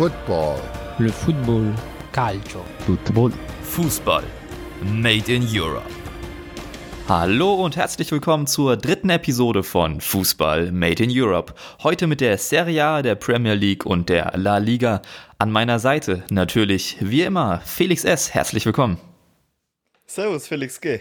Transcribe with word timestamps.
Football. 0.00 0.58
Le 0.98 1.12
football. 1.12 1.74
Calcio. 2.10 2.64
Football. 2.86 3.32
Fußball. 3.64 4.24
Made 4.82 5.30
in 5.30 5.46
Europe. 5.46 5.90
Hallo 7.06 7.52
und 7.52 7.76
herzlich 7.76 8.10
willkommen 8.10 8.46
zur 8.46 8.78
dritten 8.78 9.10
Episode 9.10 9.62
von 9.62 10.00
Fußball 10.00 10.72
Made 10.72 11.04
in 11.04 11.10
Europe. 11.12 11.52
Heute 11.82 12.06
mit 12.06 12.22
der 12.22 12.38
Serie 12.38 12.82
A, 12.82 13.02
der 13.02 13.14
Premier 13.14 13.52
League 13.52 13.84
und 13.84 14.08
der 14.08 14.32
La 14.38 14.56
Liga. 14.56 15.02
An 15.36 15.52
meiner 15.52 15.78
Seite 15.78 16.24
natürlich, 16.30 16.96
wie 17.00 17.20
immer, 17.20 17.60
Felix 17.66 18.04
S. 18.04 18.32
Herzlich 18.32 18.64
willkommen. 18.64 18.96
Servus, 20.06 20.48
Felix 20.48 20.80
G. 20.80 21.00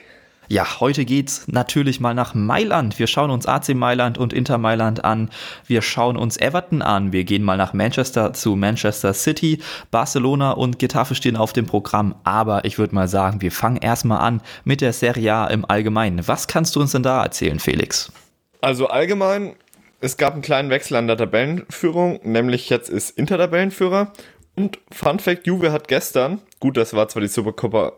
Ja, 0.51 0.79
heute 0.79 1.05
geht's 1.05 1.43
natürlich 1.45 1.99
mal 1.99 2.15
nach 2.15 2.33
Mailand. 2.33 2.97
Wir 2.97 3.05
schauen 3.05 3.29
uns 3.29 3.45
AC 3.45 3.75
Mailand 3.75 4.17
und 4.17 4.33
Inter 4.33 4.57
Mailand 4.57 5.05
an. 5.05 5.29
Wir 5.67 5.83
schauen 5.83 6.17
uns 6.17 6.37
Everton 6.37 6.81
an. 6.81 7.13
Wir 7.13 7.23
gehen 7.23 7.43
mal 7.43 7.55
nach 7.55 7.73
Manchester 7.73 8.33
zu 8.33 8.55
Manchester 8.55 9.13
City. 9.13 9.61
Barcelona 9.91 10.53
und 10.53 10.79
Getafe 10.79 11.13
stehen 11.13 11.37
auf 11.37 11.53
dem 11.53 11.67
Programm. 11.67 12.15
Aber 12.23 12.65
ich 12.65 12.79
würde 12.79 12.95
mal 12.95 13.07
sagen, 13.07 13.43
wir 13.43 13.51
fangen 13.51 13.77
erstmal 13.77 14.21
an 14.21 14.41
mit 14.63 14.81
der 14.81 14.91
Serie 14.91 15.35
A 15.35 15.45
im 15.45 15.65
Allgemeinen. 15.69 16.27
Was 16.27 16.47
kannst 16.47 16.75
du 16.75 16.81
uns 16.81 16.93
denn 16.93 17.03
da 17.03 17.21
erzählen, 17.23 17.59
Felix? 17.59 18.11
Also 18.59 18.87
allgemein, 18.87 19.55
es 20.01 20.17
gab 20.17 20.33
einen 20.33 20.41
kleinen 20.41 20.71
Wechsel 20.71 20.95
an 20.95 21.05
der 21.05 21.17
Tabellenführung, 21.17 22.21
nämlich 22.23 22.71
jetzt 22.71 22.89
ist 22.89 23.11
Inter 23.11 23.37
Tabellenführer. 23.37 24.13
Und 24.55 24.79
Fun 24.91 25.19
Fact, 25.19 25.45
Juve 25.45 25.71
hat 25.71 25.87
gestern, 25.87 26.41
gut, 26.59 26.75
das 26.75 26.95
war 26.95 27.07
zwar 27.07 27.21
die 27.21 27.27
Supercoppa 27.27 27.93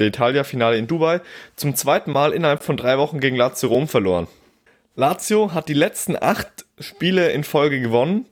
der 0.00 0.08
Italia-Finale 0.08 0.76
in 0.76 0.86
Dubai, 0.86 1.20
zum 1.54 1.76
zweiten 1.76 2.10
Mal 2.10 2.32
innerhalb 2.32 2.64
von 2.64 2.76
drei 2.76 2.98
Wochen 2.98 3.20
gegen 3.20 3.36
Lazio 3.36 3.68
Rom 3.68 3.86
verloren. 3.86 4.26
Lazio 4.96 5.54
hat 5.54 5.68
die 5.68 5.74
letzten 5.74 6.16
acht 6.20 6.66
Spiele 6.78 7.30
in 7.30 7.44
Folge 7.44 7.80
gewonnen. 7.80 8.26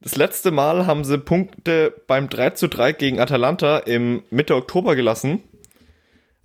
Das 0.00 0.16
letzte 0.16 0.50
Mal 0.50 0.86
haben 0.86 1.04
sie 1.04 1.18
Punkte 1.18 1.92
beim 2.06 2.30
3 2.30 2.50
zu 2.50 2.68
3 2.68 2.92
gegen 2.92 3.20
Atalanta 3.20 3.78
im 3.78 4.22
Mitte 4.30 4.56
Oktober 4.56 4.96
gelassen. 4.96 5.42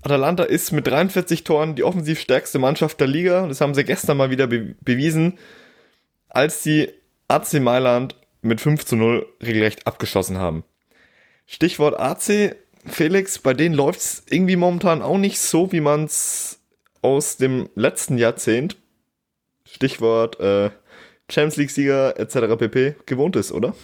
Atalanta 0.02 0.44
ist 0.44 0.72
mit 0.72 0.86
43 0.86 1.44
Toren 1.46 1.76
die 1.76 1.84
offensiv 1.84 2.20
stärkste 2.20 2.60
Mannschaft 2.60 3.00
der 3.00 3.08
Liga. 3.08 3.48
Das 3.48 3.62
haben 3.62 3.74
sie 3.74 3.86
gestern 3.86 4.18
mal 4.18 4.30
wieder 4.30 4.46
be 4.46 4.76
bewiesen, 4.82 5.40
als 6.28 6.62
sie 6.62 6.92
AC 7.28 7.54
Mailand 7.62 8.16
mit 8.42 8.62
5 8.62 8.86
zu 8.86 8.96
0 8.96 9.26
regelrecht 9.42 9.88
abgeschossen 9.88 10.38
haben. 10.38 10.64
Stichwort 11.48 12.00
AC, 12.00 12.56
Felix, 12.86 13.40
bei 13.40 13.54
denen 13.54 13.76
läuft 13.76 14.00
es 14.00 14.24
irgendwie 14.30 14.56
momentan 14.56 15.02
auch 15.02 15.18
nicht 15.18 15.40
so, 15.40 15.72
wie 15.72 15.82
man 15.82 16.06
es 16.06 16.60
aus 17.02 17.38
dem 17.38 17.70
letzten 17.76 18.18
Jahrzehnt, 18.18 18.78
Stichwort 19.66 20.40
äh, 20.40 20.70
Champions 21.30 21.58
League-Sieger 21.58 22.20
etc. 22.20 22.58
pp. 22.58 22.96
gewohnt 23.06 23.36
ist, 23.36 23.52
oder? 23.52 23.76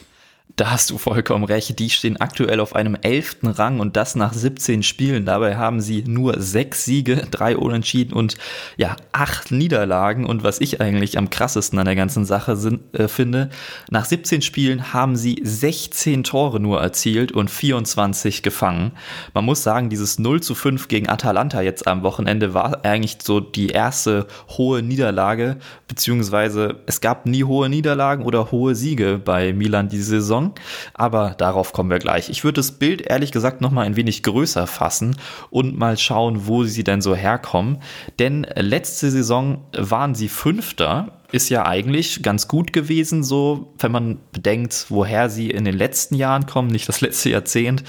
Da 0.55 0.71
hast 0.71 0.89
du 0.89 0.97
vollkommen 0.97 1.43
recht. 1.43 1.79
Die 1.79 1.89
stehen 1.89 2.17
aktuell 2.17 2.59
auf 2.59 2.75
einem 2.75 2.97
elften 3.01 3.47
Rang 3.47 3.79
und 3.79 3.95
das 3.95 4.15
nach 4.15 4.33
17 4.33 4.83
Spielen. 4.83 5.25
Dabei 5.25 5.55
haben 5.55 5.79
sie 5.79 6.03
nur 6.05 6.41
sechs 6.41 6.83
Siege, 6.83 7.27
drei 7.31 7.55
Unentschieden 7.55 8.13
und 8.13 8.37
ja, 8.75 8.95
acht 9.11 9.51
Niederlagen. 9.51 10.25
Und 10.25 10.43
was 10.43 10.59
ich 10.59 10.81
eigentlich 10.81 11.17
am 11.17 11.29
krassesten 11.29 11.79
an 11.79 11.85
der 11.85 11.95
ganzen 11.95 12.25
Sache 12.25 12.55
sind, 12.55 12.81
äh, 12.97 13.07
finde, 13.07 13.49
nach 13.89 14.05
17 14.05 14.41
Spielen 14.41 14.93
haben 14.93 15.15
sie 15.15 15.39
16 15.41 16.23
Tore 16.23 16.59
nur 16.59 16.81
erzielt 16.81 17.31
und 17.31 17.49
24 17.49 18.43
gefangen. 18.43 18.91
Man 19.33 19.45
muss 19.45 19.63
sagen, 19.63 19.89
dieses 19.89 20.19
0 20.19 20.41
zu 20.41 20.55
5 20.55 20.87
gegen 20.87 21.07
Atalanta 21.07 21.61
jetzt 21.61 21.87
am 21.87 22.03
Wochenende 22.03 22.53
war 22.53 22.83
eigentlich 22.83 23.19
so 23.23 23.39
die 23.39 23.69
erste 23.69 24.27
hohe 24.49 24.81
Niederlage, 24.81 25.57
beziehungsweise 25.87 26.81
es 26.87 26.99
gab 26.99 27.25
nie 27.25 27.43
hohe 27.43 27.69
Niederlagen 27.69 28.25
oder 28.25 28.51
hohe 28.51 28.75
Siege 28.75 29.19
bei 29.23 29.53
Milan 29.53 29.87
diese 29.87 30.21
Saison. 30.21 30.40
Saison, 30.41 30.53
aber 30.93 31.35
darauf 31.37 31.73
kommen 31.73 31.89
wir 31.89 31.99
gleich. 31.99 32.29
Ich 32.29 32.43
würde 32.43 32.55
das 32.55 32.73
Bild 32.73 33.01
ehrlich 33.01 33.31
gesagt 33.31 33.61
noch 33.61 33.71
mal 33.71 33.85
ein 33.85 33.95
wenig 33.95 34.23
größer 34.23 34.67
fassen 34.67 35.15
und 35.49 35.77
mal 35.77 35.97
schauen, 35.97 36.47
wo 36.47 36.63
sie 36.63 36.83
denn 36.83 37.01
so 37.01 37.15
herkommen. 37.15 37.77
Denn 38.19 38.45
letzte 38.55 39.11
Saison 39.11 39.65
waren 39.73 40.15
sie 40.15 40.29
Fünfter 40.29 41.20
ist 41.31 41.49
ja 41.49 41.65
eigentlich 41.65 42.23
ganz 42.23 42.47
gut 42.47 42.73
gewesen, 42.73 43.23
so, 43.23 43.73
wenn 43.79 43.91
man 43.91 44.19
bedenkt, 44.31 44.87
woher 44.89 45.29
sie 45.29 45.49
in 45.49 45.65
den 45.65 45.77
letzten 45.77 46.15
Jahren 46.15 46.45
kommen, 46.45 46.69
nicht 46.69 46.87
das 46.87 47.01
letzte 47.01 47.29
Jahrzehnt. 47.29 47.83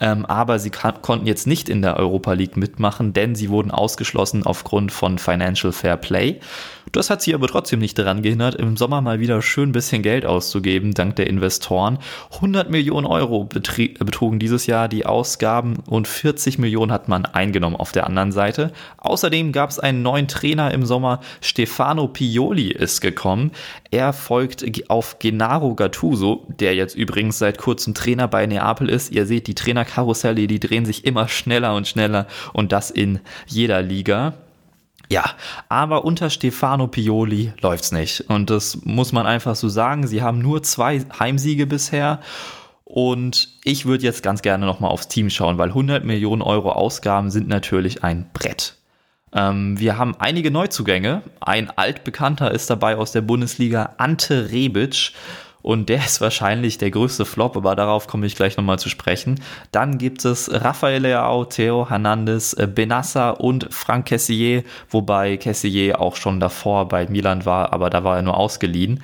Ähm, 0.00 0.26
aber 0.26 0.58
sie 0.58 0.70
konnten 0.70 1.26
jetzt 1.26 1.46
nicht 1.46 1.68
in 1.68 1.82
der 1.82 1.96
Europa 1.96 2.32
League 2.32 2.56
mitmachen, 2.56 3.12
denn 3.12 3.34
sie 3.34 3.50
wurden 3.50 3.70
ausgeschlossen 3.70 4.44
aufgrund 4.44 4.92
von 4.92 5.18
Financial 5.18 5.72
Fair 5.72 5.96
Play. 5.96 6.40
Das 6.92 7.10
hat 7.10 7.20
sie 7.22 7.34
aber 7.34 7.48
trotzdem 7.48 7.80
nicht 7.80 7.98
daran 7.98 8.22
gehindert, 8.22 8.54
im 8.54 8.76
Sommer 8.76 9.00
mal 9.00 9.20
wieder 9.20 9.42
schön 9.42 9.70
ein 9.70 9.72
bisschen 9.72 10.02
Geld 10.02 10.24
auszugeben, 10.24 10.94
dank 10.94 11.16
der 11.16 11.26
Investoren. 11.26 11.98
100 12.36 12.70
Millionen 12.70 13.06
Euro 13.06 13.44
betrugen 13.44 14.38
dieses 14.38 14.66
Jahr 14.66 14.88
die 14.88 15.04
Ausgaben 15.04 15.80
und 15.86 16.08
40 16.08 16.58
Millionen 16.58 16.90
hat 16.92 17.08
man 17.08 17.26
eingenommen 17.26 17.76
auf 17.76 17.92
der 17.92 18.06
anderen 18.06 18.32
Seite. 18.32 18.72
Außerdem 18.96 19.52
gab 19.52 19.70
es 19.70 19.78
einen 19.78 20.02
neuen 20.02 20.28
Trainer 20.28 20.72
im 20.72 20.86
Sommer, 20.86 21.20
Stefano 21.40 22.08
Pioli 22.08 22.70
ist 22.70 22.87
gekommen. 23.00 23.52
Er 23.90 24.12
folgt 24.12 24.64
auf 24.90 25.18
Gennaro 25.18 25.74
Gattuso, 25.74 26.46
der 26.48 26.74
jetzt 26.74 26.96
übrigens 26.96 27.38
seit 27.38 27.58
kurzem 27.58 27.94
Trainer 27.94 28.28
bei 28.28 28.46
Neapel 28.46 28.88
ist. 28.88 29.12
Ihr 29.12 29.26
seht, 29.26 29.46
die 29.46 29.54
Trainerkarusselle, 29.54 30.46
die 30.46 30.60
drehen 30.60 30.84
sich 30.84 31.04
immer 31.04 31.28
schneller 31.28 31.74
und 31.74 31.86
schneller 31.86 32.26
und 32.52 32.72
das 32.72 32.90
in 32.90 33.20
jeder 33.46 33.82
Liga. 33.82 34.34
Ja, 35.10 35.24
aber 35.68 36.04
unter 36.04 36.28
Stefano 36.28 36.86
Pioli 36.86 37.52
läuft's 37.60 37.92
nicht. 37.92 38.22
Und 38.28 38.50
das 38.50 38.80
muss 38.84 39.12
man 39.12 39.26
einfach 39.26 39.56
so 39.56 39.68
sagen. 39.68 40.06
Sie 40.06 40.22
haben 40.22 40.40
nur 40.40 40.62
zwei 40.62 41.02
Heimsiege 41.18 41.66
bisher. 41.66 42.20
Und 42.84 43.50
ich 43.64 43.84
würde 43.84 44.04
jetzt 44.04 44.22
ganz 44.22 44.40
gerne 44.40 44.64
nochmal 44.64 44.90
aufs 44.90 45.08
Team 45.08 45.28
schauen, 45.28 45.58
weil 45.58 45.68
100 45.68 46.04
Millionen 46.04 46.40
Euro 46.42 46.72
Ausgaben 46.72 47.30
sind 47.30 47.46
natürlich 47.48 48.02
ein 48.02 48.30
Brett. 48.32 48.77
Ähm, 49.32 49.78
wir 49.78 49.98
haben 49.98 50.14
einige 50.18 50.50
Neuzugänge. 50.50 51.22
Ein 51.40 51.70
altbekannter 51.76 52.50
ist 52.50 52.70
dabei 52.70 52.96
aus 52.96 53.12
der 53.12 53.22
Bundesliga, 53.22 53.94
Ante 53.98 54.50
Rebic. 54.50 55.12
Und 55.60 55.88
der 55.88 55.98
ist 55.98 56.20
wahrscheinlich 56.20 56.78
der 56.78 56.90
größte 56.90 57.24
Flop, 57.24 57.56
aber 57.56 57.74
darauf 57.74 58.06
komme 58.06 58.26
ich 58.26 58.36
gleich 58.36 58.56
nochmal 58.56 58.78
zu 58.78 58.88
sprechen. 58.88 59.40
Dann 59.72 59.98
gibt 59.98 60.24
es 60.24 60.50
Rafael 60.50 61.02
Leao, 61.02 61.44
Theo 61.44 61.90
Hernandez, 61.90 62.54
äh, 62.54 62.66
Benassa 62.66 63.30
und 63.30 63.66
Frank 63.70 64.06
Kessier, 64.06 64.62
wobei 64.88 65.36
Kessier 65.36 66.00
auch 66.00 66.16
schon 66.16 66.40
davor 66.40 66.88
bei 66.88 67.06
Milan 67.08 67.44
war, 67.44 67.72
aber 67.72 67.90
da 67.90 68.04
war 68.04 68.16
er 68.16 68.22
nur 68.22 68.36
ausgeliehen. 68.36 69.02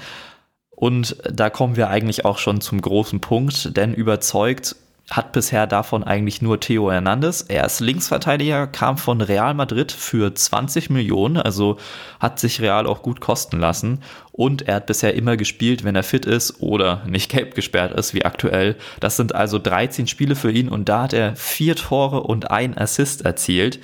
Und 0.71 1.17
da 1.31 1.51
kommen 1.51 1.77
wir 1.77 1.89
eigentlich 1.89 2.25
auch 2.25 2.39
schon 2.39 2.61
zum 2.61 2.81
großen 2.81 3.21
Punkt, 3.21 3.77
denn 3.77 3.95
überzeugt 3.95 4.77
hat 5.11 5.33
bisher 5.33 5.67
davon 5.67 6.03
eigentlich 6.03 6.41
nur 6.41 6.61
Theo 6.61 6.91
Hernandez. 6.91 7.45
Er 7.49 7.65
ist 7.65 7.81
Linksverteidiger, 7.81 8.67
kam 8.67 8.97
von 8.97 9.21
Real 9.21 9.53
Madrid 9.53 9.93
für 9.93 10.35
20 10.35 10.89
Millionen, 10.89 11.37
also 11.37 11.77
hat 12.21 12.41
sich 12.41 12.61
Real 12.61 12.87
auch 12.87 13.03
gut 13.03 13.21
kosten 13.21 13.59
lassen. 13.59 14.03
Und 14.33 14.63
er 14.63 14.77
hat 14.77 14.87
bisher 14.87 15.15
immer 15.15 15.37
gespielt, 15.37 15.85
wenn 15.85 15.95
er 15.95 16.03
fit 16.03 16.25
ist 16.25 16.61
oder 16.61 17.03
nicht 17.07 17.31
gelb 17.31 17.55
gesperrt 17.55 17.93
ist, 17.93 18.15
wie 18.15 18.25
aktuell. 18.25 18.77
Das 18.99 19.17
sind 19.17 19.35
also 19.35 19.59
13 19.59 20.07
Spiele 20.07 20.37
für 20.37 20.51
ihn 20.51 20.69
und 20.69 20.89
da 20.89 21.03
hat 21.03 21.13
er 21.13 21.37
vier 21.37 21.77
Tore 21.77 22.23
und 22.23 22.51
ein 22.51 22.77
Assist 22.77 23.25
erzielt. 23.25 23.81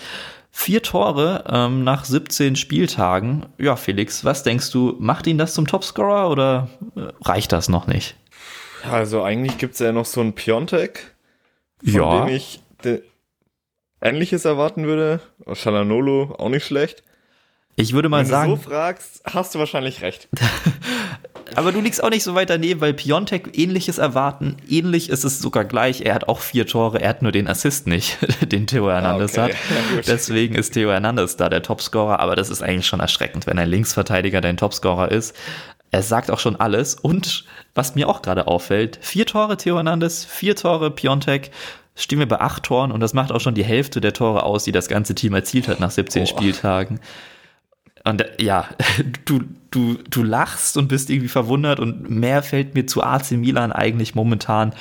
Vier 0.53 0.83
Tore 0.83 1.45
ähm, 1.49 1.85
nach 1.85 2.05
17 2.05 2.57
Spieltagen. 2.57 3.47
Ja, 3.59 3.77
Felix, 3.77 4.25
was 4.25 4.43
denkst 4.43 4.71
du, 4.73 4.97
macht 4.99 5.27
ihn 5.27 5.39
das 5.39 5.55
zum 5.55 5.67
Topscorer 5.67 6.29
oder 6.31 6.69
äh, 6.97 7.03
reicht 7.23 7.53
das 7.53 7.69
noch 7.69 7.87
nicht? 7.87 8.17
Also 8.89 9.23
eigentlich 9.23 9.59
gibt 9.59 9.75
es 9.75 9.81
ja 9.81 9.93
noch 9.93 10.07
so 10.07 10.21
einen 10.21 10.35
Piontek, 10.35 11.15
von 11.85 11.93
ja. 11.93 12.25
dem 12.25 12.35
ich 12.35 12.61
Ähnliches 14.03 14.45
erwarten 14.45 14.87
würde. 14.87 15.21
Shalanolo 15.53 16.35
auch 16.39 16.49
nicht 16.49 16.65
schlecht. 16.65 17.03
Ich 17.77 17.93
würde 17.93 18.09
mal 18.09 18.23
Wenn 18.23 18.27
sagen. 18.27 18.53
Wenn 18.53 18.59
du 18.59 18.65
so 18.65 18.71
fragst, 18.71 19.23
hast 19.25 19.55
du 19.55 19.59
wahrscheinlich 19.59 20.03
recht. 20.03 20.29
Aber 21.57 21.73
du 21.73 21.81
liegst 21.81 22.03
auch 22.03 22.11
nicht 22.11 22.23
so 22.23 22.35
weit 22.35 22.49
daneben, 22.49 22.81
weil 22.81 22.95
Piontek 22.95 23.59
ähnliches 23.59 23.99
erwarten. 23.99 24.57
Ähnlich 24.69 25.11
ist 25.11 25.25
es 25.25 25.41
sogar 25.41 25.65
gleich. 25.65 26.03
Er 26.03 26.15
hat 26.15 26.29
auch 26.29 26.39
vier 26.39 26.67
Tore, 26.67 27.01
er 27.01 27.09
hat 27.09 27.23
nur 27.23 27.33
den 27.33 27.49
Assist 27.49 27.87
nicht, 27.87 28.19
den 28.53 28.67
Theo 28.67 28.89
Hernandez 28.89 29.37
Ah, 29.37 29.47
okay. 29.47 29.55
hat. 29.55 30.07
Deswegen 30.07 30.55
ist 30.55 30.73
Theo 30.75 30.91
Hernandez 30.91 31.37
da 31.37 31.49
der 31.49 31.63
Topscorer. 31.63 32.21
Aber 32.21 32.37
das 32.37 32.51
ist 32.51 32.63
eigentlich 32.63 32.87
schon 32.87 33.01
erschreckend, 33.01 33.47
wenn 33.47 33.59
ein 33.59 33.69
Linksverteidiger 33.69 34.41
dein 34.41 34.57
Topscorer 34.57 35.11
ist. 35.11 35.35
Er 35.91 36.03
sagt 36.03 36.31
auch 36.31 36.39
schon 36.39 36.57
alles. 36.57 36.95
Und 36.95 37.45
was 37.75 37.95
mir 37.95 38.09
auch 38.09 38.23
gerade 38.23 38.47
auffällt, 38.47 38.99
vier 39.01 39.27
Tore 39.27 39.57
Theo 39.57 39.77
Hernandez, 39.77 40.25
vier 40.25 40.57
Tore 40.57 40.91
Piontek. 40.91 41.51
Stehen 41.97 42.21
wir 42.21 42.29
bei 42.29 42.41
acht 42.41 42.63
Toren 42.63 42.93
und 42.93 43.01
das 43.01 43.13
macht 43.13 43.33
auch 43.33 43.41
schon 43.41 43.55
die 43.55 43.65
Hälfte 43.65 44.01
der 44.01 44.13
Tore 44.13 44.45
aus, 44.45 44.65
die 44.65 44.73
das 44.73 44.89
ganze 44.89 45.15
Team 45.15 45.35
erzielt 45.35 45.69
hat 45.69 45.81
nach 45.81 45.91
17 45.91 46.23
Boah. 46.23 46.29
Spieltagen. 46.29 47.01
Und 48.05 48.23
äh, 48.23 48.31
ja, 48.43 48.69
du, 49.25 49.41
du, 49.71 49.99
du 50.09 50.23
lachst 50.23 50.77
und 50.77 50.89
bist 50.89 51.11
irgendwie 51.11 51.29
verwundert 51.29 51.81
und 51.81 52.09
mehr 52.09 52.43
fällt 52.43 52.75
mir 52.75 52.87
zu 52.87 53.03
AC 53.03 53.33
Milan 53.33 53.73
eigentlich 53.73 54.15
momentan 54.15 54.73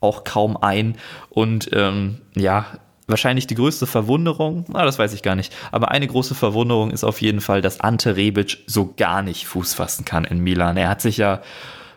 auch 0.00 0.24
kaum 0.24 0.56
ein. 0.56 0.96
Und 1.30 1.70
ähm, 1.72 2.20
ja, 2.34 2.66
wahrscheinlich 3.06 3.46
die 3.46 3.54
größte 3.54 3.86
Verwunderung, 3.86 4.64
na, 4.68 4.84
das 4.84 4.98
weiß 4.98 5.12
ich 5.12 5.22
gar 5.22 5.36
nicht, 5.36 5.54
aber 5.72 5.90
eine 5.90 6.06
große 6.06 6.34
Verwunderung 6.34 6.90
ist 6.90 7.04
auf 7.04 7.20
jeden 7.20 7.40
Fall, 7.40 7.62
dass 7.62 7.80
Ante 7.80 8.16
Rebic 8.16 8.58
so 8.66 8.94
gar 8.96 9.22
nicht 9.22 9.46
Fuß 9.46 9.74
fassen 9.74 10.04
kann 10.04 10.24
in 10.24 10.40
Milan. 10.40 10.76
Er 10.76 10.88
hat 10.88 11.00
sich 11.00 11.16
ja 11.16 11.40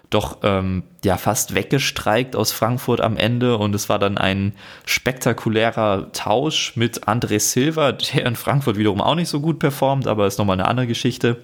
doch 0.09 0.38
ähm, 0.44 0.83
ja 1.03 1.17
fast 1.17 1.53
weggestreikt 1.53 2.35
aus 2.35 2.51
Frankfurt 2.51 3.01
am 3.01 3.15
Ende 3.15 3.57
und 3.57 3.75
es 3.75 3.89
war 3.89 4.00
dann 4.00 4.17
ein 4.17 4.53
spektakulärer 4.85 6.11
Tausch 6.13 6.75
mit 6.75 7.07
André 7.07 7.39
Silva, 7.39 7.91
der 7.91 8.25
in 8.25 8.35
Frankfurt 8.35 8.77
wiederum 8.77 9.01
auch 9.01 9.15
nicht 9.15 9.29
so 9.29 9.39
gut 9.39 9.59
performt, 9.59 10.07
aber 10.07 10.25
ist 10.25 10.39
nochmal 10.39 10.59
eine 10.59 10.67
andere 10.67 10.88
Geschichte. 10.88 11.38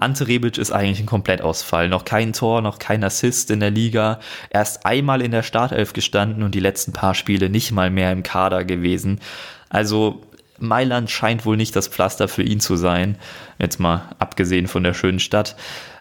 Ante 0.00 0.28
Rebic 0.28 0.58
ist 0.58 0.70
eigentlich 0.70 1.00
ein 1.00 1.06
Komplettausfall. 1.06 1.88
Noch 1.88 2.04
kein 2.04 2.32
Tor, 2.32 2.62
noch 2.62 2.78
kein 2.78 3.02
Assist 3.02 3.50
in 3.50 3.60
der 3.60 3.70
Liga. 3.70 4.20
Erst 4.50 4.86
einmal 4.86 5.22
in 5.22 5.32
der 5.32 5.42
Startelf 5.42 5.92
gestanden 5.92 6.42
und 6.42 6.54
die 6.54 6.60
letzten 6.60 6.92
paar 6.92 7.14
Spiele 7.14 7.50
nicht 7.50 7.72
mal 7.72 7.90
mehr 7.90 8.12
im 8.12 8.22
Kader 8.22 8.64
gewesen. 8.64 9.20
Also 9.68 10.22
Mailand 10.58 11.10
scheint 11.10 11.44
wohl 11.44 11.56
nicht 11.56 11.74
das 11.74 11.88
Pflaster 11.88 12.28
für 12.28 12.42
ihn 12.42 12.60
zu 12.60 12.76
sein. 12.76 13.16
Jetzt 13.58 13.80
mal 13.80 14.02
abgesehen 14.18 14.68
von 14.68 14.84
der 14.84 14.94
schönen 14.94 15.20
Stadt. 15.20 15.56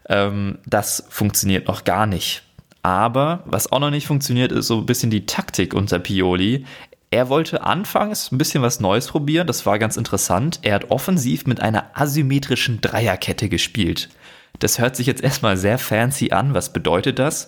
Ähm, 0.09 0.59
das 0.65 1.05
funktioniert 1.09 1.67
noch 1.67 1.83
gar 1.83 2.05
nicht. 2.05 2.43
Aber 2.83 3.43
was 3.45 3.71
auch 3.71 3.79
noch 3.79 3.89
nicht 3.89 4.07
funktioniert, 4.07 4.51
ist 4.51 4.67
so 4.67 4.77
ein 4.77 4.85
bisschen 4.85 5.09
die 5.09 5.25
Taktik 5.25 5.73
unter 5.73 6.00
Pioli. 6.00 6.65
Er 7.09 7.30
wollte 7.30 7.63
anfangs 7.63 8.31
ein 8.31 8.38
bisschen 8.38 8.62
was 8.62 8.81
Neues 8.81 9.07
probieren, 9.07 9.48
das 9.48 9.65
war 9.65 9.80
ganz 9.80 9.95
interessant. 9.95 10.59
Er 10.63 10.75
hat 10.75 10.92
offensiv 10.92 11.45
mit 11.45 11.62
einer 11.62 11.92
asymmetrischen 11.94 12.81
Dreierkette 12.81 13.48
gespielt. 13.48 14.09
Das 14.59 14.80
hört 14.80 14.95
sich 14.98 15.07
jetzt 15.07 15.24
erstmal 15.24 15.56
sehr 15.56 15.77
fancy 15.77 16.31
an. 16.31 16.54
Was 16.54 16.74
bedeutet 16.74 17.19
das? 17.19 17.48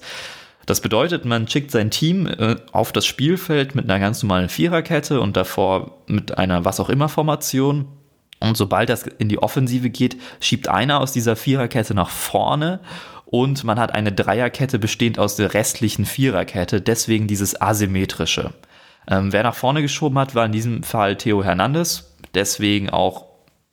Das 0.65 0.79
bedeutet, 0.79 1.25
man 1.25 1.47
schickt 1.47 1.71
sein 1.71 1.91
Team 1.91 2.27
äh, 2.27 2.55
auf 2.71 2.91
das 2.91 3.05
Spielfeld 3.05 3.75
mit 3.75 3.85
einer 3.85 3.99
ganz 3.99 4.23
normalen 4.23 4.49
Viererkette 4.49 5.19
und 5.19 5.35
davor 5.35 5.97
mit 6.07 6.37
einer 6.37 6.63
was 6.63 6.79
auch 6.79 6.89
immer 6.89 7.09
Formation. 7.09 7.87
Und 8.39 8.55
sobald 8.55 8.87
das 8.87 9.03
in 9.03 9.27
die 9.27 9.39
Offensive 9.39 9.89
geht, 9.89 10.15
schiebt 10.39 10.69
einer 10.69 11.01
aus 11.01 11.11
dieser 11.11 11.35
Viererkette 11.35 11.93
nach 11.93 12.09
vorne 12.09 12.79
und 13.25 13.63
man 13.63 13.79
hat 13.79 13.93
eine 13.93 14.13
Dreierkette 14.13 14.79
bestehend 14.79 15.19
aus 15.19 15.35
der 15.35 15.53
restlichen 15.53 16.05
Viererkette, 16.05 16.81
deswegen 16.81 17.27
dieses 17.27 17.59
asymmetrische. 17.59 18.53
Ähm, 19.09 19.33
wer 19.33 19.43
nach 19.43 19.55
vorne 19.55 19.81
geschoben 19.81 20.17
hat, 20.19 20.35
war 20.35 20.45
in 20.45 20.51
diesem 20.51 20.83
Fall 20.83 21.17
Theo 21.17 21.43
Hernandez. 21.43 22.15
Deswegen 22.35 22.89
auch 22.89 23.25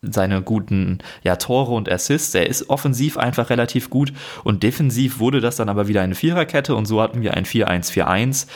seine 0.02 0.42
guten 0.42 0.98
ja, 1.22 1.36
Tore 1.36 1.72
und 1.72 1.90
Assists. 1.90 2.34
Er 2.34 2.46
ist 2.46 2.70
offensiv 2.70 3.18
einfach 3.18 3.50
relativ 3.50 3.90
gut 3.90 4.12
und 4.44 4.62
defensiv 4.62 5.18
wurde 5.18 5.40
das 5.40 5.56
dann 5.56 5.68
aber 5.68 5.88
wieder 5.88 6.02
eine 6.02 6.14
Viererkette 6.14 6.74
und 6.74 6.86
so 6.86 7.00
hatten 7.00 7.22
wir 7.22 7.34
ein 7.34 7.44
4-1-4-1. 7.44 8.46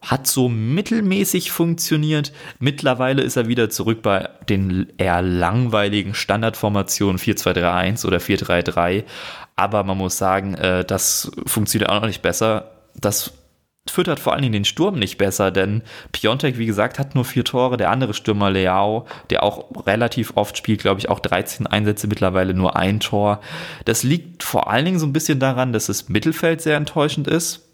Hat 0.00 0.26
so 0.26 0.50
mittelmäßig 0.50 1.50
funktioniert. 1.50 2.32
Mittlerweile 2.58 3.22
ist 3.22 3.36
er 3.36 3.48
wieder 3.48 3.70
zurück 3.70 4.02
bei 4.02 4.28
den 4.50 4.92
eher 4.98 5.22
langweiligen 5.22 6.12
Standardformationen 6.12 7.18
4-2-3-1 7.18 8.06
oder 8.06 8.18
4-3-3. 8.18 9.04
Aber 9.56 9.82
man 9.82 9.96
muss 9.96 10.18
sagen, 10.18 10.54
äh, 10.54 10.84
das 10.84 11.32
funktioniert 11.46 11.88
auch 11.88 12.02
noch 12.02 12.08
nicht 12.08 12.20
besser. 12.20 12.72
Das 12.94 13.32
füttert 13.90 14.18
vor 14.18 14.32
allen 14.32 14.42
Dingen 14.42 14.52
den 14.52 14.64
Sturm 14.64 14.98
nicht 14.98 15.18
besser, 15.18 15.50
denn 15.50 15.82
Piontek, 16.12 16.58
wie 16.58 16.66
gesagt, 16.66 16.98
hat 16.98 17.14
nur 17.14 17.24
vier 17.24 17.44
Tore. 17.44 17.76
Der 17.76 17.90
andere 17.90 18.14
Stürmer 18.14 18.50
Leao, 18.50 19.06
der 19.30 19.42
auch 19.42 19.86
relativ 19.86 20.32
oft 20.36 20.56
spielt, 20.56 20.80
glaube 20.80 21.00
ich, 21.00 21.08
auch 21.10 21.20
13 21.20 21.66
Einsätze, 21.66 22.06
mittlerweile 22.06 22.54
nur 22.54 22.76
ein 22.76 23.00
Tor. 23.00 23.40
Das 23.84 24.02
liegt 24.02 24.42
vor 24.42 24.70
allen 24.70 24.86
Dingen 24.86 24.98
so 24.98 25.06
ein 25.06 25.12
bisschen 25.12 25.38
daran, 25.38 25.72
dass 25.72 25.86
das 25.86 26.08
Mittelfeld 26.08 26.62
sehr 26.62 26.76
enttäuschend 26.76 27.28
ist. 27.28 27.68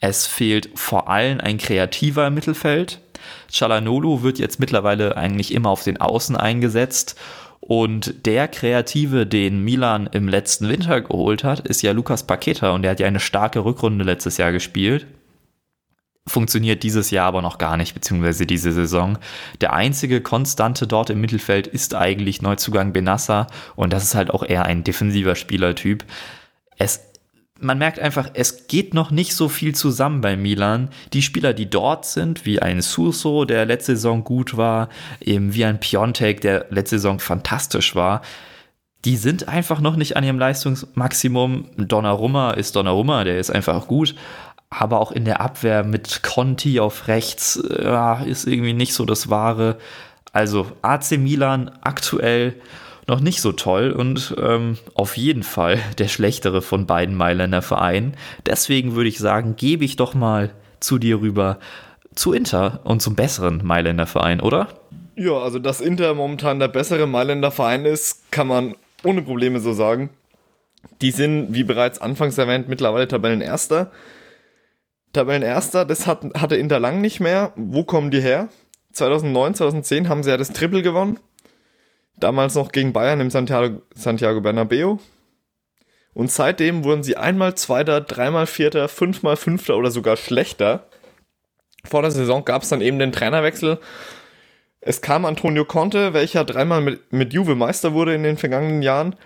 Es 0.00 0.26
fehlt 0.26 0.70
vor 0.74 1.08
allem 1.08 1.40
ein 1.40 1.58
kreativer 1.58 2.30
Mittelfeld. 2.30 3.00
Chalanolu 3.48 4.22
wird 4.22 4.40
jetzt 4.40 4.58
mittlerweile 4.58 5.16
eigentlich 5.16 5.54
immer 5.54 5.70
auf 5.70 5.84
den 5.84 6.00
Außen 6.00 6.36
eingesetzt. 6.36 7.16
Und 7.60 8.26
der 8.26 8.48
Kreative, 8.48 9.24
den 9.28 9.62
Milan 9.62 10.08
im 10.10 10.26
letzten 10.26 10.68
Winter 10.68 11.02
geholt 11.02 11.44
hat, 11.44 11.60
ist 11.60 11.82
ja 11.82 11.92
Lukas 11.92 12.26
Paqueta 12.26 12.72
und 12.72 12.82
der 12.82 12.90
hat 12.90 12.98
ja 12.98 13.06
eine 13.06 13.20
starke 13.20 13.64
Rückrunde 13.64 14.04
letztes 14.04 14.38
Jahr 14.38 14.50
gespielt 14.50 15.06
funktioniert 16.26 16.82
dieses 16.82 17.10
Jahr 17.10 17.26
aber 17.26 17.42
noch 17.42 17.58
gar 17.58 17.76
nicht, 17.76 17.94
beziehungsweise 17.94 18.46
diese 18.46 18.72
Saison. 18.72 19.18
Der 19.60 19.72
einzige 19.72 20.20
Konstante 20.20 20.86
dort 20.86 21.10
im 21.10 21.20
Mittelfeld 21.20 21.66
ist 21.66 21.94
eigentlich 21.94 22.42
Neuzugang 22.42 22.92
Benassa 22.92 23.48
und 23.74 23.92
das 23.92 24.04
ist 24.04 24.14
halt 24.14 24.30
auch 24.30 24.44
eher 24.44 24.64
ein 24.64 24.84
defensiver 24.84 25.34
Spielertyp. 25.34 26.04
Es 26.78 27.00
man 27.62 27.78
merkt 27.78 28.00
einfach, 28.00 28.28
es 28.34 28.66
geht 28.66 28.92
noch 28.92 29.12
nicht 29.12 29.36
so 29.36 29.48
viel 29.48 29.72
zusammen 29.72 30.20
bei 30.20 30.36
Milan. 30.36 30.88
Die 31.12 31.22
Spieler, 31.22 31.54
die 31.54 31.70
dort 31.70 32.04
sind, 32.04 32.44
wie 32.44 32.60
ein 32.60 32.82
Suso, 32.82 33.44
der 33.44 33.66
letzte 33.66 33.94
Saison 33.94 34.24
gut 34.24 34.56
war, 34.56 34.88
eben 35.20 35.54
wie 35.54 35.64
ein 35.64 35.78
Piontek, 35.78 36.40
der 36.40 36.66
letzte 36.70 36.96
Saison 36.96 37.20
fantastisch 37.20 37.94
war, 37.94 38.22
die 39.04 39.16
sind 39.16 39.48
einfach 39.48 39.80
noch 39.80 39.96
nicht 39.96 40.16
an 40.16 40.24
ihrem 40.24 40.38
Leistungsmaximum. 40.38 41.66
Donnarumma 41.76 42.52
ist 42.52 42.74
Donnarumma, 42.76 43.24
der 43.24 43.38
ist 43.38 43.50
einfach 43.50 43.86
gut, 43.86 44.14
aber 44.78 45.00
auch 45.00 45.12
in 45.12 45.24
der 45.24 45.40
Abwehr 45.40 45.84
mit 45.84 46.22
Conti 46.22 46.80
auf 46.80 47.08
rechts 47.08 47.56
äh, 47.56 48.28
ist 48.28 48.46
irgendwie 48.46 48.72
nicht 48.72 48.94
so 48.94 49.04
das 49.04 49.28
Wahre. 49.28 49.76
Also 50.32 50.66
AC 50.82 51.12
Milan 51.18 51.70
aktuell 51.82 52.54
noch 53.06 53.20
nicht 53.20 53.40
so 53.40 53.52
toll 53.52 53.90
und 53.90 54.34
ähm, 54.40 54.78
auf 54.94 55.16
jeden 55.16 55.42
Fall 55.42 55.78
der 55.98 56.08
schlechtere 56.08 56.62
von 56.62 56.86
beiden 56.86 57.16
Mailänder 57.16 57.62
Vereinen. 57.62 58.14
Deswegen 58.46 58.94
würde 58.94 59.08
ich 59.08 59.18
sagen, 59.18 59.56
gebe 59.56 59.84
ich 59.84 59.96
doch 59.96 60.14
mal 60.14 60.50
zu 60.80 60.98
dir 60.98 61.20
rüber 61.20 61.58
zu 62.14 62.32
Inter 62.32 62.80
und 62.84 63.02
zum 63.02 63.14
besseren 63.14 63.60
Mailänder 63.64 64.06
Verein, 64.06 64.40
oder? 64.40 64.68
Ja, 65.16 65.38
also 65.38 65.58
dass 65.58 65.80
Inter 65.80 66.14
momentan 66.14 66.58
der 66.58 66.68
bessere 66.68 67.06
Mailänder 67.06 67.50
Verein 67.50 67.84
ist, 67.84 68.30
kann 68.30 68.46
man 68.46 68.74
ohne 69.02 69.22
Probleme 69.22 69.60
so 69.60 69.72
sagen. 69.72 70.10
Die 71.00 71.10
sind, 71.10 71.48
wie 71.52 71.64
bereits 71.64 72.00
anfangs 72.00 72.38
erwähnt, 72.38 72.68
mittlerweile 72.68 73.08
Tabellenerster. 73.08 73.90
Tabellenerster, 75.12 75.84
das 75.84 76.06
hat, 76.06 76.24
hatte 76.34 76.56
Inter 76.56 76.80
lang 76.80 77.00
nicht 77.00 77.20
mehr. 77.20 77.52
Wo 77.56 77.84
kommen 77.84 78.10
die 78.10 78.20
her? 78.20 78.48
2009, 78.92 79.54
2010 79.54 80.08
haben 80.08 80.22
sie 80.22 80.30
ja 80.30 80.36
das 80.36 80.52
Triple 80.52 80.82
gewonnen. 80.82 81.18
Damals 82.16 82.54
noch 82.54 82.72
gegen 82.72 82.92
Bayern 82.92 83.20
im 83.20 83.30
Santiago, 83.30 83.82
Santiago 83.94 84.40
Bernabeo. 84.40 85.00
Und 86.14 86.30
seitdem 86.30 86.84
wurden 86.84 87.02
sie 87.02 87.16
einmal 87.16 87.54
Zweiter, 87.54 88.00
dreimal 88.00 88.46
Vierter, 88.46 88.88
fünfmal 88.88 89.36
Fünfter 89.36 89.76
oder 89.76 89.90
sogar 89.90 90.16
schlechter. 90.16 90.88
Vor 91.84 92.02
der 92.02 92.10
Saison 92.10 92.44
gab 92.44 92.62
es 92.62 92.68
dann 92.68 92.82
eben 92.82 92.98
den 92.98 93.12
Trainerwechsel. 93.12 93.78
Es 94.80 95.00
kam 95.00 95.24
Antonio 95.24 95.64
Conte, 95.64 96.12
welcher 96.12 96.44
dreimal 96.44 96.80
mit, 96.80 97.12
mit 97.12 97.32
Juve 97.32 97.54
Meister 97.54 97.92
wurde 97.92 98.14
in 98.14 98.22
den 98.22 98.36
vergangenen 98.36 98.82
Jahren. 98.82 99.16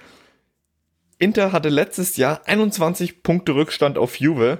Inter 1.18 1.50
hatte 1.52 1.70
letztes 1.70 2.16
Jahr 2.16 2.42
21 2.44 3.22
Punkte 3.22 3.54
Rückstand 3.54 3.98
auf 3.98 4.20
Juve. 4.20 4.58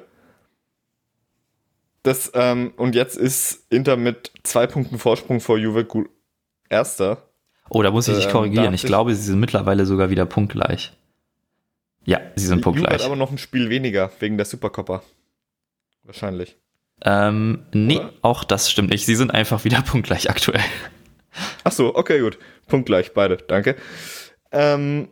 Das, 2.07 2.31
ähm, 2.35 2.73
und 2.77 2.95
jetzt 2.95 3.17
ist 3.17 3.67
Inter 3.69 3.97
mit 3.97 4.31
zwei 4.45 4.69
Punkten 4.69 4.97
Vorsprung 4.97 5.41
vor 5.41 5.59
Juve 5.59 5.85
gut 5.85 6.09
Erster. 6.69 7.29
Oh, 7.69 7.83
da 7.83 7.91
muss 7.91 8.07
ich 8.07 8.15
dich 8.15 8.27
ähm, 8.27 8.31
korrigieren. 8.31 8.75
Ich 8.75 8.85
glaube, 8.85 9.13
sie 9.13 9.23
sind 9.23 9.41
mittlerweile 9.41 9.87
sogar 9.87 10.09
wieder 10.09 10.25
punktgleich. 10.25 10.93
Ja, 12.05 12.21
sie 12.37 12.47
sind 12.47 12.61
punktgleich. 12.61 12.93
Juve 12.93 13.03
hat 13.03 13.07
aber 13.07 13.17
noch 13.17 13.33
ein 13.33 13.39
Spiel 13.39 13.71
weniger 13.71 14.13
wegen 14.21 14.37
der 14.37 14.47
Supercopper. 14.47 15.03
Wahrscheinlich. 16.05 16.57
Ähm, 17.05 17.67
nee, 17.73 17.99
Oder? 17.99 18.13
auch 18.23 18.45
das 18.45 18.71
stimmt 18.71 18.91
nicht. 18.91 19.05
Sie 19.05 19.17
sind 19.17 19.33
einfach 19.33 19.65
wieder 19.65 19.83
punktgleich 19.87 20.31
aktuell. 20.31 20.63
Ach 21.65 21.73
so, 21.73 21.97
okay, 21.97 22.21
gut. 22.21 22.39
Punktgleich, 22.69 23.15
beide. 23.15 23.37
Danke. 23.37 23.75
Ähm, 24.53 25.09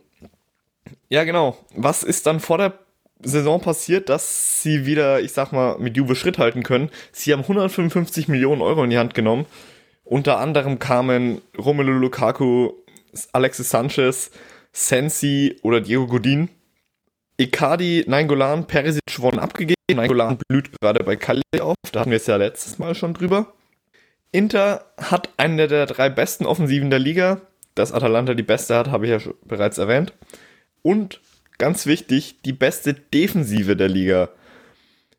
ja, 1.09 1.25
genau. 1.25 1.57
Was 1.75 2.03
ist 2.03 2.25
dann 2.25 2.39
vor 2.39 2.57
der 2.57 2.84
Saison 3.21 3.61
passiert, 3.61 4.09
dass 4.09 4.61
sie 4.61 4.85
wieder, 4.85 5.21
ich 5.21 5.31
sag 5.31 5.51
mal, 5.51 5.77
mit 5.79 5.95
Juve 5.97 6.15
Schritt 6.15 6.37
halten 6.37 6.63
können. 6.63 6.89
Sie 7.11 7.31
haben 7.31 7.41
155 7.41 8.27
Millionen 8.27 8.61
Euro 8.61 8.83
in 8.83 8.89
die 8.89 8.97
Hand 8.97 9.13
genommen. 9.13 9.45
Unter 10.03 10.37
anderem 10.37 10.79
kamen 10.79 11.41
Romelu 11.57 11.93
Lukaku, 11.93 12.73
Alexis 13.31 13.69
Sanchez, 13.69 14.31
Sensi 14.71 15.57
oder 15.63 15.81
Diego 15.81 16.07
Godin. 16.07 16.49
Icardi, 17.37 18.05
Nainggolan, 18.07 18.67
Perisic 18.67 19.19
wurden 19.19 19.39
abgegeben. 19.39 19.75
Nainggolan 19.91 20.37
blüht 20.47 20.71
gerade 20.79 21.03
bei 21.03 21.15
Cagliari 21.15 21.61
auf. 21.61 21.75
Da 21.91 22.01
hatten 22.01 22.11
wir 22.11 22.17
es 22.17 22.27
ja 22.27 22.35
letztes 22.35 22.77
Mal 22.77 22.95
schon 22.95 23.13
drüber. 23.13 23.53
Inter 24.31 24.85
hat 24.97 25.29
eine 25.37 25.67
der 25.67 25.85
drei 25.85 26.09
besten 26.09 26.45
Offensiven 26.45 26.89
der 26.89 26.99
Liga. 26.99 27.41
Dass 27.73 27.91
Atalanta 27.91 28.33
die 28.35 28.43
beste 28.43 28.75
hat, 28.75 28.89
habe 28.89 29.05
ich 29.05 29.11
ja 29.11 29.31
bereits 29.43 29.77
erwähnt. 29.77 30.13
Und 30.81 31.19
ganz 31.57 31.85
wichtig, 31.85 32.41
die 32.43 32.53
beste 32.53 32.93
Defensive 32.93 33.75
der 33.75 33.89
Liga. 33.89 34.29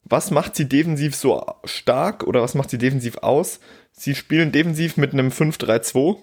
Was 0.05 0.31
macht 0.31 0.55
sie 0.55 0.69
defensiv 0.69 1.16
so 1.16 1.45
stark 1.64 2.25
oder 2.25 2.43
was 2.43 2.55
macht 2.55 2.71
sie 2.71 2.78
defensiv 2.78 3.19
aus? 3.19 3.61
Sie 3.93 4.14
spielen 4.14 4.52
defensiv 4.52 4.97
mit 4.97 5.12
einem 5.12 5.28
5-3-2. 5.28 6.19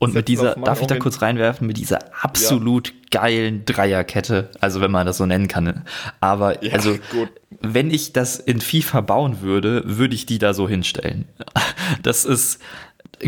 Und 0.00 0.14
mit 0.14 0.28
dieser, 0.28 0.54
darf 0.54 0.80
ich 0.80 0.86
da 0.86 0.96
kurz 0.96 1.22
reinwerfen, 1.22 1.66
mit 1.66 1.76
dieser 1.76 1.98
absolut 2.22 2.88
ja. 2.88 3.20
geilen 3.20 3.64
Dreierkette, 3.64 4.48
also 4.60 4.80
wenn 4.80 4.92
man 4.92 5.06
das 5.06 5.16
so 5.16 5.26
nennen 5.26 5.48
kann. 5.48 5.84
Aber 6.20 6.62
ja, 6.62 6.74
also, 6.74 6.96
gut. 7.10 7.30
wenn 7.60 7.90
ich 7.90 8.12
das 8.12 8.38
in 8.38 8.60
FIFA 8.60 9.00
bauen 9.00 9.40
würde, 9.40 9.82
würde 9.84 10.14
ich 10.14 10.24
die 10.24 10.38
da 10.38 10.54
so 10.54 10.68
hinstellen. 10.68 11.26
Das 12.02 12.26
ist 12.26 12.60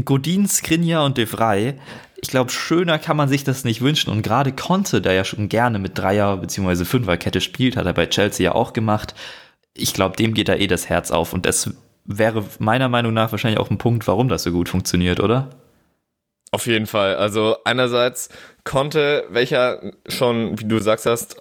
Godin, 0.04 0.46
Skriniar 0.46 1.04
und 1.04 1.18
De 1.18 1.26
Vrij 1.26 1.75
ich 2.22 2.28
glaube, 2.28 2.50
schöner 2.50 2.99
kann 2.99 3.16
man 3.16 3.28
sich 3.28 3.44
das 3.44 3.64
nicht 3.64 3.80
wünschen. 3.80 4.10
Und 4.10 4.22
gerade 4.22 4.52
Conte, 4.52 5.00
der 5.00 5.14
ja 5.14 5.25
schon 5.25 5.49
gerne 5.49 5.78
mit 5.78 5.99
Dreier- 5.99 6.37
bzw. 6.37 6.84
Fünferkette 6.84 7.40
spielt, 7.40 7.76
hat 7.76 7.87
er 7.87 7.94
bei 7.94 8.06
Chelsea 8.06 8.44
ja 8.44 8.54
auch 8.54 8.72
gemacht. 8.72 9.14
Ich 9.75 9.94
glaube, 9.94 10.16
dem 10.16 10.34
geht 10.34 10.49
da 10.49 10.54
eh 10.54 10.66
das 10.66 10.88
Herz 10.88 11.10
auf. 11.10 11.32
Und 11.32 11.46
das 11.46 11.70
wäre 12.04 12.44
meiner 12.58 12.88
Meinung 12.88 13.14
nach 13.14 13.32
wahrscheinlich 13.32 13.58
auch 13.58 13.70
ein 13.70 13.78
Punkt, 13.78 14.06
warum 14.06 14.28
das 14.28 14.42
so 14.42 14.52
gut 14.52 14.68
funktioniert, 14.68 15.20
oder? 15.20 15.50
Auf 16.50 16.66
jeden 16.66 16.87
Fall. 16.87 17.16
Also 17.16 17.56
einerseits 17.64 18.28
Conte, 18.64 19.25
welcher 19.30 19.92
schon, 20.08 20.58
wie 20.58 20.64
du 20.64 20.78
sagst 20.78 21.06
hast, 21.06 21.40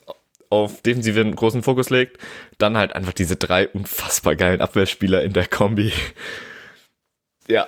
auf 0.49 0.81
defensiven 0.81 1.35
großen 1.35 1.61
Fokus 1.61 1.89
legt, 1.89 2.17
dann 2.57 2.77
halt 2.77 2.95
einfach 2.95 3.13
diese 3.13 3.35
drei 3.35 3.67
unfassbar 3.67 4.35
geilen 4.35 4.61
Abwehrspieler 4.61 5.23
in 5.23 5.33
der 5.33 5.47
Kombi. 5.47 5.91
Ja, 7.47 7.67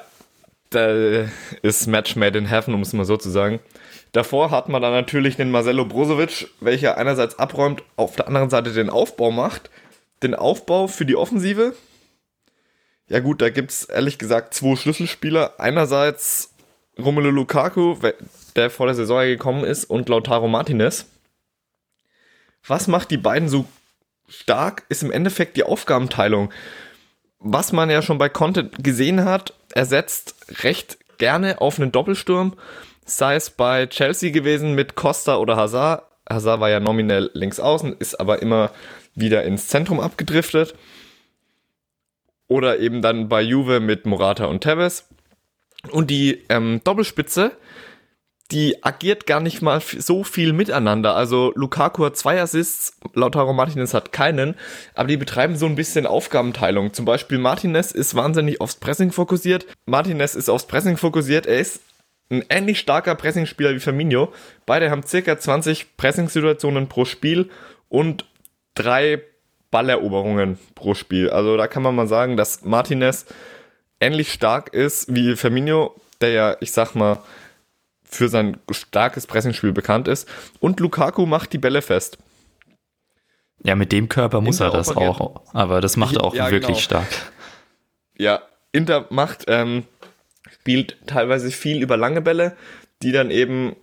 da 0.71 1.27
ist 1.61 1.87
Match 1.87 2.15
made 2.15 2.37
in 2.37 2.47
heaven, 2.47 2.73
um 2.73 2.81
es 2.81 2.93
mal 2.93 3.05
so 3.05 3.17
zu 3.17 3.29
sagen. 3.29 3.59
Davor 4.13 4.51
hat 4.51 4.67
man 4.67 4.81
dann 4.81 4.93
natürlich 4.93 5.35
den 5.35 5.51
Marcelo 5.51 5.85
Brozovic, 5.85 6.49
welcher 6.59 6.97
einerseits 6.97 7.39
abräumt, 7.39 7.83
auf 7.95 8.15
der 8.15 8.27
anderen 8.27 8.49
Seite 8.49 8.73
den 8.73 8.89
Aufbau 8.89 9.31
macht. 9.31 9.69
Den 10.23 10.35
Aufbau 10.35 10.87
für 10.87 11.05
die 11.05 11.15
Offensive. 11.15 11.75
Ja 13.07 13.19
gut, 13.19 13.41
da 13.41 13.49
gibt 13.49 13.71
es 13.71 13.85
ehrlich 13.85 14.17
gesagt 14.17 14.53
zwei 14.53 14.75
Schlüsselspieler. 14.75 15.59
Einerseits 15.59 16.53
Romelu 16.97 17.29
Lukaku, 17.29 17.97
der 18.55 18.69
vor 18.69 18.85
der 18.85 18.95
Saison 18.95 19.21
gekommen 19.21 19.63
ist, 19.63 19.85
und 19.85 20.09
Lautaro 20.09 20.47
Martinez. 20.47 21.05
Was 22.65 22.87
macht 22.87 23.11
die 23.11 23.17
beiden 23.17 23.49
so 23.49 23.65
stark, 24.29 24.85
ist 24.89 25.03
im 25.03 25.11
Endeffekt 25.11 25.57
die 25.57 25.63
Aufgabenteilung. 25.63 26.51
Was 27.39 27.71
man 27.71 27.89
ja 27.89 28.01
schon 28.01 28.17
bei 28.17 28.29
Content 28.29 28.83
gesehen 28.83 29.25
hat, 29.25 29.53
er 29.71 29.85
setzt 29.85 30.63
recht 30.63 30.97
gerne 31.17 31.61
auf 31.61 31.79
einen 31.79 31.91
Doppelsturm, 31.91 32.55
sei 33.05 33.35
es 33.35 33.49
bei 33.49 33.87
Chelsea 33.87 34.31
gewesen 34.31 34.73
mit 34.73 34.95
Costa 34.95 35.37
oder 35.37 35.55
Hazard. 35.55 36.03
Hazard 36.29 36.59
war 36.59 36.69
ja 36.69 36.79
nominell 36.79 37.29
links 37.33 37.59
außen, 37.59 37.95
ist 37.99 38.19
aber 38.19 38.41
immer 38.41 38.71
wieder 39.15 39.43
ins 39.43 39.67
Zentrum 39.67 39.99
abgedriftet. 39.99 40.75
Oder 42.47 42.79
eben 42.79 43.01
dann 43.01 43.29
bei 43.29 43.41
Juve 43.41 43.79
mit 43.79 44.05
Morata 44.05 44.45
und 44.45 44.61
Tevez. 44.61 45.07
Und 45.89 46.09
die 46.09 46.43
ähm, 46.49 46.81
Doppelspitze, 46.83 47.51
die 48.51 48.84
agiert 48.84 49.25
gar 49.25 49.39
nicht 49.39 49.62
mal 49.62 49.81
so 49.81 50.24
viel 50.24 50.51
miteinander. 50.51 51.15
Also 51.15 51.53
Lukaku 51.55 52.05
hat 52.05 52.17
zwei 52.17 52.41
Assists, 52.41 52.98
Lautaro 53.13 53.53
Martinez 53.53 53.93
hat 53.93 54.12
keinen, 54.12 54.55
aber 54.93 55.08
die 55.08 55.17
betreiben 55.17 55.55
so 55.55 55.65
ein 55.65 55.75
bisschen 55.75 56.05
Aufgabenteilung. 56.05 56.93
Zum 56.93 57.05
Beispiel 57.05 57.38
Martinez 57.38 57.91
ist 57.91 58.13
wahnsinnig 58.13 58.60
aufs 58.60 58.75
Pressing 58.75 59.12
fokussiert. 59.12 59.65
Martinez 59.86 60.36
ist 60.36 60.50
aufs 60.50 60.67
Pressing 60.67 60.98
fokussiert. 60.98 61.46
Er 61.46 61.60
ist 61.60 61.81
ein 62.29 62.43
ähnlich 62.50 62.79
starker 62.79 63.15
Pressingspieler 63.15 63.72
wie 63.72 63.79
Firmino. 63.79 64.34
Beide 64.65 64.91
haben 64.91 65.03
circa 65.03 65.39
20 65.39 65.98
Pressing-Situationen 65.98 66.88
pro 66.88 67.05
Spiel 67.05 67.50
und 67.89 68.25
drei 68.75 69.22
Balleroberungen 69.70 70.60
pro 70.75 70.93
Spiel. 70.93 71.29
Also 71.29 71.55
da 71.55 71.67
kann 71.67 71.84
man 71.84 71.96
mal 71.96 72.08
sagen, 72.08 72.36
dass 72.36 72.63
Martinez 72.63 73.25
ähnlich 74.01 74.31
stark 74.34 74.74
ist 74.74 75.13
wie 75.13 75.36
Firmino, 75.38 75.96
der 76.20 76.31
ja, 76.31 76.58
ich 76.60 76.72
sag 76.74 76.96
mal, 76.96 77.20
für 78.12 78.30
sein 78.30 78.58
starkes 78.70 79.25
Pressingspiel 79.25 79.72
bekannt 79.72 80.08
ist. 80.08 80.27
Und 80.60 80.80
Lukaku 80.80 81.25
macht 81.25 81.53
die 81.53 81.58
Bälle 81.58 81.82
fest. 81.82 82.18
Ja, 83.63 83.75
mit 83.75 83.91
dem 83.91 84.10
Körper 84.10 84.41
muss 84.41 84.60
Inter 84.60 84.74
er 84.74 84.77
das 84.77 84.96
auch. 84.96 85.41
Aber 85.53 85.82
das 85.82 85.98
macht 85.98 86.15
er 86.15 86.24
auch 86.24 86.36
ja, 86.36 86.51
wirklich 86.51 86.77
genau. 86.77 86.80
stark. 86.80 87.32
Ja, 88.18 88.41
Inter 88.72 89.06
macht, 89.10 89.46
ähm, 89.48 89.84
spielt 90.50 90.98
teilweise 91.08 91.51
viel 91.51 91.82
über 91.82 91.98
lange 91.98 92.22
Bälle, 92.22 92.56
die 93.01 93.12
dann 93.12 93.32
eben 93.32 93.75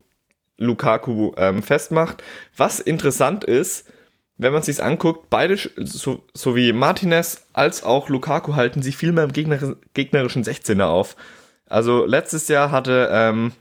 Lukaku 0.57 1.33
ähm, 1.37 1.63
festmacht. 1.63 2.23
Was 2.57 2.81
interessant 2.81 3.45
ist, 3.45 3.87
wenn 4.37 4.53
man 4.53 4.63
sich 4.63 4.83
anguckt, 4.83 5.31
beide, 5.31 5.57
so, 5.57 6.25
sowie 6.35 6.73
Martinez 6.73 7.47
als 7.53 7.83
auch 7.83 8.09
Lukaku 8.09 8.55
halten 8.55 8.83
sich 8.83 8.97
viel 8.97 9.13
mehr 9.13 9.25
im 9.25 9.33
Gegner, 9.33 9.77
gegnerischen 9.95 10.45
16er 10.45 10.85
auf. 10.85 11.17
Also 11.67 12.05
letztes 12.07 12.49
Jahr 12.49 12.71
hatte 12.71 13.09
ähm, 13.13 13.53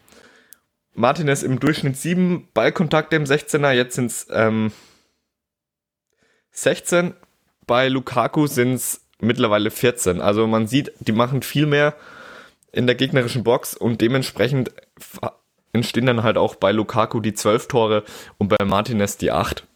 Martinez 0.97 1.43
im 1.43 1.59
Durchschnitt 1.59 1.95
7 1.95 2.47
Ballkontakte 2.55 3.15
im 3.15 3.25
16er, 3.25 3.71
jetzt 3.71 3.95
sind 3.95 4.07
es 4.07 4.27
ähm, 4.31 4.71
16. 6.51 7.13
Bei 7.67 7.87
Lukaku 7.87 8.47
sind 8.47 8.73
es 8.73 9.05
mittlerweile 9.19 9.69
14. 9.69 10.21
Also 10.21 10.47
man 10.47 10.65
sieht, 10.65 10.91
die 10.99 11.11
machen 11.11 11.43
viel 11.43 11.67
mehr 11.67 11.95
in 12.71 12.87
der 12.87 12.95
gegnerischen 12.95 13.43
Box 13.43 13.75
und 13.75 14.01
dementsprechend 14.01 14.71
entstehen 15.71 16.07
dann 16.07 16.23
halt 16.23 16.35
auch 16.35 16.55
bei 16.55 16.71
Lukaku 16.71 17.19
die 17.19 17.33
12 17.33 17.67
Tore 17.67 18.03
und 18.39 18.47
bei 18.47 18.65
Martinez 18.65 19.17
die 19.17 19.31
8. 19.31 19.67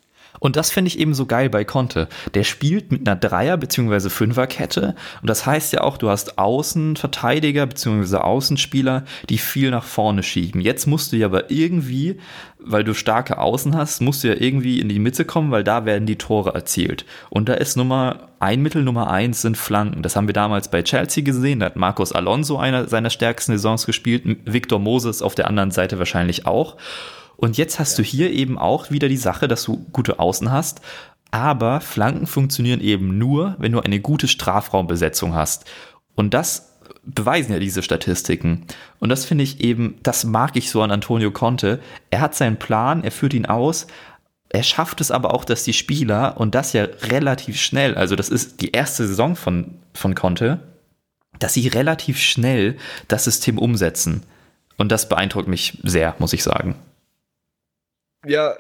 Und 0.42 0.56
das 0.56 0.72
finde 0.72 0.88
ich 0.88 0.98
eben 0.98 1.14
so 1.14 1.28
geil 1.28 1.52
bei 1.52 1.64
Conte. 1.64 2.10
Der 2.34 2.44
spielt 2.44 2.92
mit 2.92 3.08
einer 3.08 3.16
Dreier- 3.16 3.58
bzw. 3.58 4.10
Fünferkette. 4.10 4.96
Und 5.22 5.30
das 5.30 5.46
heißt 5.46 5.72
ja 5.72 5.82
auch, 5.82 5.98
du 5.98 6.10
hast 6.10 6.40
Außenverteidiger 6.40 7.68
bzw. 7.68 8.18
Außenspieler, 8.18 9.06
die 9.30 9.38
viel 9.38 9.70
nach 9.70 9.84
vorne 9.84 10.24
schieben. 10.24 10.60
Jetzt 10.60 10.88
musst 10.88 11.12
du 11.12 11.18
ja 11.18 11.28
aber 11.28 11.52
irgendwie, 11.52 12.18
weil 12.58 12.84
du 12.84 12.96
starke 12.96 13.38
Außen 13.38 13.76
hast, 13.76 14.02
musst 14.02 14.24
du 14.24 14.30
ja 14.30 14.36
irgendwie 14.36 14.80
in 14.80 14.90
die 14.90 14.98
Mitte 14.98 15.26
kommen, 15.26 15.52
weil 15.52 15.64
da 15.64 15.86
werden 15.86 16.08
die 16.08 16.18
Tore 16.18 16.56
erzielt. 16.56 17.06
Und 17.30 17.48
da 17.48 17.54
ist 17.54 17.78
Nummer 17.78 18.32
ein 18.40 18.64
Mittel 18.64 18.84
Nummer 18.84 19.12
eins 19.12 19.44
sind 19.44 19.58
Flanken. 19.58 20.02
Das 20.02 20.16
haben 20.16 20.28
wir 20.28 20.34
damals 20.34 20.72
bei 20.72 20.82
Chelsea 20.82 21.24
gesehen. 21.24 21.60
Da 21.60 21.68
hat 21.68 21.76
Marcos 21.76 22.14
Alonso 22.14 22.58
einer 22.58 22.88
seiner 22.88 23.12
stärksten 23.12 23.52
Saisons 23.52 23.86
gespielt. 23.86 24.24
Victor 24.46 24.80
Moses 24.80 25.22
auf 25.22 25.36
der 25.36 25.46
anderen 25.46 25.70
Seite 25.70 26.00
wahrscheinlich 26.00 26.48
auch. 26.48 26.78
Und 27.42 27.58
jetzt 27.58 27.80
hast 27.80 27.98
ja. 27.98 28.04
du 28.04 28.10
hier 28.10 28.32
eben 28.32 28.58
auch 28.58 28.92
wieder 28.92 29.10
die 29.10 29.18
Sache, 29.18 29.48
dass 29.48 29.64
du 29.64 29.84
gute 29.92 30.20
Außen 30.20 30.52
hast, 30.52 30.80
aber 31.32 31.82
Flanken 31.82 32.28
funktionieren 32.28 32.82
eben 32.82 33.18
nur, 33.18 33.56
wenn 33.58 33.72
du 33.72 33.80
eine 33.80 34.00
gute 34.00 34.28
Strafraumbesetzung 34.28 35.34
hast. 35.34 35.66
Und 36.16 36.36
das 36.36 36.78
beweisen 37.04 37.52
ja 37.52 37.60
diese 37.60 37.82
Statistiken. 37.82 38.68
Und 39.00 39.10
das 39.10 39.26
finde 39.26 39.44
ich 39.44 39.60
eben, 39.60 39.96
das 40.04 40.24
mag 40.24 40.56
ich 40.56 40.70
so 40.70 40.84
an 40.84 40.92
Antonio 40.92 41.32
Conte. 41.32 41.80
Er 42.12 42.22
hat 42.22 42.36
seinen 42.36 42.60
Plan, 42.60 43.04
er 43.04 43.12
führt 43.12 43.34
ihn 43.34 43.48
aus. 43.48 43.88
Er 44.50 44.62
schafft 44.62 45.02
es 45.02 45.10
aber 45.10 45.34
auch, 45.34 45.44
dass 45.44 45.64
die 45.64 45.74
Spieler, 45.74 46.36
und 46.38 46.54
das 46.54 46.74
ja 46.74 46.84
relativ 46.84 47.60
schnell, 47.60 47.96
also 47.96 48.16
das 48.16 48.30
ist 48.30 48.62
die 48.62 48.72
erste 48.72 49.08
Saison 49.08 49.36
von, 49.36 49.80
von 49.94 50.14
Conte, 50.14 50.60
dass 51.40 51.56
sie 51.56 51.68
relativ 51.70 52.20
schnell 52.20 52.78
das 53.08 53.24
System 53.24 53.58
umsetzen. 53.58 54.24
Und 54.78 54.92
das 54.92 55.10
beeindruckt 55.10 55.48
mich 55.48 55.80
sehr, 55.84 56.16
muss 56.20 56.34
ich 56.34 56.44
sagen. 56.44 56.76
Ja, 58.26 58.56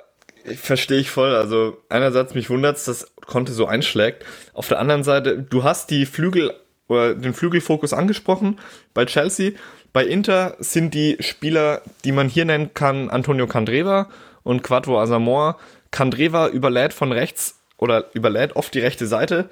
verstehe 0.56 1.00
ich 1.00 1.10
voll. 1.10 1.36
Also 1.36 1.77
einerseits 1.89 2.34
mich 2.34 2.50
wundert's, 2.50 2.86
dass 2.86 3.13
Conte 3.25 3.51
so 3.51 3.65
einschlägt. 3.65 4.25
Auf 4.53 4.68
der 4.68 4.80
anderen 4.80 5.03
Seite, 5.03 5.38
du 5.38 5.63
hast 5.63 5.89
die 5.89 6.06
Flügel 6.06 6.53
oder 6.88 7.13
den 7.15 7.34
Flügelfokus 7.34 7.94
angesprochen 7.94 8.60
bei 8.94 9.06
Chelsea. 9.06 9.51
Bei 9.94 10.06
Inter 10.06 10.56
sind 10.60 10.94
die 10.94 11.18
Spieler, 11.20 11.82
die 12.03 12.12
man 12.12 12.30
hier 12.30 12.46
nennen 12.46 12.74
kann, 12.74 13.10
Antonio 13.10 13.48
Candreva 13.48 14.10
und 14.44 14.63
Quattro 14.63 15.00
Asamoah. 15.00 15.58
Candreva 15.91 16.48
überlädt 16.48 16.94
von 16.94 17.12
rechts 17.12 17.60
oder 17.77 18.06
überlädt 18.13 18.56
oft 18.56 18.74
die 18.74 18.80
rechte 18.80 19.06
Seite. 19.06 19.50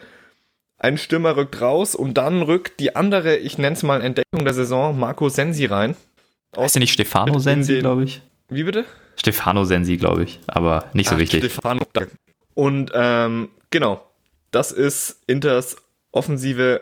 Ein 0.78 0.98
Stürmer 0.98 1.36
rückt 1.36 1.60
raus 1.60 1.94
und 1.94 2.14
dann 2.14 2.42
rückt 2.42 2.80
die 2.80 2.96
andere, 2.96 3.36
ich 3.36 3.58
nenne 3.58 3.76
es 3.76 3.84
mal 3.84 4.02
Entdeckung 4.02 4.46
der 4.46 4.54
Saison, 4.54 4.98
Marco 4.98 5.28
Sensi 5.28 5.66
rein. 5.66 5.98
Heißt 6.58 6.76
ja 6.76 6.80
nicht 6.80 6.94
Stefano 6.94 7.38
Sensi, 7.40 7.80
glaube 7.80 8.06
ich. 8.06 8.22
Wie 8.48 8.64
bitte? 8.64 8.86
Stefano 9.20 9.66
Sensi, 9.66 9.98
glaube 9.98 10.24
ich, 10.24 10.40
aber 10.48 10.86
nicht 10.94 11.10
so 11.10 11.16
Ach, 11.16 11.20
wichtig. 11.20 11.44
Stefano, 11.44 11.86
und 12.54 12.92
ähm, 12.94 13.50
genau, 13.70 14.06
das 14.52 14.72
ist 14.72 15.22
Inters 15.28 15.78
Offensive 16.12 16.82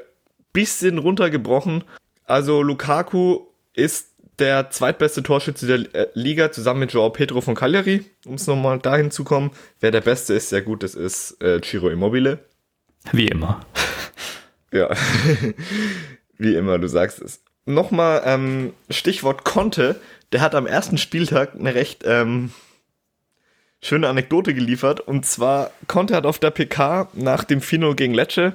bisschen 0.54 0.98
runtergebrochen. 0.98 1.84
Also 2.26 2.62
Lukaku 2.62 3.42
ist 3.74 4.14
der 4.40 4.70
zweitbeste 4.70 5.24
Torschütze 5.24 5.68
der 5.68 5.96
äh, 5.96 6.08
Liga 6.14 6.52
zusammen 6.52 6.82
mit 6.82 6.94
Joao 6.94 7.10
Pedro 7.10 7.42
von 7.42 7.56
Cagliari, 7.56 8.06
um 8.26 8.36
es 8.36 8.48
nochmal 8.48 8.80
dahin 8.80 9.12
zu 9.12 9.24
kommen. 9.24 9.52
Wer 9.80 9.92
der 9.92 10.02
Beste 10.02 10.34
ist, 10.34 10.50
sehr 10.50 10.62
gut, 10.62 10.84
das 10.84 10.96
ist 10.96 11.42
äh, 11.42 11.60
Ciro 11.62 11.90
Immobile. 11.90 12.40
Wie 13.12 13.28
immer. 13.28 13.62
Ja, 14.72 14.90
wie 16.38 16.56
immer, 16.56 16.78
du 16.78 16.88
sagst 16.88 17.22
es. 17.22 17.42
Nochmal 17.66 18.22
ähm, 18.26 18.74
Stichwort 18.90 19.44
Conte 19.44 20.00
der 20.32 20.42
hat 20.42 20.56
am 20.56 20.68
ersten 20.68 20.98
Spieltag 20.98 21.56
eine 21.56 21.76
recht 21.76 22.04
ähm, 22.06 22.52
schöne 23.82 24.08
Anekdote 24.10 24.54
geliefert. 24.54 25.00
Und 25.00 25.26
zwar 25.26 25.72
Conte 25.88 26.16
hat 26.16 26.26
auf 26.26 26.40
der 26.40 26.52
PK 26.52 27.10
nach 27.14 27.44
dem 27.44 27.62
Final 27.62 27.96
gegen 27.96 28.14
Lecce 28.14 28.54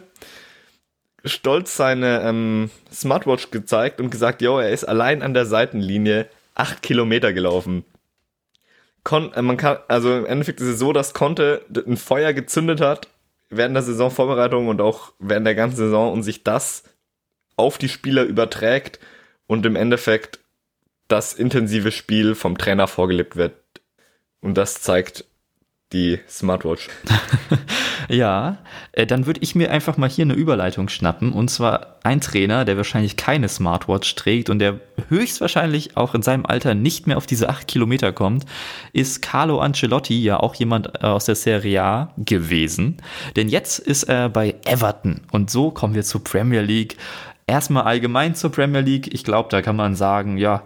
stolz 1.25 1.77
seine 1.77 2.23
ähm, 2.23 2.71
Smartwatch 2.93 3.51
gezeigt 3.51 4.01
und 4.01 4.11
gesagt, 4.11 4.43
jo, 4.43 4.59
er 4.59 4.71
ist 4.71 4.85
allein 4.85 5.23
an 5.23 5.35
der 5.35 5.47
Seitenlinie 5.47 6.29
acht 6.55 6.83
Kilometer 6.83 7.33
gelaufen. 7.33 7.85
Kon 9.05 9.33
äh, 9.33 9.43
man 9.43 9.57
kann, 9.57 9.79
also 9.89 10.17
im 10.17 10.27
Endeffekt 10.27 10.61
ist 10.61 10.67
es 10.67 10.79
so, 10.79 10.93
dass 10.93 11.15
Conte 11.15 11.65
ein 11.87 11.97
Feuer 11.97 12.33
gezündet 12.33 12.81
hat 12.81 13.09
während 13.51 13.77
der 13.77 13.83
Saisonvorbereitung 13.83 14.69
und 14.69 14.81
auch 14.81 15.13
während 15.19 15.47
der 15.47 15.55
ganzen 15.55 15.77
Saison 15.77 16.13
und 16.13 16.23
sich 16.23 16.43
das 16.43 16.85
auf 17.57 17.79
die 17.79 17.89
Spieler 17.89 18.25
überträgt 18.25 18.99
und 19.47 19.67
im 19.67 19.77
Endeffekt 19.77 20.41
das 21.13 21.35
intensive 21.35 21.93
Spiel 21.93 22.35
vom 22.35 22.57
Trainer 22.57 22.87
vorgelebt 22.87 23.37
wird. 23.37 23.53
Und 24.41 24.57
das 24.57 24.81
zeigt 24.81 25.27
die 25.93 26.19
Smartwatch. 26.27 26.89
ja, 28.09 28.57
äh, 28.93 29.07
dann 29.07 29.27
würde 29.27 29.41
ich 29.43 29.55
mir 29.55 29.71
einfach 29.71 29.99
mal 29.99 30.09
hier 30.09 30.25
eine 30.25 30.33
Überleitung 30.33 30.89
schnappen. 30.89 31.33
Und 31.33 31.51
zwar 31.51 31.99
ein 32.03 32.23
Trainer, 32.23 32.65
der 32.65 32.79
wahrscheinlich 32.79 33.19
keine 33.19 33.49
Smartwatch 33.49 34.15
trägt 34.15 34.49
und 34.49 34.59
der 34.59 34.81
höchstwahrscheinlich 35.11 35.99
auch 35.99 36.15
in 36.15 36.23
seinem 36.23 36.47
Alter 36.47 36.75
nicht 36.75 37.07
mehr 37.07 37.19
auf 37.19 37.27
diese 37.27 37.51
acht 37.51 37.69
Kilometer 37.69 38.13
kommt, 38.13 38.47
ist 38.95 39.21
Carlo 39.21 39.61
Ancelotti, 39.61 40.23
ja 40.23 40.41
auch 40.41 40.55
jemand 40.55 41.03
äh, 41.03 41.07
aus 41.07 41.27
der 41.27 41.35
Serie 41.35 41.83
A 41.83 42.15
gewesen. 42.17 42.97
Denn 43.37 43.49
jetzt 43.49 43.79
ist 43.79 44.05
er 44.05 44.31
bei 44.31 44.55
Everton. 44.65 45.21
Und 45.31 45.51
so 45.51 45.71
kommen 45.71 45.95
wir 45.95 46.05
zur 46.05 46.25
Premier 46.25 46.63
League. 46.63 46.97
Erstmal 47.47 47.83
allgemein 47.83 48.35
zur 48.35 48.51
Premier 48.51 48.81
League. 48.81 49.13
Ich 49.13 49.25
glaube, 49.25 49.51
da 49.51 49.61
kann 49.61 49.77
man 49.77 49.95
sagen, 49.95 50.39
ja, 50.39 50.63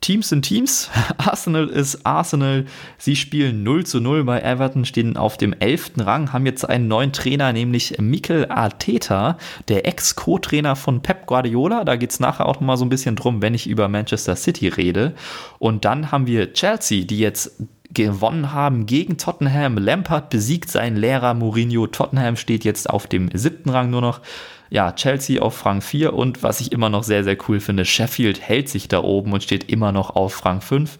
Teams 0.00 0.28
sind 0.28 0.42
Teams. 0.42 0.90
Arsenal 1.18 1.68
ist 1.68 2.06
Arsenal. 2.06 2.66
Sie 2.98 3.16
spielen 3.16 3.62
0 3.62 3.84
zu 3.84 4.00
0 4.00 4.24
bei 4.24 4.40
Everton, 4.40 4.84
stehen 4.84 5.16
auf 5.16 5.36
dem 5.36 5.52
11. 5.52 5.92
Rang, 5.98 6.32
haben 6.32 6.46
jetzt 6.46 6.68
einen 6.68 6.88
neuen 6.88 7.12
Trainer, 7.12 7.52
nämlich 7.52 7.98
Mikel 7.98 8.46
Arteta, 8.48 9.38
der 9.68 9.86
Ex-Co-Trainer 9.86 10.76
von 10.76 11.02
Pep 11.02 11.26
Guardiola. 11.26 11.84
Da 11.84 11.96
geht 11.96 12.10
es 12.10 12.20
nachher 12.20 12.46
auch 12.46 12.56
nochmal 12.56 12.76
so 12.76 12.84
ein 12.84 12.90
bisschen 12.90 13.16
drum, 13.16 13.42
wenn 13.42 13.54
ich 13.54 13.66
über 13.66 13.88
Manchester 13.88 14.36
City 14.36 14.68
rede. 14.68 15.14
Und 15.58 15.84
dann 15.84 16.12
haben 16.12 16.26
wir 16.26 16.52
Chelsea, 16.52 17.04
die 17.04 17.18
jetzt 17.18 17.62
gewonnen 17.90 18.52
haben 18.52 18.86
gegen 18.86 19.16
Tottenham. 19.16 19.78
Lampard 19.78 20.30
besiegt 20.30 20.70
seinen 20.70 20.96
Lehrer 20.96 21.34
Mourinho. 21.34 21.86
Tottenham 21.86 22.36
steht 22.36 22.64
jetzt 22.64 22.88
auf 22.88 23.06
dem 23.06 23.30
siebten 23.32 23.70
Rang 23.70 23.90
nur 23.90 24.02
noch 24.02 24.20
ja, 24.70 24.92
Chelsea 24.92 25.40
auf 25.40 25.64
Rang 25.64 25.80
4 25.80 26.12
und 26.12 26.42
was 26.42 26.60
ich 26.60 26.72
immer 26.72 26.90
noch 26.90 27.02
sehr, 27.02 27.24
sehr 27.24 27.36
cool 27.48 27.60
finde, 27.60 27.84
Sheffield 27.84 28.40
hält 28.40 28.68
sich 28.68 28.88
da 28.88 29.02
oben 29.02 29.32
und 29.32 29.42
steht 29.42 29.70
immer 29.70 29.92
noch 29.92 30.16
auf 30.16 30.44
Rang 30.44 30.60
5. 30.60 30.98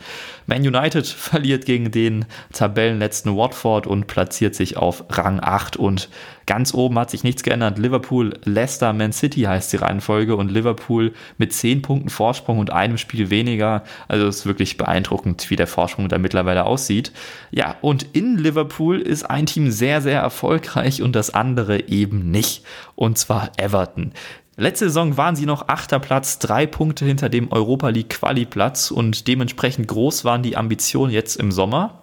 Man 0.48 0.62
United 0.62 1.06
verliert 1.06 1.66
gegen 1.66 1.90
den 1.90 2.24
Tabellenletzten 2.52 3.36
Watford 3.36 3.86
und 3.86 4.06
platziert 4.06 4.54
sich 4.54 4.76
auf 4.76 5.04
Rang 5.10 5.40
8 5.40 5.76
und 5.76 6.08
ganz 6.46 6.72
oben 6.72 6.98
hat 6.98 7.10
sich 7.10 7.22
nichts 7.22 7.42
geändert. 7.42 7.78
Liverpool, 7.78 8.32
Leicester, 8.44 8.94
Man 8.94 9.12
City 9.12 9.42
heißt 9.42 9.70
die 9.72 9.76
Reihenfolge 9.76 10.34
und 10.34 10.50
Liverpool 10.50 11.12
mit 11.36 11.52
10 11.52 11.82
Punkten 11.82 12.08
Vorsprung 12.08 12.58
und 12.58 12.72
einem 12.72 12.96
Spiel 12.96 13.28
weniger. 13.28 13.84
Also 14.08 14.26
es 14.26 14.38
ist 14.38 14.46
wirklich 14.46 14.78
beeindruckend, 14.78 15.50
wie 15.50 15.56
der 15.56 15.66
Vorsprung 15.66 16.08
da 16.08 16.16
mittlerweile 16.16 16.64
aussieht. 16.64 17.12
Ja, 17.50 17.76
und 17.82 18.06
in 18.14 18.38
Liverpool 18.38 18.98
ist 18.98 19.24
ein 19.24 19.44
Team 19.44 19.70
sehr, 19.70 20.00
sehr 20.00 20.22
erfolgreich 20.22 21.02
und 21.02 21.14
das 21.14 21.34
andere 21.34 21.88
eben 21.88 22.30
nicht. 22.30 22.64
Und 22.96 23.18
zwar 23.18 23.52
Everton. 23.58 24.12
Letzte 24.60 24.86
Saison 24.86 25.16
waren 25.16 25.36
sie 25.36 25.46
noch 25.46 25.68
achter 25.68 26.00
Platz, 26.00 26.40
drei 26.40 26.66
Punkte 26.66 27.04
hinter 27.04 27.28
dem 27.28 27.52
Europa 27.52 27.90
League 27.90 28.10
Quali-Platz 28.10 28.90
und 28.90 29.28
dementsprechend 29.28 29.86
groß 29.86 30.24
waren 30.24 30.42
die 30.42 30.56
Ambitionen 30.56 31.12
jetzt 31.12 31.36
im 31.36 31.52
Sommer. 31.52 32.02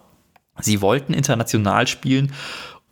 Sie 0.60 0.80
wollten 0.80 1.12
international 1.12 1.86
spielen 1.86 2.32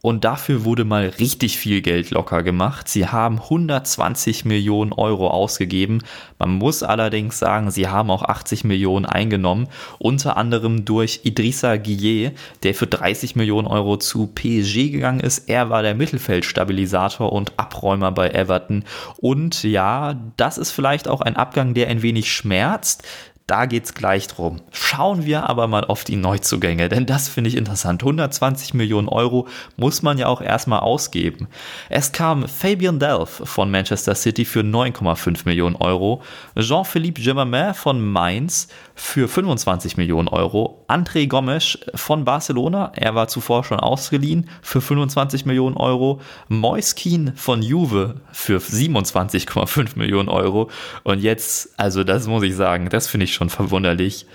und 0.04 0.22
dafür 0.22 0.66
wurde 0.66 0.84
mal 0.84 1.06
richtig 1.18 1.56
viel 1.56 1.80
Geld 1.80 2.10
locker 2.10 2.42
gemacht. 2.42 2.90
Sie 2.90 3.06
haben 3.06 3.38
120 3.38 4.44
Millionen 4.44 4.92
Euro 4.92 5.30
ausgegeben. 5.30 6.02
Man 6.38 6.50
muss 6.50 6.82
allerdings 6.82 7.38
sagen, 7.38 7.70
sie 7.70 7.88
haben 7.88 8.10
auch 8.10 8.22
80 8.22 8.64
Millionen 8.64 9.06
eingenommen. 9.06 9.66
Unter 9.98 10.36
anderem 10.36 10.84
durch 10.84 11.20
Idrissa 11.24 11.78
Guillet, 11.78 12.32
der 12.64 12.74
für 12.74 12.86
30 12.86 13.34
Millionen 13.34 13.66
Euro 13.66 13.96
zu 13.96 14.26
PSG 14.26 14.90
gegangen 14.90 15.20
ist. 15.20 15.48
Er 15.48 15.70
war 15.70 15.80
der 15.80 15.94
Mittelfeldstabilisator 15.94 17.32
und 17.32 17.58
Abräumer 17.58 18.12
bei 18.12 18.28
Everton. 18.28 18.84
Und 19.16 19.62
ja, 19.62 20.20
das 20.36 20.58
ist 20.58 20.72
vielleicht 20.72 21.08
auch 21.08 21.22
ein 21.22 21.36
Abgang, 21.36 21.72
der 21.72 21.88
ein 21.88 22.02
wenig 22.02 22.30
schmerzt. 22.30 23.04
Da 23.46 23.66
geht 23.66 23.84
es 23.84 23.92
gleich 23.92 24.26
drum. 24.26 24.62
Schauen 24.72 25.26
wir 25.26 25.50
aber 25.50 25.66
mal 25.66 25.84
auf 25.84 26.04
die 26.04 26.16
Neuzugänge, 26.16 26.88
denn 26.88 27.04
das 27.04 27.28
finde 27.28 27.48
ich 27.48 27.56
interessant. 27.56 28.02
120 28.02 28.72
Millionen 28.72 29.06
Euro 29.06 29.48
muss 29.76 30.00
man 30.00 30.16
ja 30.16 30.28
auch 30.28 30.40
erstmal 30.40 30.80
ausgeben. 30.80 31.48
Es 31.90 32.12
kam 32.12 32.48
Fabian 32.48 32.98
Delph 32.98 33.42
von 33.44 33.70
Manchester 33.70 34.14
City 34.14 34.46
für 34.46 34.60
9,5 34.60 35.42
Millionen 35.44 35.76
Euro, 35.76 36.22
Jean-Philippe 36.58 37.20
Gemamin 37.20 37.74
von 37.74 38.00
Mainz 38.00 38.68
für 38.94 39.28
25 39.28 39.96
Millionen 39.96 40.28
Euro, 40.28 40.84
André 40.88 41.26
Gomes 41.26 41.78
von 41.94 42.24
Barcelona, 42.24 42.92
er 42.94 43.14
war 43.14 43.28
zuvor 43.28 43.64
schon 43.64 43.80
ausgeliehen, 43.80 44.48
für 44.62 44.80
25 44.80 45.46
Millionen 45.46 45.76
Euro, 45.76 46.20
Moiskin 46.48 47.32
von 47.34 47.62
Juve 47.62 48.20
für 48.32 48.58
27,5 48.58 49.90
Millionen 49.98 50.28
Euro 50.28 50.70
und 51.02 51.20
jetzt, 51.20 51.78
also 51.78 52.04
das 52.04 52.26
muss 52.26 52.44
ich 52.44 52.54
sagen, 52.54 52.88
das 52.88 53.08
finde 53.08 53.24
ich 53.24 53.34
schon 53.34 53.50
verwunderlich. 53.50 54.26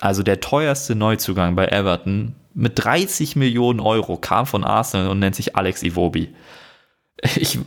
Also 0.00 0.22
der 0.22 0.40
teuerste 0.40 0.94
Neuzugang 0.94 1.54
bei 1.54 1.66
Everton 1.66 2.34
mit 2.54 2.72
30 2.82 3.36
Millionen 3.36 3.80
Euro 3.80 4.16
kam 4.16 4.46
von 4.46 4.64
Arsenal 4.64 5.08
und 5.08 5.18
nennt 5.18 5.34
sich 5.34 5.56
Alex 5.56 5.82
Iwobi. 5.82 6.34
Ich, 7.36 7.58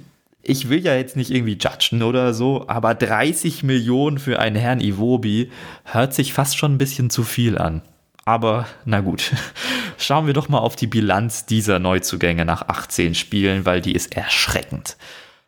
ich 0.47 0.69
will 0.69 0.85
ja 0.85 0.95
jetzt 0.95 1.15
nicht 1.15 1.31
irgendwie 1.31 1.57
judgen 1.59 2.03
oder 2.03 2.33
so, 2.33 2.65
aber 2.67 2.93
30 2.93 3.63
Millionen 3.63 4.19
für 4.19 4.39
einen 4.39 4.55
Herrn 4.55 4.79
Iwobi 4.79 5.51
hört 5.83 6.13
sich 6.13 6.33
fast 6.33 6.57
schon 6.57 6.75
ein 6.75 6.77
bisschen 6.77 7.09
zu 7.09 7.23
viel 7.23 7.57
an. 7.57 7.81
Aber 8.25 8.67
na 8.85 9.01
gut, 9.01 9.33
schauen 9.97 10.27
wir 10.27 10.33
doch 10.33 10.47
mal 10.47 10.59
auf 10.59 10.75
die 10.75 10.87
Bilanz 10.87 11.47
dieser 11.47 11.79
Neuzugänge 11.79 12.45
nach 12.45 12.67
18 12.67 13.15
Spielen, 13.15 13.65
weil 13.65 13.81
die 13.81 13.93
ist 13.93 14.15
erschreckend. 14.15 14.97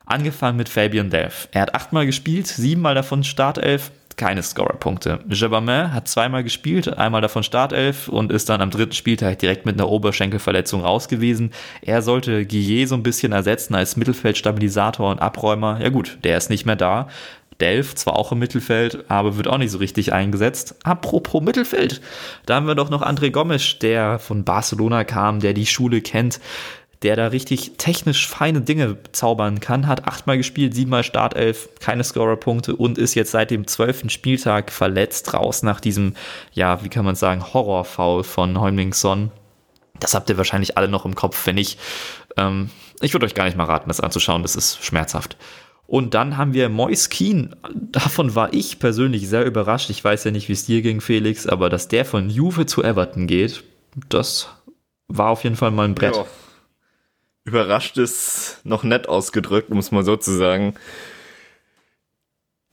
Angefangen 0.06 0.58
mit 0.58 0.70
Fabian 0.70 1.12
Delph. 1.12 1.48
Er 1.52 1.62
hat 1.62 1.76
achtmal 1.76 2.06
gespielt, 2.06 2.48
siebenmal 2.48 2.96
davon 2.96 3.24
Startelf, 3.24 3.92
keine 4.18 4.44
Scorerpunkte. 4.44 5.20
Jabamin 5.30 5.94
hat 5.94 6.08
zweimal 6.08 6.44
gespielt, 6.44 6.98
einmal 6.98 7.22
davon 7.22 7.44
Startelf 7.44 8.10
und 8.10 8.32
ist 8.32 8.50
dann 8.50 8.62
am 8.62 8.72
dritten 8.72 8.94
Spieltag 8.94 9.40
direkt 9.40 9.66
mit 9.66 9.76
einer 9.76 9.90
Oberschenkelverletzung 9.90 10.82
raus 10.82 11.08
gewesen. 11.08 11.52
Er 11.82 12.02
sollte 12.02 12.46
Guillet 12.46 12.90
so 12.90 12.96
ein 12.96 13.04
bisschen 13.04 13.32
ersetzen 13.32 13.76
als 13.76 13.96
Mittelfeldstabilisator 13.96 15.10
und 15.10 15.20
Abräumer. 15.20 15.80
Ja 15.82 15.90
gut, 15.90 16.18
der 16.24 16.38
ist 16.38 16.50
nicht 16.50 16.66
mehr 16.66 16.76
da. 16.76 17.08
Delf 17.62 17.96
zwar 17.96 18.18
auch 18.18 18.32
im 18.32 18.40
Mittelfeld, 18.40 19.06
aber 19.08 19.38
wird 19.38 19.48
auch 19.48 19.58
nicht 19.58 19.72
so 19.72 19.80
richtig 19.80 20.14
eingesetzt. 20.14 20.76
Apropos 20.84 21.42
Mittelfeld, 21.42 22.02
da 22.46 22.56
haben 22.56 22.68
wir 22.68 22.76
doch 22.76 22.90
noch 22.90 23.02
André 23.02 23.32
Gomes, 23.32 23.80
der 23.80 24.20
von 24.20 24.44
Barcelona 24.44 25.04
kam, 25.04 25.40
der 25.40 25.54
die 25.54 25.66
Schule 25.66 26.02
kennt, 26.02 26.40
der 27.04 27.16
da 27.16 27.28
richtig 27.28 27.74
technisch 27.78 28.28
feine 28.28 28.62
Dinge 28.62 28.98
zaubern 29.12 29.60
kann, 29.60 29.88
hat 29.88 30.08
achtmal 30.08 30.38
gespielt, 30.38 30.74
siebenmal 30.74 31.04
Startelf, 31.04 31.70
keine 31.80 32.04
Scorerpunkte 32.04 32.76
und 32.76 32.98
ist 32.98 33.14
jetzt 33.14 33.32
seit 33.32 33.52
dem 33.52 33.68
zwölften 33.68 34.10
Spieltag 34.10 34.72
verletzt 34.72 35.34
raus 35.34 35.62
nach 35.62 35.80
diesem, 35.80 36.16
ja, 36.54 36.84
wie 36.84 36.90
kann 36.90 37.06
man 37.06 37.16
sagen, 37.16 37.54
Horrorfoul 37.54 38.24
von 38.24 38.60
Heumlingsson. 38.60 39.32
Das 40.00 40.16
habt 40.16 40.30
ihr 40.30 40.38
wahrscheinlich 40.38 40.78
alle 40.78 40.88
noch 40.88 41.06
im 41.06 41.16
Kopf, 41.16 41.46
wenn 41.46 41.56
nicht. 41.56 41.80
Ähm, 42.36 42.70
ich 43.02 43.14
würde 43.14 43.26
euch 43.26 43.36
gar 43.36 43.46
nicht 43.46 43.58
mal 43.58 43.66
raten, 43.66 43.90
das 43.90 44.02
anzuschauen, 44.02 44.42
das 44.42 44.56
ist 44.56 44.84
schmerzhaft. 44.84 45.38
Und 45.86 46.16
dann 46.16 46.36
haben 46.36 46.54
wir 46.54 46.68
Mois 46.68 47.10
Keen. 47.10 47.56
Davon 47.74 48.36
war 48.36 48.54
ich 48.54 48.80
persönlich 48.80 49.30
sehr 49.30 49.46
überrascht. 49.46 49.90
Ich 49.90 50.04
weiß 50.04 50.26
ja 50.26 50.32
nicht, 50.32 50.50
wie 50.50 50.54
es 50.54 50.66
dir 50.66 50.82
ging, 50.82 51.00
Felix, 51.00 51.48
aber 51.48 51.70
dass 51.70 51.88
der 51.88 52.04
von 52.06 52.30
Juve 52.30 52.66
zu 52.66 52.84
Everton 52.84 53.26
geht, 53.26 53.64
das 54.10 54.50
war 55.08 55.30
auf 55.30 55.44
jeden 55.44 55.56
Fall 55.56 55.72
mal 55.72 55.86
ein 55.86 55.96
Brett. 55.96 56.16
Ja 56.16 56.26
überrascht 57.48 57.98
ist 57.98 58.60
noch 58.64 58.84
nett 58.84 59.08
ausgedrückt, 59.08 59.72
um 59.72 59.78
es 59.78 59.92
mal 59.92 60.04
so 60.04 60.18
zu 60.18 60.32
sagen. 60.32 60.76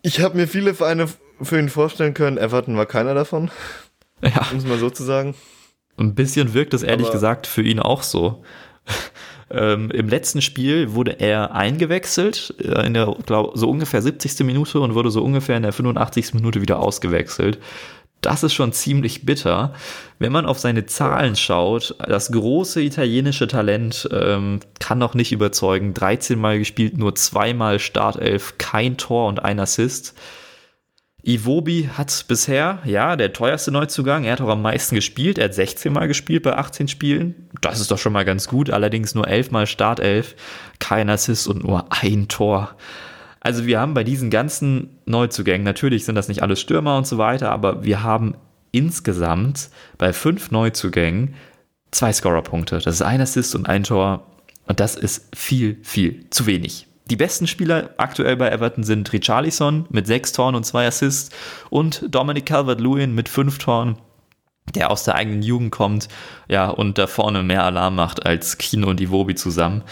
Ich 0.03 0.21
habe 0.21 0.37
mir 0.37 0.49
viele 0.49 0.75
Vereine 0.75 1.09
für 1.41 1.59
ihn 1.59 1.69
vorstellen 1.69 2.13
können. 2.13 2.37
Everton 2.37 2.77
war 2.77 2.87
keiner 2.87 3.15
davon. 3.15 3.51
Ja. 4.23 4.47
Um 4.53 4.57
es 4.57 4.65
mal 4.65 4.79
so 4.79 4.89
zu 4.89 5.03
sagen. 5.03 5.35
Ein 5.99 6.15
bisschen 6.15 6.55
wirkt 6.55 6.73
es 6.73 6.83
ehrlich 6.83 7.09
Aber 7.09 7.13
gesagt 7.13 7.47
für 7.47 7.61
ihn 7.61 7.79
auch 7.79 8.03
so. 8.03 8.43
Ähm, 9.51 9.91
Im 9.91 10.09
letzten 10.09 10.41
Spiel 10.41 10.95
wurde 10.95 11.21
er 11.21 11.55
eingewechselt, 11.55 12.55
äh, 12.59 12.87
in 12.87 12.95
der, 12.95 13.15
glaub, 13.27 13.57
so 13.57 13.69
ungefähr 13.69 14.01
70. 14.01 14.41
Minute 14.41 14.81
und 14.81 14.95
wurde 14.95 15.11
so 15.11 15.23
ungefähr 15.23 15.57
in 15.57 15.63
der 15.63 15.73
85. 15.73 16.35
Minute 16.35 16.63
wieder 16.63 16.81
ausgewechselt. 16.81 17.59
Das 18.25 18.43
ist 18.43 18.55
schon 18.55 18.73
ziemlich 18.73 19.27
bitter. 19.27 19.75
Wenn 20.19 20.33
man 20.33 20.47
auf 20.47 20.59
seine 20.59 20.87
Zahlen 20.87 21.37
schaut, 21.37 21.95
das 21.99 22.33
große 22.33 22.81
italienische 22.81 23.47
Talent 23.47 24.09
ähm, 24.13 24.61
kann 24.81 24.99
noch 24.99 25.13
nicht 25.13 25.31
überzeugen. 25.31 25.93
13 25.93 26.39
Mal 26.39 26.59
gespielt, 26.59 26.97
nur 26.97 27.15
zweimal 27.15 27.79
Startelf, 27.79 28.55
kein 28.57 28.97
Tor 28.97 29.29
und 29.29 29.45
ein 29.45 29.61
Assist. 29.61 30.15
Iwobi 31.23 31.91
hat 31.93 32.25
bisher, 32.27 32.79
ja, 32.87 33.17
der 33.17 33.35
teuerste 33.35 33.71
Neuzugang. 33.71 34.25
Er 34.25 34.33
hat 34.33 34.41
auch 34.41 34.49
am 34.49 34.63
meisten 34.63 34.95
gespielt. 34.95 35.37
Er 35.37 35.45
hat 35.45 35.55
16 35.55 35.93
Mal 35.93 36.09
gespielt 36.09 36.45
bei 36.45 36.57
18 36.57 36.89
Spielen. 36.89 37.51
Das 37.61 37.79
ist 37.79 37.91
doch 37.91 37.99
schon 37.99 38.15
mal 38.15 38.25
ganz 38.25 38.49
gut. 38.49 38.71
Allerdings 38.71 39.15
nur 39.15 39.29
11 39.29 39.51
Mal 39.51 39.67
Startelf, 39.67 40.35
kein 40.79 41.11
Assist 41.11 41.47
und 41.47 41.63
nur 41.63 41.87
ein 41.91 42.29
Tor. 42.29 42.75
Also 43.45 43.67
wir 43.67 43.79
haben 43.79 43.93
bei 43.93 44.05
diesen 44.05 44.31
ganzen 44.31 44.99
Neuzugängen, 45.05 45.65
natürlich 45.65 46.07
sind 46.07 46.15
das 46.15 46.29
nicht 46.29 46.43
alles 46.43 46.61
Stürmer 46.61 46.97
und 46.97 47.07
so 47.07 47.19
weiter, 47.19 47.51
aber 47.53 47.85
wir 47.85 48.03
haben 48.03 48.37
insgesamt 48.73 49.69
bei 49.99 50.15
fünf 50.15 50.51
Neuzugängen 50.51 51.35
zwei 51.91 52.11
Scorerpunkte. 52.11 52.79
Das 52.79 52.95
ist 52.95 53.03
ein 53.03 53.21
Assist 53.21 53.55
und 53.55 53.69
ein 53.69 53.85
Tor 53.85 54.27
und 54.67 54.81
das 54.81 54.97
ist 54.97 55.29
viel, 55.37 55.79
viel 55.83 56.29
zu 56.31 56.47
wenig. 56.47 56.87
Die 57.11 57.17
besten 57.17 57.47
Spieler 57.47 57.91
aktuell 57.99 58.37
bei 58.37 58.49
Everton 58.49 58.83
sind 58.83 59.13
Richarlison 59.13 59.85
mit 59.91 60.07
sechs 60.07 60.33
Toren 60.33 60.55
und 60.55 60.65
zwei 60.65 60.87
Assists 60.87 61.29
und 61.69 62.03
Dominic 62.09 62.47
Calvert-Lewin 62.47 63.15
mit 63.15 63.29
fünf 63.29 63.59
Toren, 63.59 63.99
der 64.75 64.91
aus 64.91 65.05
der 65.05 65.17
eigenen 65.17 65.43
Jugend 65.43 65.71
kommt, 65.71 66.09
ja, 66.49 66.71
und 66.71 66.97
da 66.97 67.07
vorne 67.07 67.43
mehr 67.43 67.65
Alarm 67.65 67.95
macht 67.95 68.25
als 68.25 68.57
Kino 68.57 68.89
und 68.89 69.03
Iwobi 69.03 69.35
zusammen. 69.35 69.83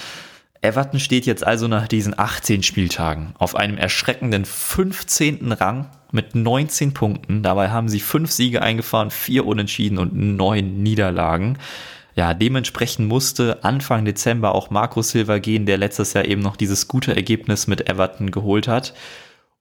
Everton 0.64 1.00
steht 1.00 1.26
jetzt 1.26 1.44
also 1.44 1.66
nach 1.66 1.88
diesen 1.88 2.16
18 2.16 2.62
Spieltagen 2.62 3.34
auf 3.36 3.56
einem 3.56 3.76
erschreckenden 3.76 4.44
15. 4.44 5.50
Rang 5.50 5.88
mit 6.12 6.36
19 6.36 6.94
Punkten. 6.94 7.42
Dabei 7.42 7.70
haben 7.70 7.88
sie 7.88 7.98
fünf 7.98 8.30
Siege 8.30 8.62
eingefahren, 8.62 9.10
vier 9.10 9.44
Unentschieden 9.44 9.98
und 9.98 10.14
neun 10.14 10.80
Niederlagen. 10.84 11.58
Ja, 12.14 12.32
dementsprechend 12.32 13.08
musste 13.08 13.64
Anfang 13.64 14.04
Dezember 14.04 14.54
auch 14.54 14.70
Marco 14.70 15.02
Silva 15.02 15.38
gehen, 15.38 15.66
der 15.66 15.78
letztes 15.78 16.12
Jahr 16.12 16.26
eben 16.26 16.42
noch 16.42 16.56
dieses 16.56 16.86
gute 16.86 17.16
Ergebnis 17.16 17.66
mit 17.66 17.88
Everton 17.88 18.30
geholt 18.30 18.68
hat. 18.68 18.94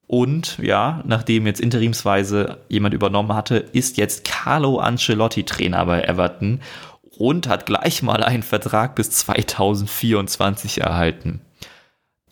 Und 0.05 0.57
ja, 0.61 1.01
nachdem 1.07 1.47
jetzt 1.47 1.61
interimsweise 1.61 2.57
jemand 2.67 2.93
übernommen 2.93 3.33
hatte, 3.33 3.55
ist 3.55 3.97
jetzt 3.97 4.25
Carlo 4.25 4.77
Ancelotti 4.77 5.45
Trainer 5.45 5.85
bei 5.85 6.03
Everton 6.03 6.59
und 7.21 7.47
hat 7.47 7.67
gleich 7.67 8.01
mal 8.01 8.23
einen 8.23 8.41
Vertrag 8.41 8.95
bis 8.95 9.11
2024 9.11 10.81
erhalten. 10.81 11.41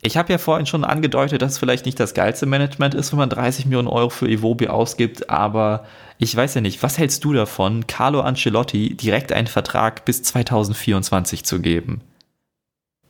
Ich 0.02 0.18
habe 0.18 0.32
ja 0.32 0.40
vorhin 0.40 0.66
schon 0.66 0.84
angedeutet, 0.84 1.42
dass 1.42 1.54
es 1.54 1.58
vielleicht 1.60 1.86
nicht 1.86 2.00
das 2.00 2.14
geilste 2.16 2.48
Management 2.48 2.96
ist, 2.96 3.12
wenn 3.12 3.20
man 3.20 3.30
30 3.30 3.66
Millionen 3.66 3.88
Euro 3.88 4.10
für 4.10 4.28
Iwobi 4.28 4.68
ausgibt, 4.68 5.30
aber 5.30 5.86
ich 6.18 6.36
weiß 6.36 6.56
ja 6.56 6.62
nicht, 6.62 6.82
was 6.82 6.98
hältst 6.98 7.24
du 7.24 7.34
davon, 7.34 7.86
Carlo 7.86 8.22
Ancelotti 8.22 8.96
direkt 8.96 9.32
einen 9.32 9.48
Vertrag 9.48 10.06
bis 10.06 10.24
2024 10.24 11.44
zu 11.44 11.60
geben? 11.62 12.02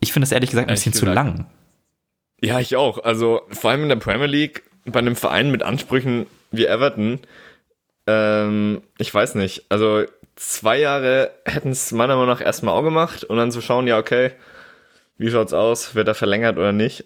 Ich 0.02 0.12
finde 0.12 0.26
es 0.26 0.32
ehrlich 0.32 0.50
gesagt 0.50 0.68
ein 0.68 0.74
bisschen 0.74 0.94
zu 0.94 1.06
lang. 1.06 1.46
Ja, 2.42 2.60
ich 2.60 2.76
auch. 2.76 3.04
Also 3.04 3.42
vor 3.52 3.72
allem 3.72 3.84
in 3.84 3.90
der 3.90 3.96
Premier 3.98 4.28
League, 4.28 4.64
bei 4.86 5.00
einem 5.00 5.16
Verein 5.16 5.52
mit 5.52 5.64
Ansprüchen 5.64 6.26
wie 6.52 6.66
Everton, 6.66 7.20
ähm, 8.08 8.82
ich 8.98 9.14
weiß 9.14 9.36
nicht. 9.36 9.66
Also 9.70 10.06
zwei 10.40 10.80
Jahre 10.80 11.32
hätten 11.46 11.72
es 11.72 11.92
meiner 11.92 12.16
Meinung 12.16 12.30
nach 12.30 12.42
erstmal 12.42 12.74
auch 12.74 12.84
gemacht 12.84 13.24
und 13.24 13.38
dann 13.38 13.52
zu 13.52 13.62
schauen, 13.62 13.88
ja, 13.88 13.98
okay, 13.98 14.32
wie 15.18 15.30
schaut's 15.30 15.54
aus? 15.54 15.96
Wird 15.96 16.08
er 16.08 16.16
verlängert 16.16 16.58
oder 16.58 16.72
nicht? 16.72 17.06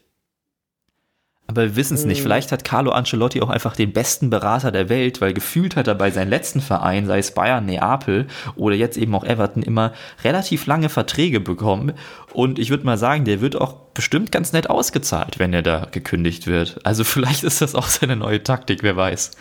Aber 1.48 1.64
wir 1.64 1.76
wissen 1.76 1.96
es 1.96 2.06
nicht. 2.06 2.20
Hm. 2.20 2.24
Vielleicht 2.24 2.52
hat 2.52 2.64
Carlo 2.64 2.92
Ancelotti 2.92 3.42
auch 3.42 3.50
einfach 3.50 3.76
den 3.76 3.92
besten 3.92 4.30
Berater 4.30 4.72
der 4.72 4.88
Welt, 4.88 5.20
weil 5.20 5.34
gefühlt 5.34 5.76
hat 5.76 5.88
er 5.88 5.96
bei 5.96 6.10
seinen 6.10 6.30
letzten 6.30 6.62
Vereinen, 6.62 7.06
sei 7.06 7.20
es 7.20 7.34
Bayern, 7.34 7.66
Neapel 7.66 8.28
oder 8.56 8.76
jetzt 8.76 8.98
eben 8.98 9.14
auch 9.14 9.26
Everton, 9.26 9.62
immer 9.62 9.94
relativ 10.24 10.68
lange 10.68 10.90
Verträge 10.90 11.40
bekommen. 11.42 11.94
Und 12.32 12.60
ich 12.60 12.70
würde 12.70 12.86
mal 12.86 12.98
sagen, 12.98 13.26
der 13.26 13.42
wird 13.42 13.60
auch 13.60 13.74
bestimmt 13.94 14.32
ganz 14.32 14.54
nett 14.54 14.70
ausgezahlt, 14.70 15.38
wenn 15.38 15.54
er 15.54 15.64
da 15.64 15.88
gekündigt 15.92 16.48
wird. 16.48 16.80
Also 16.86 17.04
vielleicht 17.04 17.44
ist 17.44 17.62
das 17.62 17.76
auch 17.76 17.88
seine 17.88 18.16
neue 18.16 18.42
Taktik, 18.42 18.84
wer 18.84 18.96
weiß. 18.96 19.32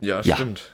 Ja, 0.00 0.22
stimmt. 0.22 0.72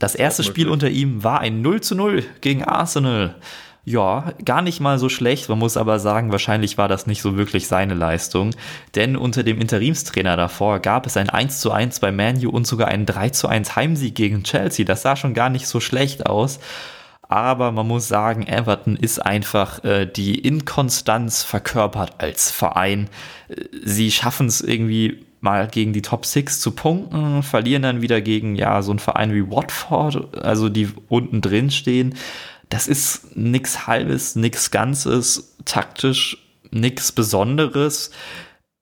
Das 0.00 0.14
erste 0.14 0.42
Spiel 0.42 0.68
unter 0.68 0.88
ihm 0.88 1.22
war 1.22 1.40
ein 1.40 1.60
0 1.60 1.82
zu 1.82 1.94
0 1.94 2.24
gegen 2.40 2.64
Arsenal. 2.64 3.36
Ja, 3.84 4.32
gar 4.44 4.62
nicht 4.62 4.80
mal 4.80 4.98
so 4.98 5.10
schlecht. 5.10 5.50
Man 5.50 5.58
muss 5.58 5.76
aber 5.76 5.98
sagen, 5.98 6.32
wahrscheinlich 6.32 6.78
war 6.78 6.88
das 6.88 7.06
nicht 7.06 7.20
so 7.20 7.36
wirklich 7.36 7.68
seine 7.68 7.92
Leistung. 7.92 8.54
Denn 8.94 9.14
unter 9.14 9.42
dem 9.42 9.60
Interimstrainer 9.60 10.38
davor 10.38 10.80
gab 10.80 11.06
es 11.06 11.18
ein 11.18 11.28
1 11.28 11.60
zu 11.60 11.70
1 11.70 12.00
bei 12.00 12.12
Manu 12.12 12.48
und 12.48 12.66
sogar 12.66 12.88
einen 12.88 13.04
3 13.04 13.28
zu 13.28 13.46
1 13.46 13.76
Heimsieg 13.76 14.14
gegen 14.14 14.42
Chelsea. 14.42 14.86
Das 14.86 15.02
sah 15.02 15.16
schon 15.16 15.34
gar 15.34 15.50
nicht 15.50 15.66
so 15.66 15.80
schlecht 15.80 16.24
aus. 16.24 16.60
Aber 17.20 17.70
man 17.70 17.86
muss 17.86 18.08
sagen, 18.08 18.46
Everton 18.46 18.96
ist 18.96 19.18
einfach 19.18 19.84
äh, 19.84 20.06
die 20.06 20.38
Inkonstanz 20.38 21.42
verkörpert 21.42 22.14
als 22.18 22.50
Verein. 22.50 23.10
Sie 23.84 24.10
schaffen 24.10 24.46
es 24.46 24.62
irgendwie 24.62 25.26
mal 25.40 25.68
gegen 25.68 25.92
die 25.92 26.02
Top 26.02 26.26
6 26.26 26.60
zu 26.60 26.72
punkten, 26.72 27.42
verlieren 27.42 27.82
dann 27.82 28.02
wieder 28.02 28.20
gegen 28.20 28.56
ja 28.56 28.82
so 28.82 28.92
einen 28.92 28.98
Verein 28.98 29.32
wie 29.32 29.50
Watford, 29.50 30.36
also 30.38 30.68
die 30.68 30.88
unten 31.08 31.40
drin 31.40 31.70
stehen 31.70 32.14
das 32.70 32.86
ist 32.86 33.36
nichts 33.36 33.86
Halbes, 33.86 34.36
nichts 34.36 34.70
Ganzes, 34.70 35.56
taktisch 35.64 36.38
nichts 36.70 37.12
Besonderes. 37.12 38.12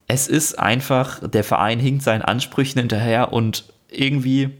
Es 0.07 0.29
ist 0.29 0.59
einfach, 0.59 1.27
der 1.27 1.43
Verein 1.43 1.81
hinkt 1.81 2.03
seinen 2.03 2.23
Ansprüchen 2.23 2.79
hinterher 2.79 3.33
und 3.33 3.73
irgendwie 3.91 4.51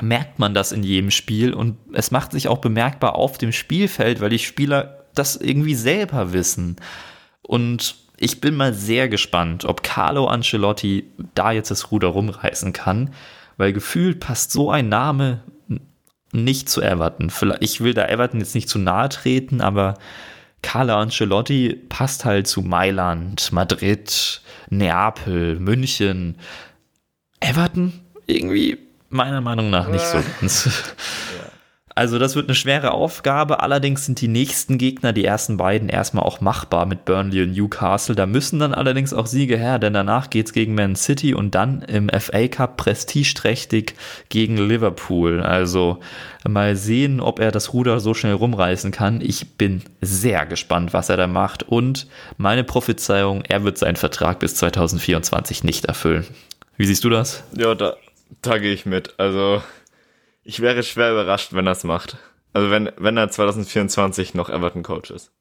merkt 0.00 0.38
man 0.38 0.54
das 0.54 0.72
in 0.72 0.84
jedem 0.84 1.10
Spiel 1.10 1.52
und 1.52 1.76
es 1.92 2.10
macht 2.10 2.32
sich 2.32 2.48
auch 2.48 2.58
bemerkbar 2.58 3.16
auf 3.16 3.38
dem 3.38 3.52
Spielfeld, 3.52 4.20
weil 4.20 4.30
die 4.30 4.38
Spieler 4.38 5.04
das 5.14 5.36
irgendwie 5.36 5.74
selber 5.74 6.32
wissen. 6.32 6.76
Und 7.42 7.96
ich 8.16 8.40
bin 8.40 8.54
mal 8.54 8.74
sehr 8.74 9.08
gespannt, 9.08 9.64
ob 9.64 9.82
Carlo 9.82 10.26
Ancelotti 10.26 11.10
da 11.34 11.52
jetzt 11.52 11.70
das 11.70 11.90
Ruder 11.90 12.08
rumreißen 12.08 12.72
kann, 12.72 13.12
weil 13.56 13.72
gefühlt 13.72 14.20
passt 14.20 14.52
so 14.52 14.70
ein 14.70 14.88
Name 14.88 15.42
nicht 16.32 16.68
zu 16.68 16.82
Everton. 16.82 17.32
Ich 17.60 17.80
will 17.80 17.94
da 17.94 18.06
Everton 18.06 18.40
jetzt 18.40 18.54
nicht 18.54 18.68
zu 18.68 18.78
nahe 18.78 19.08
treten, 19.08 19.60
aber 19.60 19.94
Carla 20.62 21.00
Ancelotti 21.00 21.78
passt 21.88 22.24
halt 22.24 22.46
zu 22.46 22.62
Mailand, 22.62 23.52
Madrid, 23.52 24.40
Neapel, 24.70 25.60
München. 25.60 26.36
Everton 27.40 27.92
irgendwie 28.26 28.78
meiner 29.10 29.40
Meinung 29.40 29.70
nach 29.70 29.88
nicht 29.88 30.04
so 30.04 30.18
ganz. 30.40 30.94
Also 31.96 32.18
das 32.18 32.34
wird 32.34 32.48
eine 32.48 32.56
schwere 32.56 32.90
Aufgabe. 32.90 33.60
Allerdings 33.60 34.04
sind 34.04 34.20
die 34.20 34.26
nächsten 34.26 34.78
Gegner, 34.78 35.12
die 35.12 35.24
ersten 35.24 35.56
beiden, 35.56 35.88
erstmal 35.88 36.24
auch 36.24 36.40
machbar 36.40 36.86
mit 36.86 37.04
Burnley 37.04 37.42
und 37.42 37.52
Newcastle. 37.52 38.16
Da 38.16 38.26
müssen 38.26 38.58
dann 38.58 38.74
allerdings 38.74 39.14
auch 39.14 39.26
Siege 39.26 39.56
her, 39.56 39.78
denn 39.78 39.92
danach 39.92 40.28
geht 40.28 40.46
es 40.46 40.52
gegen 40.52 40.74
Man 40.74 40.96
City 40.96 41.34
und 41.34 41.54
dann 41.54 41.82
im 41.82 42.08
FA 42.08 42.48
Cup 42.48 42.78
prestigeträchtig 42.78 43.94
gegen 44.28 44.56
Liverpool. 44.56 45.40
Also 45.40 46.00
mal 46.44 46.74
sehen, 46.74 47.20
ob 47.20 47.38
er 47.38 47.52
das 47.52 47.72
Ruder 47.72 48.00
so 48.00 48.12
schnell 48.12 48.34
rumreißen 48.34 48.90
kann. 48.90 49.20
Ich 49.20 49.52
bin 49.56 49.82
sehr 50.00 50.46
gespannt, 50.46 50.92
was 50.94 51.10
er 51.10 51.16
da 51.16 51.28
macht. 51.28 51.62
Und 51.62 52.08
meine 52.38 52.64
Prophezeiung, 52.64 53.44
er 53.48 53.62
wird 53.62 53.78
seinen 53.78 53.96
Vertrag 53.96 54.40
bis 54.40 54.56
2024 54.56 55.62
nicht 55.62 55.84
erfüllen. 55.84 56.26
Wie 56.76 56.86
siehst 56.86 57.04
du 57.04 57.10
das? 57.10 57.44
Ja, 57.56 57.76
da, 57.76 57.94
da 58.42 58.58
gehe 58.58 58.72
ich 58.72 58.84
mit. 58.84 59.14
Also 59.18 59.62
ich 60.44 60.60
wäre 60.60 60.82
schwer 60.82 61.12
überrascht, 61.12 61.52
wenn 61.52 61.66
er 61.66 61.72
es 61.72 61.84
macht. 61.84 62.16
Also 62.52 62.70
wenn, 62.70 62.92
wenn 62.96 63.16
er 63.16 63.30
2024 63.30 64.34
noch 64.34 64.48
Everton-Coach 64.48 65.10
ist. 65.10 65.32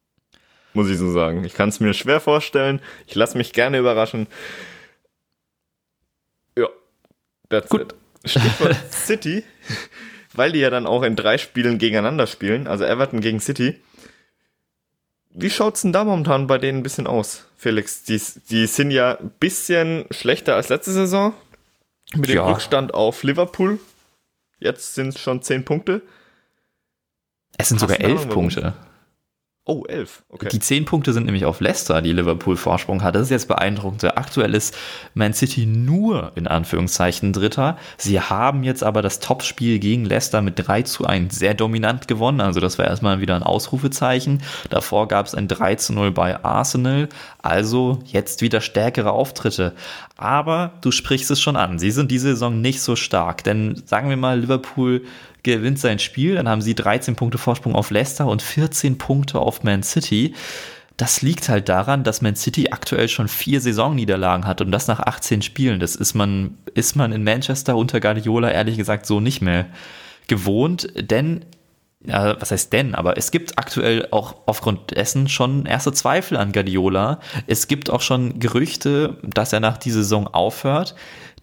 Muss 0.74 0.90
ich 0.90 0.98
so 0.98 1.12
sagen. 1.12 1.44
Ich 1.44 1.54
kann 1.54 1.70
es 1.70 1.80
mir 1.80 1.94
schwer 1.94 2.20
vorstellen. 2.20 2.82
Ich 3.06 3.14
lasse 3.14 3.38
mich 3.38 3.54
gerne 3.54 3.78
überraschen. 3.78 4.28
Ja, 6.58 6.68
that's 7.50 7.70
Gut. 7.70 7.82
it. 7.82 7.96
Stichwort 8.26 8.76
City, 8.92 9.44
weil 10.34 10.54
die 10.54 10.60
ja 10.60 10.70
dann 10.70 10.88
auch 10.88 11.04
in 11.04 11.16
drei 11.16 11.38
Spielen 11.38 11.78
gegeneinander 11.78 12.26
spielen, 12.26 12.68
also 12.68 12.86
Everton 12.86 13.20
gegen 13.20 13.42
City. 13.42 13.82
Wie 15.30 15.50
schaut's 15.50 15.82
denn 15.82 15.92
da 15.92 16.04
momentan 16.04 16.48
bei 16.48 16.58
denen 16.58 16.80
ein 16.80 16.84
bisschen 16.84 17.06
aus, 17.06 17.46
Felix? 17.58 18.04
Die, 18.04 18.22
die 18.50 18.68
sind 18.68 18.92
ja 18.92 19.18
ein 19.18 19.32
bisschen 19.40 20.06
schlechter 20.12 20.56
als 20.56 20.70
letzte 20.70 20.92
Saison. 20.92 21.34
Mit 22.16 22.30
dem 22.30 22.36
ja. 22.38 22.50
Rückstand 22.50 22.94
auf 22.94 23.24
Liverpool. 23.24 23.80
Jetzt 24.64 24.96
sind 24.96 25.10
es 25.10 25.20
schon 25.20 25.42
zehn 25.42 25.66
Punkte. 25.66 26.02
Es 27.58 27.68
sind 27.68 27.80
sogar 27.80 28.00
elf 28.00 28.30
Punkte. 28.30 28.74
Oh, 29.66 29.86
elf. 29.88 30.24
Okay. 30.28 30.50
Die 30.52 30.60
zehn 30.60 30.84
Punkte 30.84 31.14
sind 31.14 31.26
nämlich 31.26 31.46
auf 31.46 31.62
Leicester, 31.62 32.02
die 32.02 32.12
Liverpool 32.12 32.58
Vorsprung 32.58 33.02
hat. 33.02 33.16
Das 33.16 33.22
ist 33.22 33.30
jetzt 33.30 33.48
beeindruckend. 33.48 34.04
Aktuell 34.04 34.56
ist 34.56 34.76
Man 35.14 35.32
City 35.32 35.66
nur 35.66 36.34
in 36.36 36.48
Anführungszeichen 36.48 37.32
Dritter. 37.32 37.78
Sie 37.96 38.20
haben 38.20 38.64
jetzt 38.64 38.84
aber 38.84 39.02
das 39.02 39.22
Topspiel 39.22 39.80
gegen 39.80 40.04
Leicester 40.04 40.42
mit 40.42 40.56
3 40.58 40.82
zu 40.82 41.06
1 41.06 41.34
sehr 41.40 41.54
dominant 41.54 42.10
gewonnen. 42.10 42.42
Also 42.42 42.60
das 42.60 42.78
war 42.78 42.86
erstmal 42.86 43.22
wieder 43.22 43.38
ein 43.38 43.44
Ausrufezeichen. 43.44 44.42
Davor 44.70 45.08
gab 45.08 45.28
es 45.28 45.34
ein 45.34 45.48
3 45.48 45.76
zu 45.76 45.94
0 45.94 46.12
bei 46.12 46.44
Arsenal. 46.44 47.08
Also 47.42 48.00
jetzt 48.06 48.42
wieder 48.42 48.60
stärkere 48.60 49.14
Auftritte. 49.14 49.76
Aber 50.18 50.74
du 50.82 50.92
sprichst 50.92 51.32
es 51.32 51.40
schon 51.40 51.56
an. 51.56 51.80
Sie 51.80 51.92
sind 51.92 52.12
diese 52.12 52.32
Saison 52.32 52.60
nicht 52.60 52.82
so 52.82 52.98
stark. 52.98 53.46
Denn 53.46 53.82
sagen 53.86 54.10
wir 54.10 54.18
mal, 54.18 54.42
Liverpool 54.42 55.04
gewinnt 55.44 55.80
sein 55.80 56.00
Spiel, 56.00 56.36
dann 56.36 56.50
haben 56.50 56.62
sie 56.62 56.76
13 56.76 57.16
Punkte 57.16 57.38
Vorsprung 57.38 57.76
auf 57.76 57.92
Leicester 57.92 58.26
und 58.26 58.42
14 58.42 58.98
Punkte 58.98 59.40
auf 59.40 59.64
Man 59.64 59.84
City. 59.84 60.34
Das 60.98 61.22
liegt 61.22 61.50
halt 61.50 61.70
daran, 61.70 62.04
dass 62.04 62.22
Man 62.22 62.36
City 62.36 62.70
aktuell 62.72 63.10
schon 63.10 63.28
vier 63.28 63.60
Saisonniederlagen 63.60 64.46
hat 64.48 64.62
und 64.62 64.72
das 64.72 64.88
nach 64.88 65.00
18 65.00 65.42
Spielen. 65.42 65.80
Das 65.80 65.96
ist 65.96 66.14
man, 66.14 66.58
ist 66.74 66.96
man 66.96 67.12
in 67.12 67.24
Manchester 67.24 67.76
unter 67.76 68.00
Guardiola 68.00 68.52
ehrlich 68.52 68.78
gesagt 68.78 69.06
so 69.06 69.20
nicht 69.20 69.42
mehr 69.42 69.68
gewohnt, 70.28 70.88
denn 70.96 71.46
ja, 72.06 72.40
was 72.40 72.52
heißt 72.52 72.74
denn, 72.74 72.96
aber 72.96 73.18
es 73.18 73.32
gibt 73.32 73.58
aktuell 73.58 74.10
auch 74.12 74.36
aufgrund 74.46 74.92
dessen 74.92 75.30
schon 75.30 75.66
erste 75.66 75.94
Zweifel 75.94 76.38
an 76.38 76.52
Guardiola. 76.52 77.20
Es 77.48 77.68
gibt 77.68 77.90
auch 77.90 78.02
schon 78.02 78.40
Gerüchte, 78.40 79.18
dass 79.24 79.54
er 79.54 79.62
nach 79.62 79.78
dieser 79.78 80.04
Saison 80.04 80.28
aufhört 80.28 80.96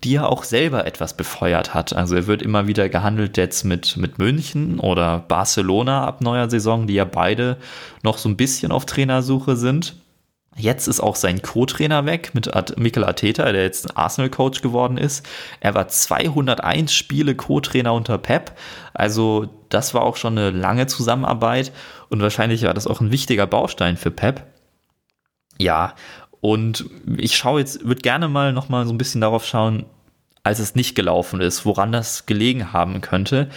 die 0.02 0.16
er 0.16 0.28
auch 0.28 0.44
selber 0.44 0.86
etwas 0.86 1.14
befeuert 1.14 1.74
hat. 1.74 1.94
Also 1.94 2.16
er 2.16 2.26
wird 2.26 2.42
immer 2.42 2.66
wieder 2.66 2.88
gehandelt 2.88 3.36
jetzt 3.36 3.64
mit, 3.64 3.96
mit 3.96 4.18
München 4.18 4.80
oder 4.80 5.18
Barcelona 5.18 6.06
ab 6.06 6.20
neuer 6.22 6.48
Saison, 6.48 6.86
die 6.86 6.94
ja 6.94 7.04
beide 7.04 7.58
noch 8.02 8.18
so 8.18 8.28
ein 8.28 8.36
bisschen 8.36 8.72
auf 8.72 8.86
Trainersuche 8.86 9.56
sind. 9.56 9.96
Jetzt 10.56 10.88
ist 10.88 11.00
auch 11.00 11.16
sein 11.16 11.42
Co-Trainer 11.42 12.06
weg 12.06 12.32
mit 12.34 12.50
Mikel 12.76 13.04
Arteta, 13.04 13.50
der 13.52 13.62
jetzt 13.62 13.96
Arsenal-Coach 13.96 14.62
geworden 14.62 14.98
ist. 14.98 15.26
Er 15.60 15.74
war 15.74 15.88
201 15.88 16.92
Spiele 16.92 17.34
Co-Trainer 17.34 17.94
unter 17.94 18.18
Pep. 18.18 18.52
Also 18.92 19.48
das 19.68 19.94
war 19.94 20.02
auch 20.02 20.16
schon 20.16 20.36
eine 20.36 20.50
lange 20.50 20.86
Zusammenarbeit 20.86 21.72
und 22.08 22.20
wahrscheinlich 22.20 22.64
war 22.64 22.74
das 22.74 22.86
auch 22.86 23.00
ein 23.00 23.12
wichtiger 23.12 23.46
Baustein 23.46 23.96
für 23.96 24.10
Pep. 24.10 24.44
Ja, 25.60 25.94
und 26.40 26.86
ich 27.16 27.36
schaue 27.36 27.60
jetzt, 27.60 27.84
würde 27.84 28.00
gerne 28.00 28.28
mal 28.28 28.52
noch 28.52 28.68
mal 28.68 28.86
so 28.86 28.92
ein 28.92 28.98
bisschen 28.98 29.20
darauf 29.20 29.46
schauen, 29.46 29.84
als 30.42 30.58
es 30.58 30.74
nicht 30.74 30.94
gelaufen 30.94 31.40
ist, 31.40 31.66
woran 31.66 31.92
das 31.92 32.26
gelegen 32.26 32.72
haben 32.72 33.00
könnte. 33.00 33.50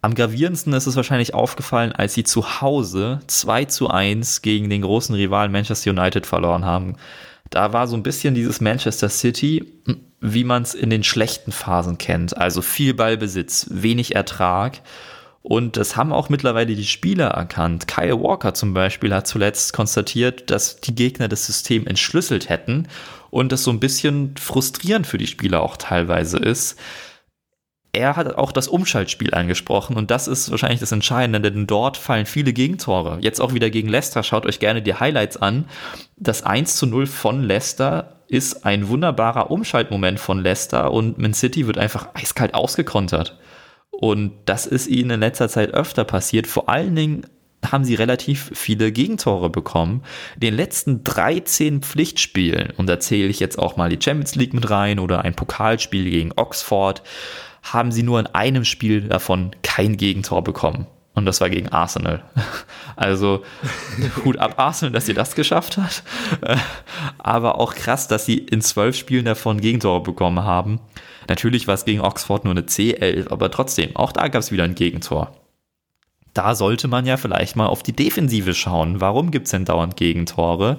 Am 0.00 0.14
gravierendsten 0.14 0.72
ist 0.74 0.86
es 0.86 0.96
wahrscheinlich 0.96 1.34
aufgefallen, 1.34 1.92
als 1.92 2.14
sie 2.14 2.24
zu 2.24 2.60
Hause 2.60 3.20
2 3.26 3.64
zu 3.64 3.88
1 3.88 4.42
gegen 4.42 4.68
den 4.68 4.82
großen 4.82 5.14
Rivalen 5.14 5.50
Manchester 5.50 5.90
United 5.90 6.26
verloren 6.26 6.64
haben. 6.64 6.96
Da 7.50 7.72
war 7.72 7.86
so 7.86 7.96
ein 7.96 8.02
bisschen 8.02 8.34
dieses 8.34 8.60
Manchester 8.60 9.08
City, 9.08 9.64
wie 10.20 10.44
man 10.44 10.62
es 10.62 10.74
in 10.74 10.90
den 10.90 11.04
schlechten 11.04 11.52
Phasen 11.52 11.98
kennt. 11.98 12.36
Also 12.36 12.62
viel 12.62 12.94
Ballbesitz, 12.94 13.66
wenig 13.70 14.14
Ertrag. 14.14 14.80
Und 15.46 15.76
das 15.76 15.94
haben 15.94 16.12
auch 16.12 16.30
mittlerweile 16.30 16.74
die 16.74 16.86
Spieler 16.86 17.28
erkannt. 17.28 17.86
Kyle 17.86 18.18
Walker 18.18 18.54
zum 18.54 18.72
Beispiel 18.72 19.14
hat 19.14 19.26
zuletzt 19.26 19.74
konstatiert, 19.74 20.50
dass 20.50 20.80
die 20.80 20.94
Gegner 20.94 21.28
das 21.28 21.44
System 21.44 21.86
entschlüsselt 21.86 22.48
hätten 22.48 22.88
und 23.30 23.52
das 23.52 23.62
so 23.62 23.70
ein 23.70 23.78
bisschen 23.78 24.34
frustrierend 24.38 25.06
für 25.06 25.18
die 25.18 25.26
Spieler 25.26 25.62
auch 25.62 25.76
teilweise 25.76 26.38
ist 26.38 26.78
er 27.94 28.16
hat 28.16 28.36
auch 28.36 28.52
das 28.52 28.68
Umschaltspiel 28.68 29.34
angesprochen 29.34 29.96
und 29.96 30.10
das 30.10 30.28
ist 30.28 30.50
wahrscheinlich 30.50 30.80
das 30.80 30.92
Entscheidende, 30.92 31.52
denn 31.52 31.66
dort 31.66 31.96
fallen 31.96 32.26
viele 32.26 32.52
Gegentore. 32.52 33.18
Jetzt 33.20 33.40
auch 33.40 33.54
wieder 33.54 33.70
gegen 33.70 33.88
Leicester, 33.88 34.22
schaut 34.22 34.46
euch 34.46 34.58
gerne 34.58 34.82
die 34.82 34.94
Highlights 34.94 35.36
an. 35.36 35.66
Das 36.16 36.42
1 36.42 36.76
zu 36.76 36.86
0 36.86 37.06
von 37.06 37.42
Leicester 37.42 38.20
ist 38.26 38.66
ein 38.66 38.88
wunderbarer 38.88 39.50
Umschaltmoment 39.50 40.18
von 40.18 40.42
Leicester 40.42 40.92
und 40.92 41.18
Man 41.18 41.34
City 41.34 41.66
wird 41.66 41.78
einfach 41.78 42.08
eiskalt 42.14 42.54
ausgekontert. 42.54 43.38
Und 44.00 44.32
das 44.44 44.66
ist 44.66 44.86
ihnen 44.86 45.10
in 45.10 45.20
letzter 45.20 45.48
Zeit 45.48 45.72
öfter 45.72 46.04
passiert, 46.04 46.46
vor 46.46 46.68
allen 46.68 46.94
Dingen 46.94 47.26
haben 47.72 47.84
sie 47.84 47.94
relativ 47.94 48.50
viele 48.54 48.92
Gegentore 48.92 49.50
bekommen. 49.50 50.02
In 50.34 50.40
den 50.40 50.54
letzten 50.54 51.02
13 51.04 51.82
Pflichtspielen, 51.82 52.72
und 52.76 52.86
da 52.88 53.00
zähle 53.00 53.28
ich 53.28 53.40
jetzt 53.40 53.58
auch 53.58 53.76
mal 53.76 53.88
die 53.88 54.02
Champions 54.02 54.34
League 54.34 54.54
mit 54.54 54.68
rein 54.70 54.98
oder 54.98 55.22
ein 55.22 55.34
Pokalspiel 55.34 56.10
gegen 56.10 56.32
Oxford, 56.36 57.02
haben 57.62 57.92
sie 57.92 58.02
nur 58.02 58.20
in 58.20 58.26
einem 58.26 58.64
Spiel 58.64 59.02
davon 59.02 59.52
kein 59.62 59.96
Gegentor 59.96 60.44
bekommen. 60.44 60.86
Und 61.14 61.26
das 61.26 61.40
war 61.40 61.48
gegen 61.48 61.68
Arsenal. 61.68 62.22
Also 62.96 63.42
Hut 64.24 64.38
ab 64.38 64.54
Arsenal, 64.56 64.92
dass 64.92 65.08
ihr 65.08 65.16
das 65.16 65.34
geschafft 65.34 65.78
hat. 65.78 66.04
Aber 67.18 67.58
auch 67.58 67.74
krass, 67.74 68.06
dass 68.06 68.24
sie 68.24 68.38
in 68.38 68.60
zwölf 68.60 68.96
Spielen 68.96 69.24
davon 69.24 69.60
Gegentore 69.60 70.00
bekommen 70.00 70.44
haben. 70.44 70.78
Natürlich 71.28 71.66
war 71.66 71.74
es 71.74 71.84
gegen 71.84 72.00
Oxford 72.00 72.44
nur 72.44 72.52
eine 72.52 72.62
C11, 72.62 73.30
aber 73.30 73.50
trotzdem, 73.50 73.94
auch 73.96 74.12
da 74.12 74.28
gab 74.28 74.40
es 74.40 74.52
wieder 74.52 74.64
ein 74.64 74.74
Gegentor. 74.74 75.34
Da 76.34 76.54
sollte 76.54 76.88
man 76.88 77.06
ja 77.06 77.16
vielleicht 77.16 77.56
mal 77.56 77.66
auf 77.66 77.82
die 77.82 77.94
Defensive 77.94 78.54
schauen. 78.54 79.00
Warum 79.00 79.30
gibt 79.30 79.46
es 79.46 79.52
denn 79.52 79.64
dauernd 79.64 79.96
Gegentore? 79.96 80.78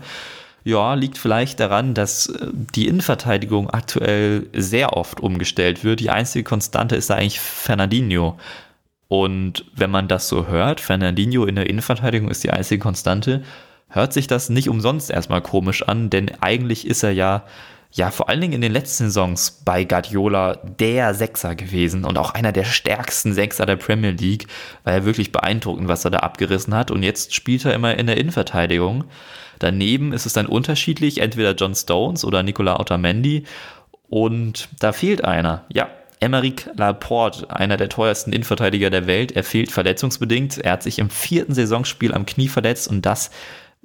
Ja, 0.66 0.96
liegt 0.96 1.18
vielleicht 1.18 1.60
daran, 1.60 1.94
dass 1.94 2.28
äh, 2.28 2.48
die 2.76 2.88
Innenverteidigung 2.88 3.70
aktuell 3.70 4.48
sehr 4.52 4.98
oft 4.98 5.22
umgestellt 5.22 5.84
wird. 5.84 6.00
Die 6.00 6.10
einzige 6.10 6.44
Konstante 6.44 6.96
ist 6.96 7.10
da 7.10 7.16
eigentlich 7.16 7.40
Fernandinho. 7.40 8.38
Und 9.08 9.66
wenn 9.76 9.92
man 9.92 10.08
das 10.08 10.28
so 10.28 10.48
hört, 10.48 10.82
Fernandinho 10.82 11.46
in 11.46 11.56
der 11.56 11.70
Innenverteidigung 11.70 12.30
ist 12.30 12.44
die 12.44 12.50
einzige 12.50 12.80
Konstante, 12.80 13.44
hört 13.90 14.12
sich 14.12 14.26
das 14.26 14.50
nicht 14.50 14.68
umsonst 14.68 15.12
erstmal 15.12 15.42
komisch 15.42 15.84
an, 15.84 16.10
denn 16.10 16.32
eigentlich 16.42 16.88
ist 16.88 17.04
er 17.04 17.12
ja, 17.12 17.44
ja, 17.96 18.12
vor 18.12 18.28
allen 18.28 18.42
Dingen 18.42 18.54
in 18.54 18.62
den 18.62 18.74
letzten 18.74 19.06
Saisons 19.06 19.62
bei 19.64 19.86
Guardiola 19.86 20.56
der 20.56 21.14
Sechser 21.14 21.56
gewesen 21.56 22.04
und 22.04 22.18
auch 22.18 22.34
einer 22.34 22.52
der 22.52 22.66
stärksten 22.66 23.34
Sechser 23.34 23.66
der 23.66 23.78
Premier 23.78 24.12
League, 24.12 24.48
war 24.84 24.94
ja 24.94 25.06
wirklich 25.06 25.32
beeindruckend, 25.32 25.88
was 25.88 26.04
er 26.04 26.12
da 26.12 26.20
abgerissen 26.20 26.76
hat. 26.76 26.92
Und 26.92 27.04
jetzt 27.04 27.34
spielt 27.34 27.64
er 27.64 27.74
immer 27.74 27.98
in 27.98 28.08
der 28.08 28.18
Innenverteidigung. 28.18 29.06
Daneben 29.60 30.12
ist 30.12 30.26
es 30.26 30.34
dann 30.34 30.46
unterschiedlich, 30.46 31.20
entweder 31.20 31.56
John 31.56 31.74
Stones 31.74 32.26
oder 32.26 32.44
Nicola 32.44 32.82
Otamendi. 32.82 33.46
Und 34.10 34.68
da 34.82 34.92
fehlt 34.92 35.24
einer. 35.24 35.64
Ja, 35.72 35.88
Emeric 36.20 36.70
Laporte, 36.76 37.50
einer 37.50 37.78
der 37.78 37.88
teuersten 37.88 38.34
Innenverteidiger 38.34 38.90
der 38.90 39.08
Welt, 39.08 39.32
er 39.32 39.44
fehlt 39.46 39.72
verletzungsbedingt. 39.72 40.58
Er 40.58 40.74
hat 40.74 40.84
sich 40.84 41.00
im 41.00 41.10
vierten 41.10 41.54
Saisonspiel 41.54 42.14
am 42.14 42.26
Knie 42.26 42.50
verletzt 42.50 42.90
und 42.90 43.06
das 43.06 43.32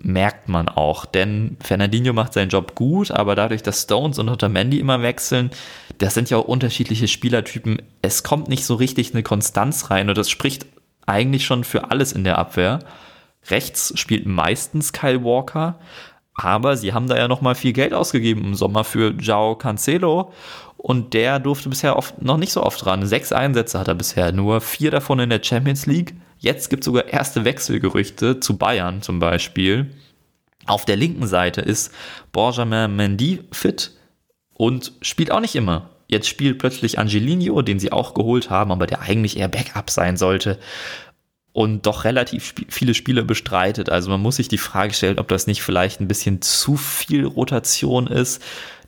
merkt 0.02 0.48
man 0.48 0.68
auch, 0.68 1.04
denn 1.04 1.56
Fernandinho 1.62 2.12
macht 2.12 2.32
seinen 2.32 2.48
Job 2.48 2.74
gut, 2.74 3.10
aber 3.10 3.34
dadurch, 3.34 3.62
dass 3.62 3.82
Stones 3.82 4.18
und 4.18 4.28
Otamendi 4.28 4.78
immer 4.78 5.02
wechseln, 5.02 5.50
das 5.98 6.14
sind 6.14 6.30
ja 6.30 6.38
auch 6.38 6.44
unterschiedliche 6.44 7.08
Spielertypen. 7.08 7.82
Es 8.02 8.22
kommt 8.22 8.48
nicht 8.48 8.64
so 8.64 8.74
richtig 8.74 9.12
eine 9.12 9.22
Konstanz 9.22 9.90
rein 9.90 10.08
und 10.08 10.16
das 10.16 10.30
spricht 10.30 10.66
eigentlich 11.06 11.44
schon 11.44 11.64
für 11.64 11.90
alles 11.90 12.12
in 12.12 12.24
der 12.24 12.38
Abwehr. 12.38 12.78
Rechts 13.48 13.92
spielt 13.98 14.26
meistens 14.26 14.92
Kyle 14.92 15.22
Walker, 15.24 15.78
aber 16.34 16.76
sie 16.76 16.92
haben 16.92 17.08
da 17.08 17.16
ja 17.16 17.28
noch 17.28 17.42
mal 17.42 17.54
viel 17.54 17.72
Geld 17.72 17.92
ausgegeben 17.92 18.44
im 18.44 18.54
Sommer 18.54 18.84
für 18.84 19.14
Jao 19.20 19.56
Cancelo 19.56 20.32
und 20.76 21.12
der 21.12 21.38
durfte 21.38 21.68
bisher 21.68 21.96
oft, 21.96 22.22
noch 22.22 22.38
nicht 22.38 22.52
so 22.52 22.62
oft 22.62 22.86
ran. 22.86 23.06
Sechs 23.06 23.32
Einsätze 23.32 23.78
hat 23.78 23.88
er 23.88 23.94
bisher, 23.94 24.32
nur 24.32 24.62
vier 24.62 24.90
davon 24.90 25.18
in 25.18 25.30
der 25.30 25.42
Champions 25.42 25.84
League. 25.84 26.14
Jetzt 26.40 26.70
gibt 26.70 26.82
es 26.82 26.86
sogar 26.86 27.06
erste 27.06 27.44
Wechselgerüchte 27.44 28.40
zu 28.40 28.56
Bayern 28.56 29.02
zum 29.02 29.18
Beispiel. 29.18 29.90
Auf 30.66 30.86
der 30.86 30.96
linken 30.96 31.26
Seite 31.26 31.60
ist 31.60 31.92
Benjamin 32.32 32.96
Mendy 32.96 33.40
fit 33.52 33.92
und 34.54 34.92
spielt 35.02 35.30
auch 35.30 35.40
nicht 35.40 35.54
immer. 35.54 35.90
Jetzt 36.08 36.28
spielt 36.28 36.58
plötzlich 36.58 36.98
Angelino, 36.98 37.60
den 37.62 37.78
sie 37.78 37.92
auch 37.92 38.14
geholt 38.14 38.50
haben, 38.50 38.72
aber 38.72 38.86
der 38.86 39.02
eigentlich 39.02 39.36
eher 39.36 39.48
Backup 39.48 39.90
sein 39.90 40.16
sollte 40.16 40.58
und 41.52 41.86
doch 41.86 42.04
relativ 42.04 42.44
sp 42.48 42.66
viele 42.68 42.94
Spiele 42.94 43.22
bestreitet. 43.22 43.90
Also 43.90 44.10
man 44.10 44.20
muss 44.20 44.36
sich 44.36 44.48
die 44.48 44.58
Frage 44.58 44.94
stellen, 44.94 45.18
ob 45.18 45.28
das 45.28 45.46
nicht 45.46 45.62
vielleicht 45.62 46.00
ein 46.00 46.08
bisschen 46.08 46.40
zu 46.40 46.76
viel 46.76 47.26
Rotation 47.26 48.06
ist, 48.06 48.42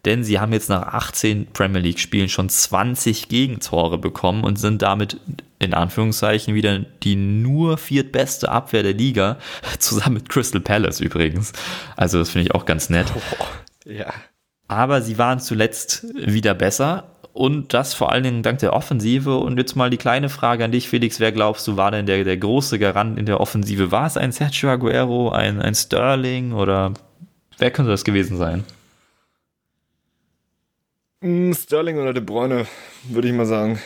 denn 0.05 0.25
sie 0.25 0.41
haben 0.41 0.53
jetzt 0.53 0.69
nach 0.69 0.83
18 0.83 1.49
Premier 1.53 1.81
League 1.81 2.01
Spielen 2.01 2.29
schon 2.29 2.49
20 2.49 3.29
Gegentore 3.29 3.99
bekommen 3.99 4.45
und 4.45 4.59
sind 4.59 4.83
damit 4.83 5.19
in 5.59 5.75
Anführungszeichen 5.75 6.55
wieder 6.55 6.81
die 7.03 7.15
nur 7.15 7.79
viertbeste 7.79 8.51
Abwehr 8.51 8.83
der 8.83 8.95
Liga, 8.95 9.39
zusammen 9.79 10.15
mit 10.15 10.29
Crystal 10.29 10.61
Palace 10.61 11.01
übrigens. 11.01 11.53
Also 11.97 12.19
das 12.19 12.31
finde 12.31 12.49
ich 12.49 12.55
auch 12.55 12.65
ganz 12.65 12.91
nett. 12.91 13.07
Oh, 13.15 13.45
ja. 13.89 14.13
Aber 14.69 15.03
sie 15.03 15.19
waren 15.19 15.39
zuletzt 15.39 16.07
wieder 16.15 16.55
besser 16.55 17.13
und 17.33 17.73
das 17.73 17.95
vor 17.95 18.13
allen 18.13 18.25
Dingen 18.25 18.43
dank 18.43 18.59
der 18.59 18.73
Offensive. 18.73 19.37
Und 19.37 19.59
jetzt 19.59 19.77
mal 19.77 19.91
die 19.91 19.97
kleine 19.97 20.29
Frage 20.29 20.65
an 20.65 20.73
dich, 20.73 20.89
Felix. 20.89 21.21
Wer 21.21 21.33
glaubst 21.33 21.67
du, 21.67 21.77
war 21.77 21.91
denn 21.91 22.07
der, 22.07 22.25
der 22.25 22.37
große 22.37 22.79
Garant 22.79 23.19
in 23.19 23.27
der 23.27 23.41
Offensive? 23.41 23.91
War 23.91 24.07
es 24.07 24.17
ein 24.17 24.33
Sergio 24.33 24.71
Aguero, 24.71 25.31
ein, 25.31 25.61
ein 25.61 25.75
Sterling 25.75 26.53
oder 26.53 26.93
wer 27.59 27.71
könnte 27.71 27.91
das 27.91 28.05
gewesen 28.05 28.37
sein? 28.37 28.65
Hm, 31.23 31.55
Sterling 31.55 31.99
oder 31.99 32.13
De 32.13 32.23
Bruyne, 32.23 32.67
würde 33.05 33.29
ich 33.29 33.35
mal 33.35 33.47
sagen 33.47 33.81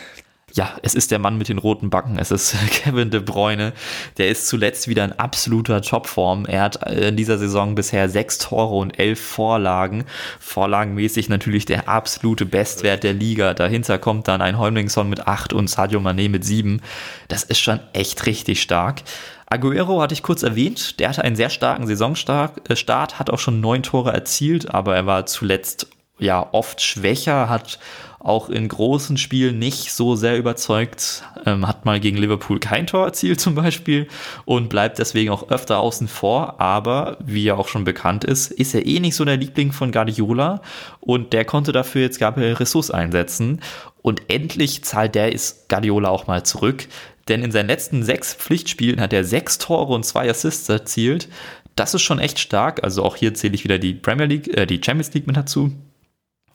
ja, 0.56 0.74
es 0.82 0.94
ist 0.94 1.10
der 1.10 1.18
Mann 1.18 1.36
mit 1.36 1.50
den 1.50 1.58
roten 1.58 1.90
Backen, 1.90 2.18
es 2.18 2.30
ist 2.30 2.56
Kevin 2.70 3.10
De 3.10 3.20
Bruyne. 3.20 3.72
Der 4.16 4.28
ist 4.28 4.48
zuletzt 4.48 4.88
wieder 4.88 5.04
in 5.04 5.12
absoluter 5.12 5.82
Topform. 5.82 6.46
Er 6.46 6.62
hat 6.62 6.90
in 6.90 7.16
dieser 7.16 7.36
Saison 7.36 7.74
bisher 7.74 8.08
sechs 8.08 8.38
Tore 8.38 8.74
und 8.76 8.98
elf 8.98 9.20
Vorlagen. 9.20 10.04
Vorlagenmäßig 10.40 11.28
natürlich 11.28 11.66
der 11.66 11.88
absolute 11.88 12.46
Bestwert 12.46 13.02
der 13.02 13.12
Liga. 13.12 13.52
Dahinter 13.52 13.98
kommt 13.98 14.28
dann 14.28 14.40
ein 14.40 14.58
Holmlingsson 14.58 15.08
mit 15.08 15.26
acht 15.26 15.52
und 15.52 15.68
Sadio 15.68 16.00
Mané 16.00 16.30
mit 16.30 16.44
sieben. 16.44 16.80
Das 17.28 17.42
ist 17.42 17.58
schon 17.58 17.80
echt 17.92 18.24
richtig 18.24 18.62
stark. 18.62 19.02
Aguero 19.48 20.00
hatte 20.00 20.14
ich 20.14 20.24
kurz 20.24 20.42
erwähnt, 20.42 20.98
der 20.98 21.10
hatte 21.10 21.22
einen 21.22 21.36
sehr 21.36 21.50
starken 21.50 21.86
Saisonstart, 21.86 22.68
äh, 22.68 22.74
hat 22.74 23.30
auch 23.30 23.38
schon 23.38 23.60
neun 23.60 23.84
Tore 23.84 24.12
erzielt, 24.12 24.74
aber 24.74 24.96
er 24.96 25.06
war 25.06 25.26
zuletzt 25.26 25.86
ja 26.18 26.48
oft 26.52 26.80
schwächer, 26.80 27.48
hat 27.48 27.78
auch 28.26 28.48
in 28.48 28.66
großen 28.66 29.18
Spielen 29.18 29.60
nicht 29.60 29.92
so 29.92 30.16
sehr 30.16 30.36
überzeugt, 30.36 31.22
ähm, 31.44 31.68
hat 31.68 31.84
mal 31.84 32.00
gegen 32.00 32.16
Liverpool 32.16 32.58
kein 32.58 32.88
Tor 32.88 33.06
erzielt 33.06 33.40
zum 33.40 33.54
Beispiel 33.54 34.08
und 34.44 34.68
bleibt 34.68 34.98
deswegen 34.98 35.30
auch 35.30 35.48
öfter 35.50 35.78
außen 35.78 36.08
vor, 36.08 36.60
aber 36.60 37.18
wie 37.24 37.44
ja 37.44 37.54
auch 37.54 37.68
schon 37.68 37.84
bekannt 37.84 38.24
ist, 38.24 38.50
ist 38.50 38.74
er 38.74 38.84
eh 38.84 38.98
nicht 38.98 39.14
so 39.14 39.24
der 39.24 39.36
Liebling 39.36 39.70
von 39.70 39.92
Guardiola 39.92 40.60
und 41.00 41.32
der 41.32 41.44
konnte 41.44 41.70
dafür 41.70 42.02
jetzt 42.02 42.18
Gabriel 42.18 42.54
Ressus 42.54 42.90
einsetzen 42.90 43.60
und 44.02 44.22
endlich 44.28 44.82
zahlt 44.82 45.14
der 45.14 45.32
ist 45.32 45.68
Guardiola 45.68 46.08
auch 46.08 46.26
mal 46.26 46.44
zurück, 46.44 46.88
denn 47.28 47.42
in 47.42 47.52
seinen 47.52 47.68
letzten 47.68 48.02
sechs 48.02 48.34
Pflichtspielen 48.34 49.00
hat 49.00 49.12
er 49.12 49.24
sechs 49.24 49.58
Tore 49.58 49.92
und 49.92 50.04
zwei 50.04 50.28
Assists 50.28 50.68
erzielt. 50.68 51.28
Das 51.74 51.92
ist 51.92 52.02
schon 52.02 52.18
echt 52.18 52.38
stark. 52.38 52.84
Also 52.84 53.02
auch 53.02 53.16
hier 53.16 53.34
zähle 53.34 53.54
ich 53.54 53.64
wieder 53.64 53.78
die 53.78 53.94
Premier 53.94 54.26
League, 54.26 54.56
äh, 54.56 54.66
die 54.66 54.80
Champions 54.82 55.12
League 55.12 55.26
mit 55.26 55.36
dazu. 55.36 55.72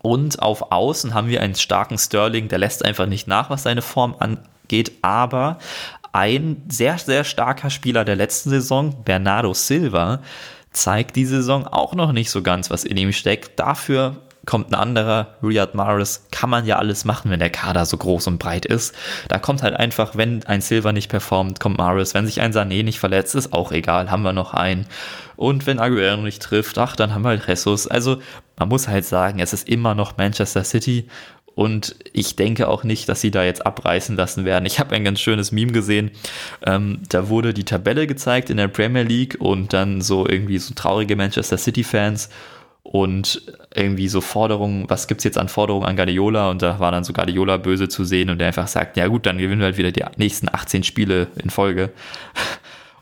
Und 0.01 0.41
auf 0.41 0.71
Außen 0.71 1.13
haben 1.13 1.27
wir 1.27 1.41
einen 1.41 1.55
starken 1.55 1.97
Sterling, 1.97 2.47
der 2.47 2.57
lässt 2.57 2.83
einfach 2.83 3.05
nicht 3.05 3.27
nach, 3.27 3.49
was 3.49 3.63
seine 3.63 3.81
Form 3.81 4.15
angeht, 4.17 4.91
aber 5.01 5.59
ein 6.11 6.63
sehr, 6.67 6.97
sehr 6.97 7.23
starker 7.23 7.69
Spieler 7.69 8.03
der 8.03 8.15
letzten 8.15 8.49
Saison, 8.49 9.03
Bernardo 9.03 9.53
Silva, 9.53 10.21
zeigt 10.71 11.15
die 11.15 11.25
Saison 11.25 11.67
auch 11.67 11.93
noch 11.93 12.11
nicht 12.13 12.31
so 12.31 12.41
ganz, 12.41 12.69
was 12.69 12.83
in 12.83 12.97
ihm 12.97 13.11
steckt. 13.11 13.59
Dafür 13.59 14.17
kommt 14.45 14.71
ein 14.71 14.75
anderer, 14.75 15.35
Riyad 15.43 15.75
Mahrez, 15.75 16.27
kann 16.31 16.49
man 16.49 16.65
ja 16.65 16.77
alles 16.77 17.05
machen, 17.05 17.29
wenn 17.29 17.39
der 17.39 17.49
Kader 17.49 17.85
so 17.85 17.97
groß 17.97 18.27
und 18.27 18.39
breit 18.39 18.65
ist. 18.65 18.95
Da 19.27 19.37
kommt 19.37 19.61
halt 19.61 19.75
einfach, 19.75 20.15
wenn 20.15 20.43
ein 20.45 20.61
Silver 20.61 20.93
nicht 20.93 21.09
performt, 21.09 21.59
kommt 21.59 21.77
Mahrez. 21.77 22.13
Wenn 22.13 22.25
sich 22.25 22.41
ein 22.41 22.53
Sané 22.53 22.83
nicht 22.83 22.99
verletzt, 22.99 23.35
ist 23.35 23.53
auch 23.53 23.71
egal, 23.71 24.09
haben 24.09 24.23
wir 24.23 24.33
noch 24.33 24.53
einen. 24.53 24.87
Und 25.35 25.67
wenn 25.67 25.79
Aguero 25.79 26.21
nicht 26.21 26.41
trifft, 26.41 26.77
ach, 26.77 26.95
dann 26.95 27.13
haben 27.13 27.23
wir 27.23 27.29
halt 27.29 27.47
Jesus. 27.47 27.87
Also 27.87 28.19
man 28.57 28.69
muss 28.69 28.87
halt 28.87 29.05
sagen, 29.05 29.39
es 29.39 29.53
ist 29.53 29.67
immer 29.67 29.95
noch 29.95 30.17
Manchester 30.17 30.63
City 30.63 31.07
und 31.53 31.95
ich 32.13 32.35
denke 32.35 32.67
auch 32.67 32.83
nicht, 32.83 33.09
dass 33.09 33.21
sie 33.21 33.31
da 33.31 33.43
jetzt 33.43 33.65
abreißen 33.65 34.15
lassen 34.15 34.45
werden. 34.45 34.65
Ich 34.65 34.79
habe 34.79 34.95
ein 34.95 35.03
ganz 35.03 35.19
schönes 35.19 35.51
Meme 35.51 35.71
gesehen. 35.71 36.11
Ähm, 36.65 37.01
da 37.09 37.29
wurde 37.29 37.53
die 37.53 37.65
Tabelle 37.65 38.07
gezeigt 38.07 38.49
in 38.49 38.57
der 38.57 38.69
Premier 38.69 39.03
League 39.03 39.37
und 39.39 39.73
dann 39.73 40.01
so 40.01 40.27
irgendwie 40.27 40.57
so 40.59 40.73
traurige 40.73 41.15
Manchester 41.15 41.57
City-Fans 41.57 42.29
und 42.83 43.41
irgendwie 43.73 44.07
so 44.07 44.21
Forderungen, 44.21 44.89
was 44.89 45.07
gibt 45.07 45.19
es 45.19 45.25
jetzt 45.25 45.37
an 45.37 45.49
Forderungen 45.49 45.85
an 45.85 45.95
Guardiola 45.95 46.49
und 46.49 46.61
da 46.61 46.79
war 46.79 46.91
dann 46.91 47.03
so 47.03 47.13
Guardiola 47.13 47.57
böse 47.57 47.87
zu 47.89 48.03
sehen 48.03 48.29
und 48.29 48.39
der 48.39 48.47
einfach 48.47 48.67
sagt, 48.67 48.97
ja 48.97 49.07
gut, 49.07 49.25
dann 49.25 49.37
gewinnen 49.37 49.59
wir 49.59 49.65
halt 49.65 49.77
wieder 49.77 49.91
die 49.91 50.03
nächsten 50.17 50.49
18 50.49 50.83
Spiele 50.83 51.27
in 51.41 51.49
Folge. 51.49 51.91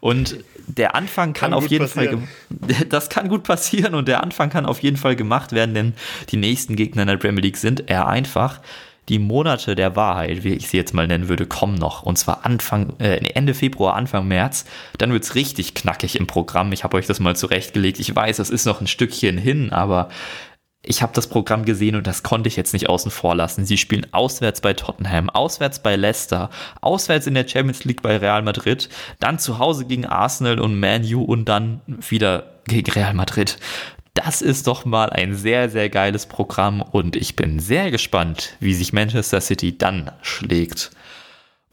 Und 0.01 0.37
der 0.65 0.95
Anfang 0.95 1.33
kann, 1.33 1.51
kann 1.51 1.53
auf 1.53 1.67
jeden 1.67 1.85
passieren. 1.85 2.29
Fall, 2.65 2.85
das 2.89 3.09
kann 3.09 3.27
gut 3.27 3.43
passieren 3.43 3.95
und 3.95 4.07
der 4.07 4.23
Anfang 4.23 4.49
kann 4.49 4.65
auf 4.65 4.79
jeden 4.79 4.95
Fall 4.95 5.17
gemacht 5.17 5.51
werden, 5.51 5.73
denn 5.73 5.93
die 6.29 6.37
nächsten 6.37 6.77
Gegner 6.77 7.01
in 7.01 7.09
der 7.09 7.17
Premier 7.17 7.41
League 7.41 7.57
sind 7.57 7.89
eher 7.89 8.07
einfach 8.07 8.61
die 9.09 9.19
Monate 9.19 9.75
der 9.75 9.95
Wahrheit, 9.95 10.43
wie 10.43 10.53
ich 10.53 10.67
sie 10.67 10.77
jetzt 10.77 10.93
mal 10.93 11.07
nennen 11.07 11.27
würde, 11.27 11.47
kommen 11.47 11.75
noch. 11.75 12.03
Und 12.03 12.17
zwar 12.17 12.45
Anfang, 12.45 12.93
äh, 12.99 13.17
Ende 13.33 13.53
Februar, 13.53 13.95
Anfang 13.95 14.27
März. 14.27 14.65
Dann 14.97 15.11
wird 15.11 15.23
es 15.23 15.35
richtig 15.35 15.73
knackig 15.73 16.15
im 16.15 16.27
Programm. 16.27 16.71
Ich 16.71 16.83
habe 16.83 16.95
euch 16.97 17.07
das 17.07 17.19
mal 17.19 17.35
zurechtgelegt. 17.35 17.99
Ich 17.99 18.15
weiß, 18.15 18.39
es 18.39 18.49
ist 18.49 18.65
noch 18.65 18.81
ein 18.81 18.87
Stückchen 18.87 19.37
hin, 19.37 19.73
aber 19.73 20.09
ich 20.81 21.01
habe 21.01 21.11
das 21.13 21.27
Programm 21.27 21.65
gesehen 21.65 21.95
und 21.95 22.07
das 22.07 22.23
konnte 22.23 22.47
ich 22.47 22.55
jetzt 22.55 22.71
nicht 22.71 22.87
außen 22.87 23.11
vor 23.11 23.35
lassen. 23.35 23.65
Sie 23.65 23.77
spielen 23.77 24.07
auswärts 24.13 24.61
bei 24.61 24.73
Tottenham, 24.73 25.29
auswärts 25.29 25.79
bei 25.83 25.95
Leicester, 25.95 26.49
auswärts 26.79 27.27
in 27.27 27.33
der 27.33 27.47
Champions 27.47 27.83
League 27.83 28.01
bei 28.01 28.15
Real 28.15 28.41
Madrid, 28.43 28.89
dann 29.19 29.39
zu 29.39 29.59
Hause 29.59 29.85
gegen 29.85 30.05
Arsenal 30.05 30.59
und 30.59 30.79
Man 30.79 31.03
U 31.13 31.23
und 31.23 31.45
dann 31.45 31.81
wieder 32.09 32.61
gegen 32.65 32.91
Real 32.91 33.13
Madrid. 33.13 33.57
Das 34.13 34.41
ist 34.41 34.67
doch 34.67 34.85
mal 34.85 35.09
ein 35.09 35.35
sehr, 35.35 35.69
sehr 35.69 35.89
geiles 35.89 36.25
Programm 36.25 36.81
und 36.81 37.15
ich 37.15 37.35
bin 37.35 37.59
sehr 37.59 37.91
gespannt, 37.91 38.55
wie 38.59 38.73
sich 38.73 38.91
Manchester 38.91 39.39
City 39.39 39.77
dann 39.77 40.11
schlägt. 40.21 40.91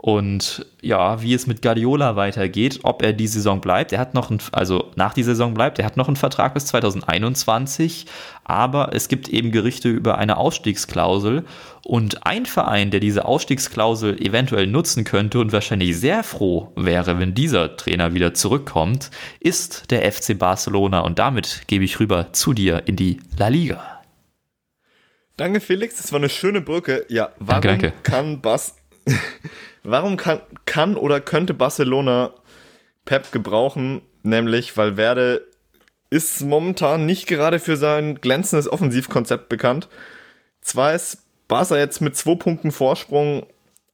Und 0.06 0.64
ja, 0.82 1.20
wie 1.20 1.34
es 1.34 1.48
mit 1.48 1.62
Guardiola 1.62 2.14
weitergeht, 2.14 2.78
ob 2.84 3.02
er 3.02 3.12
die 3.12 3.26
Saison 3.26 3.60
bleibt. 3.60 3.90
Er 3.90 3.98
hat 3.98 4.14
noch 4.14 4.30
ein, 4.30 4.38
also 4.52 4.92
nach 4.94 5.14
die 5.14 5.24
Saison 5.24 5.52
bleibt, 5.52 5.80
er 5.80 5.84
hat 5.84 5.96
noch 5.96 6.06
einen 6.06 6.14
Vertrag 6.14 6.54
bis 6.54 6.66
2021, 6.66 8.06
aber 8.44 8.90
es 8.92 9.08
gibt 9.08 9.28
eben 9.28 9.50
Gerüchte 9.50 9.88
über 9.88 10.16
eine 10.18 10.36
Ausstiegsklausel. 10.36 11.44
Und 11.82 12.24
ein 12.24 12.46
Verein, 12.46 12.92
der 12.92 13.00
diese 13.00 13.24
Ausstiegsklausel 13.24 14.22
eventuell 14.22 14.68
nutzen 14.68 15.02
könnte 15.02 15.40
und 15.40 15.52
wahrscheinlich 15.52 15.98
sehr 15.98 16.22
froh 16.22 16.70
wäre, 16.76 17.18
wenn 17.18 17.34
dieser 17.34 17.76
Trainer 17.76 18.14
wieder 18.14 18.32
zurückkommt, 18.32 19.10
ist 19.40 19.90
der 19.90 20.08
FC 20.12 20.38
Barcelona. 20.38 21.00
Und 21.00 21.18
damit 21.18 21.62
gebe 21.66 21.84
ich 21.84 21.98
rüber 21.98 22.32
zu 22.32 22.52
dir 22.52 22.84
in 22.86 22.94
die 22.94 23.18
La 23.36 23.48
Liga. 23.48 24.02
Danke, 25.36 25.58
Felix. 25.58 25.96
Das 25.96 26.12
war 26.12 26.20
eine 26.20 26.28
schöne 26.28 26.60
Brücke. 26.60 27.04
Ja, 27.08 27.30
warum 27.40 27.62
danke, 27.62 27.88
danke. 27.88 28.02
kann 28.04 28.40
Bas 28.40 28.76
Warum 29.88 30.16
kann, 30.16 30.40
kann 30.64 30.96
oder 30.96 31.20
könnte 31.20 31.54
Barcelona 31.54 32.32
Pep 33.04 33.30
gebrauchen? 33.30 34.02
Nämlich, 34.24 34.76
weil 34.76 34.96
Werde 34.96 35.46
ist 36.10 36.40
momentan 36.40 37.06
nicht 37.06 37.28
gerade 37.28 37.60
für 37.60 37.76
sein 37.76 38.16
glänzendes 38.16 38.68
Offensivkonzept 38.68 39.48
bekannt. 39.48 39.88
Zwar 40.60 40.92
ist 40.94 41.22
Barca 41.46 41.76
jetzt 41.78 42.00
mit 42.00 42.16
zwei 42.16 42.34
Punkten 42.34 42.72
Vorsprung 42.72 43.46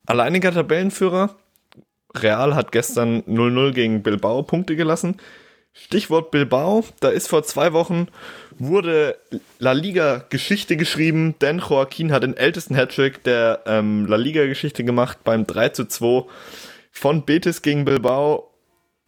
alleiniger 0.06 0.50
Tabellenführer. 0.52 1.36
Real 2.14 2.54
hat 2.54 2.72
gestern 2.72 3.20
0-0 3.24 3.72
gegen 3.72 4.02
Bilbao 4.02 4.42
Punkte 4.44 4.76
gelassen. 4.76 5.18
Stichwort 5.74 6.30
Bilbao, 6.30 6.84
da 7.00 7.08
ist 7.08 7.28
vor 7.28 7.42
zwei 7.44 7.72
Wochen 7.72 8.08
wurde 8.58 9.18
La 9.58 9.72
Liga 9.72 10.24
Geschichte 10.28 10.76
geschrieben, 10.76 11.34
denn 11.40 11.58
Joaquin 11.58 12.12
hat 12.12 12.22
den 12.22 12.36
ältesten 12.36 12.76
Hattrick 12.76 13.24
der 13.24 13.62
ähm, 13.66 14.06
La 14.06 14.16
Liga 14.16 14.46
Geschichte 14.46 14.84
gemacht 14.84 15.18
beim 15.24 15.46
3 15.46 15.70
zu 15.70 15.86
2 15.86 16.24
von 16.90 17.24
Betis 17.24 17.62
gegen 17.62 17.84
Bilbao. 17.84 18.50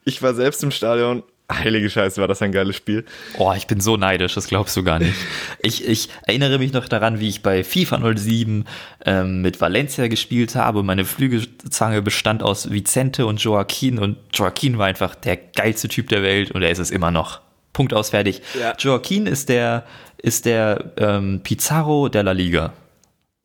Ich 0.05 0.22
war 0.22 0.35
selbst 0.35 0.62
im 0.62 0.70
Stadion. 0.70 1.22
Heilige 1.52 1.90
Scheiße, 1.90 2.22
war 2.22 2.28
das 2.28 2.40
ein 2.40 2.52
geiles 2.52 2.74
Spiel. 2.74 3.04
Oh, 3.37 3.52
ich 3.54 3.66
bin 3.66 3.78
so 3.78 3.98
neidisch, 3.98 4.35
das 4.35 4.48
glaubst 4.48 4.74
du 4.78 4.83
gar 4.83 4.98
nicht. 4.98 5.14
ich, 5.61 5.87
ich 5.87 6.09
erinnere 6.26 6.59
mich 6.59 6.72
noch 6.72 6.88
daran, 6.88 7.20
wie 7.20 7.28
ich 7.28 7.42
bei 7.42 7.62
FIFA 7.62 8.16
07 8.16 8.64
ähm, 9.04 9.42
mit 9.42 9.61
Valencia 9.61 10.09
gespielt 10.09 10.54
habe. 10.54 10.83
Meine 10.83 11.04
Flügelzange 11.04 12.00
bestand 12.00 12.42
aus 12.42 12.70
Vicente 12.70 13.26
und 13.26 13.42
Joaquin 13.42 13.98
und 13.98 14.16
Joaquin 14.33 14.78
war 14.78 14.87
einfach 14.87 15.14
der 15.14 15.37
geilste 15.37 15.88
Typ 15.88 16.09
der 16.09 16.22
Welt 16.22 16.50
und 16.50 16.62
er 16.62 16.70
ist 16.70 16.78
es 16.78 16.90
immer 16.90 17.11
noch. 17.11 17.40
Punkt 17.74 17.92
aus, 17.92 18.11
fertig. 18.11 18.40
Ja. 18.59 18.74
Joaquin 18.78 19.26
ist 19.26 19.50
der, 19.50 19.85
ist 20.16 20.46
der 20.46 20.92
ähm, 20.96 21.40
Pizarro 21.42 22.09
der 22.09 22.22
La 22.22 22.33
Liga. 22.33 22.72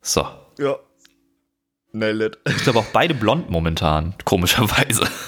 So. 0.00 0.26
Ja. 0.58 0.76
Nailed 1.92 2.36
it. 2.36 2.38
Ich 2.56 2.62
glaube 2.62 2.78
auch 2.78 2.86
beide 2.92 3.12
blond 3.12 3.50
momentan, 3.50 4.14
komischerweise. 4.24 5.02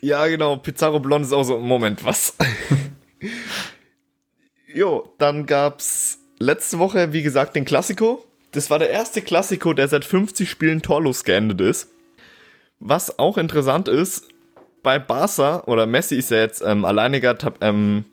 Ja, 0.00 0.26
genau. 0.26 0.56
Pizarro 0.56 1.00
blond 1.00 1.26
ist 1.26 1.32
auch 1.32 1.42
so, 1.42 1.58
Moment, 1.58 2.04
was? 2.04 2.36
jo, 4.74 5.14
dann 5.18 5.46
gab's 5.46 6.18
letzte 6.38 6.78
Woche, 6.78 7.12
wie 7.12 7.22
gesagt, 7.22 7.56
den 7.56 7.64
Klassiko. 7.64 8.24
Das 8.52 8.70
war 8.70 8.78
der 8.78 8.90
erste 8.90 9.22
Klassiko, 9.22 9.74
der 9.74 9.88
seit 9.88 10.04
50 10.04 10.48
Spielen 10.50 10.82
torlos 10.82 11.24
geendet 11.24 11.60
ist. 11.60 11.90
Was 12.78 13.18
auch 13.18 13.36
interessant 13.36 13.88
ist, 13.88 14.28
bei 14.82 14.98
Barca, 14.98 15.64
oder 15.66 15.86
Messi 15.86 16.16
ist 16.16 16.30
ja 16.30 16.38
jetzt 16.38 16.62
ähm, 16.64 16.84
alleiniger 16.84 17.36
ähm, 17.60 18.06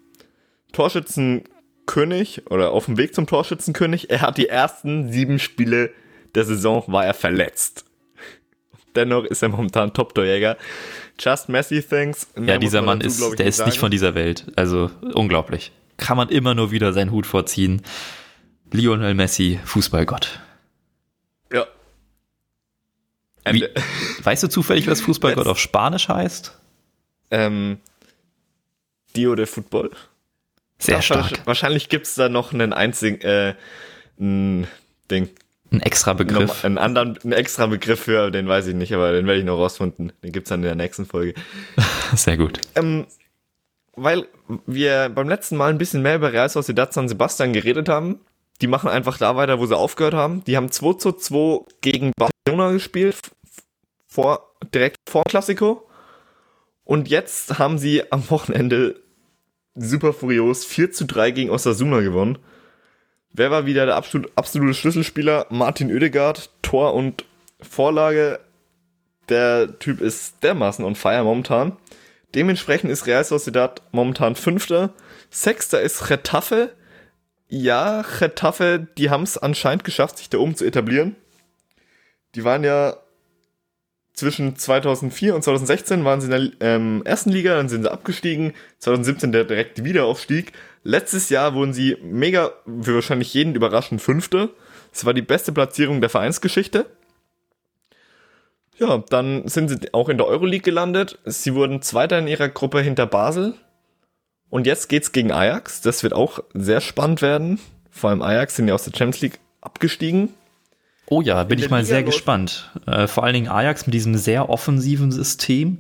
Torschützenkönig 0.74 2.52
oder 2.52 2.72
auf 2.72 2.86
dem 2.86 2.98
Weg 2.98 3.16
zum 3.16 3.26
Torschützenkönig. 3.26 4.10
Er 4.10 4.22
hat 4.22 4.38
die 4.38 4.50
ersten 4.50 5.12
sieben 5.12 5.40
Spiele 5.40 5.92
der 6.36 6.46
Saison 6.46 6.84
war 6.88 7.06
er 7.06 7.14
verletzt. 7.14 7.86
Dennoch 8.96 9.24
ist 9.24 9.42
er 9.42 9.50
momentan 9.50 9.94
Top-Torjäger. 9.94 10.58
Just 11.20 11.50
Messi 11.50 11.82
thinks. 11.82 12.28
Ja, 12.40 12.58
dieser 12.58 12.82
Mann 12.82 13.00
dazu, 13.00 13.32
ist, 13.32 13.40
der 13.40 13.48
ist 13.48 13.66
nicht 13.66 13.80
von 13.80 13.92
dieser 13.92 14.16
Welt. 14.16 14.46
Also 14.56 14.92
unglaublich. 15.14 15.72
Kann 15.98 16.18
man 16.18 16.30
immer 16.30 16.54
nur 16.54 16.72
wieder 16.72 16.94
seinen 16.94 17.12
Hut 17.12 17.26
vorziehen. 17.26 17.82
Lionel 18.72 19.14
Messi, 19.14 19.60
Fußballgott. 19.66 20.40
Ja. 21.52 21.66
Wie, 23.50 23.68
weißt 24.24 24.44
du 24.44 24.48
zufällig, 24.48 24.88
was 24.88 25.02
Fußballgott 25.02 25.48
auf 25.48 25.60
Spanisch 25.60 26.10
heißt? 26.10 26.58
Ähm, 27.32 27.80
Dio 29.16 29.36
de 29.36 29.46
Football. 29.46 29.92
Sehr 30.80 31.02
stark. 31.02 31.46
Wahrscheinlich 31.46 31.90
gibt 31.90 32.06
es 32.06 32.14
da 32.14 32.30
noch 32.30 32.54
einen 32.54 32.74
einzigen 32.74 33.22
äh, 33.22 33.56
Ding. 34.20 35.30
Ein 35.72 35.82
extra 35.82 36.14
Begriff. 36.14 36.64
Einen 36.64 36.78
anderen, 36.78 37.18
einen 37.24 37.34
extra 37.34 37.68
Begriff 37.68 38.02
für, 38.02 38.32
den 38.32 38.48
weiß 38.48 38.68
ich 38.68 38.76
nicht, 38.76 38.94
aber 38.94 39.12
den 39.12 39.28
werde 39.28 39.40
ich 39.40 39.46
noch 39.46 39.58
rausfinden. 39.58 40.14
Den 40.24 40.32
gibt 40.32 40.48
es 40.48 40.50
dann 40.50 40.62
in 40.62 40.66
der 40.66 40.76
nächsten 40.76 41.06
Folge. 41.06 41.34
Sehr 42.16 42.38
gut. 42.38 42.62
Ähm, 42.76 43.06
weil 43.96 44.28
wir 44.66 45.10
beim 45.10 45.28
letzten 45.28 45.58
Mal 45.58 45.70
ein 45.70 45.78
bisschen 45.78 46.02
mehr 46.02 46.16
über 46.16 46.32
Real 46.32 46.48
Sociedad 46.48 46.94
San 46.94 47.10
Sebastian 47.10 47.52
geredet 47.52 47.90
haben. 47.90 48.22
Die 48.62 48.68
machen 48.68 48.90
einfach 48.90 49.18
da 49.18 49.36
weiter, 49.36 49.60
wo 49.60 49.66
sie 49.66 49.78
aufgehört 49.78 50.14
haben. 50.14 50.44
Die 50.46 50.56
haben 50.56 50.72
2 50.72 50.94
zu 50.94 51.12
2 51.12 51.66
gegen 51.82 52.12
Barcelona 52.18 52.72
gespielt, 52.72 53.18
vor, 54.08 54.56
direkt 54.74 54.98
vor 55.08 55.24
Klassiko. 55.26 55.88
Und 56.84 57.10
jetzt 57.10 57.60
haben 57.60 57.78
sie 57.78 58.12
am 58.12 58.30
Wochenende 58.30 59.02
super 59.76 60.14
furios 60.14 60.64
4 60.66 60.92
zu 60.92 61.06
3 61.06 61.32
gegen 61.32 61.50
Osasuna 61.52 62.00
gewonnen. 62.00 62.38
Wer 63.38 63.52
war 63.52 63.68
wieder 63.68 63.86
der 63.86 63.96
absolut, 63.96 64.32
absolute 64.36 64.74
Schlüsselspieler? 64.74 65.46
Martin 65.52 65.92
Oedegaard, 65.92 66.50
Tor 66.64 66.96
und 66.96 67.24
Vorlage. 67.62 68.40
Der 69.30 69.78
Typ 69.78 70.02
ist 70.02 70.44
dermaßen 70.44 70.84
on 70.84 70.96
fire 70.96 71.24
momentan. 71.24 71.78
Dementsprechend 72.34 72.90
ist 72.90 73.06
Real 73.06 73.24
Sociedad 73.24 73.84
momentan 73.92 74.36
Fünfter. 74.36 74.92
Sechster 75.30 75.80
ist 75.80 76.10
Retafe. 76.10 76.74
Ja, 77.48 78.02
Retafe, 78.02 78.88
die 78.98 79.12
haben 79.12 79.24
es 79.24 79.38
anscheinend 79.38 79.84
geschafft, 79.84 80.18
sich 80.18 80.30
da 80.30 80.40
oben 80.40 80.56
zu 80.56 80.66
etablieren. 80.66 81.16
Die 82.34 82.44
waren 82.44 82.64
ja 82.64 82.98
zwischen 84.18 84.56
2004 84.56 85.36
und 85.36 85.44
2016 85.44 86.04
waren 86.04 86.20
sie 86.20 86.26
in 86.26 86.32
der 86.60 86.68
ähm, 86.76 87.04
ersten 87.06 87.30
Liga, 87.30 87.56
dann 87.56 87.70
sind 87.70 87.84
sie 87.84 87.92
abgestiegen. 87.92 88.54
2017 88.80 89.32
der 89.32 89.44
direkte 89.44 89.86
Wiederaufstieg. 89.86 90.54
Letztes 90.84 91.30
Jahr 91.30 91.54
wurden 91.54 91.72
sie 91.72 91.98
mega, 92.02 92.52
für 92.82 92.96
wahrscheinlich 92.96 93.32
jeden 93.36 93.54
überraschend 93.54 94.02
Fünfte. 94.02 94.50
Das 94.92 95.06
war 95.06 95.14
die 95.14 95.22
beste 95.22 95.52
Platzierung 95.52 96.02
der 96.02 96.10
Vereinsgeschichte. 96.10 96.88
Ja, 98.80 99.04
dann 99.10 99.48
sind 99.48 99.70
sie 99.70 99.94
auch 99.94 100.10
in 100.10 100.18
der 100.18 100.26
Euroleague 100.26 100.64
gelandet. 100.64 101.20
Sie 101.26 101.54
wurden 101.54 101.84
Zweiter 101.84 102.18
in 102.18 102.28
ihrer 102.28 102.50
Gruppe 102.50 102.82
hinter 102.82 103.06
Basel. 103.06 103.54
Und 104.50 104.66
jetzt 104.66 104.90
geht's 104.90 105.12
gegen 105.12 105.32
Ajax. 105.32 105.82
Das 105.82 106.02
wird 106.02 106.14
auch 106.14 106.40
sehr 106.56 106.82
spannend 106.82 107.22
werden. 107.22 107.60
Vor 107.92 108.10
allem 108.10 108.24
Ajax 108.24 108.56
sind 108.56 108.68
ja 108.68 108.74
aus 108.74 108.84
der 108.84 108.98
Champions 108.98 109.22
League 109.22 109.40
abgestiegen. 109.62 110.34
Oh 111.10 111.22
ja, 111.22 111.44
bin 111.46 111.58
In 111.60 111.66
ich 111.66 111.72
mal 111.72 111.78
Liga 111.78 111.88
sehr 111.88 112.02
läuft- 112.02 112.14
gespannt. 112.14 112.72
Äh, 112.86 113.08
vor 113.08 113.24
allen 113.24 113.34
Dingen 113.34 113.48
Ajax 113.48 113.86
mit 113.86 113.94
diesem 113.94 114.16
sehr 114.16 114.50
offensiven 114.50 115.12
System. 115.12 115.80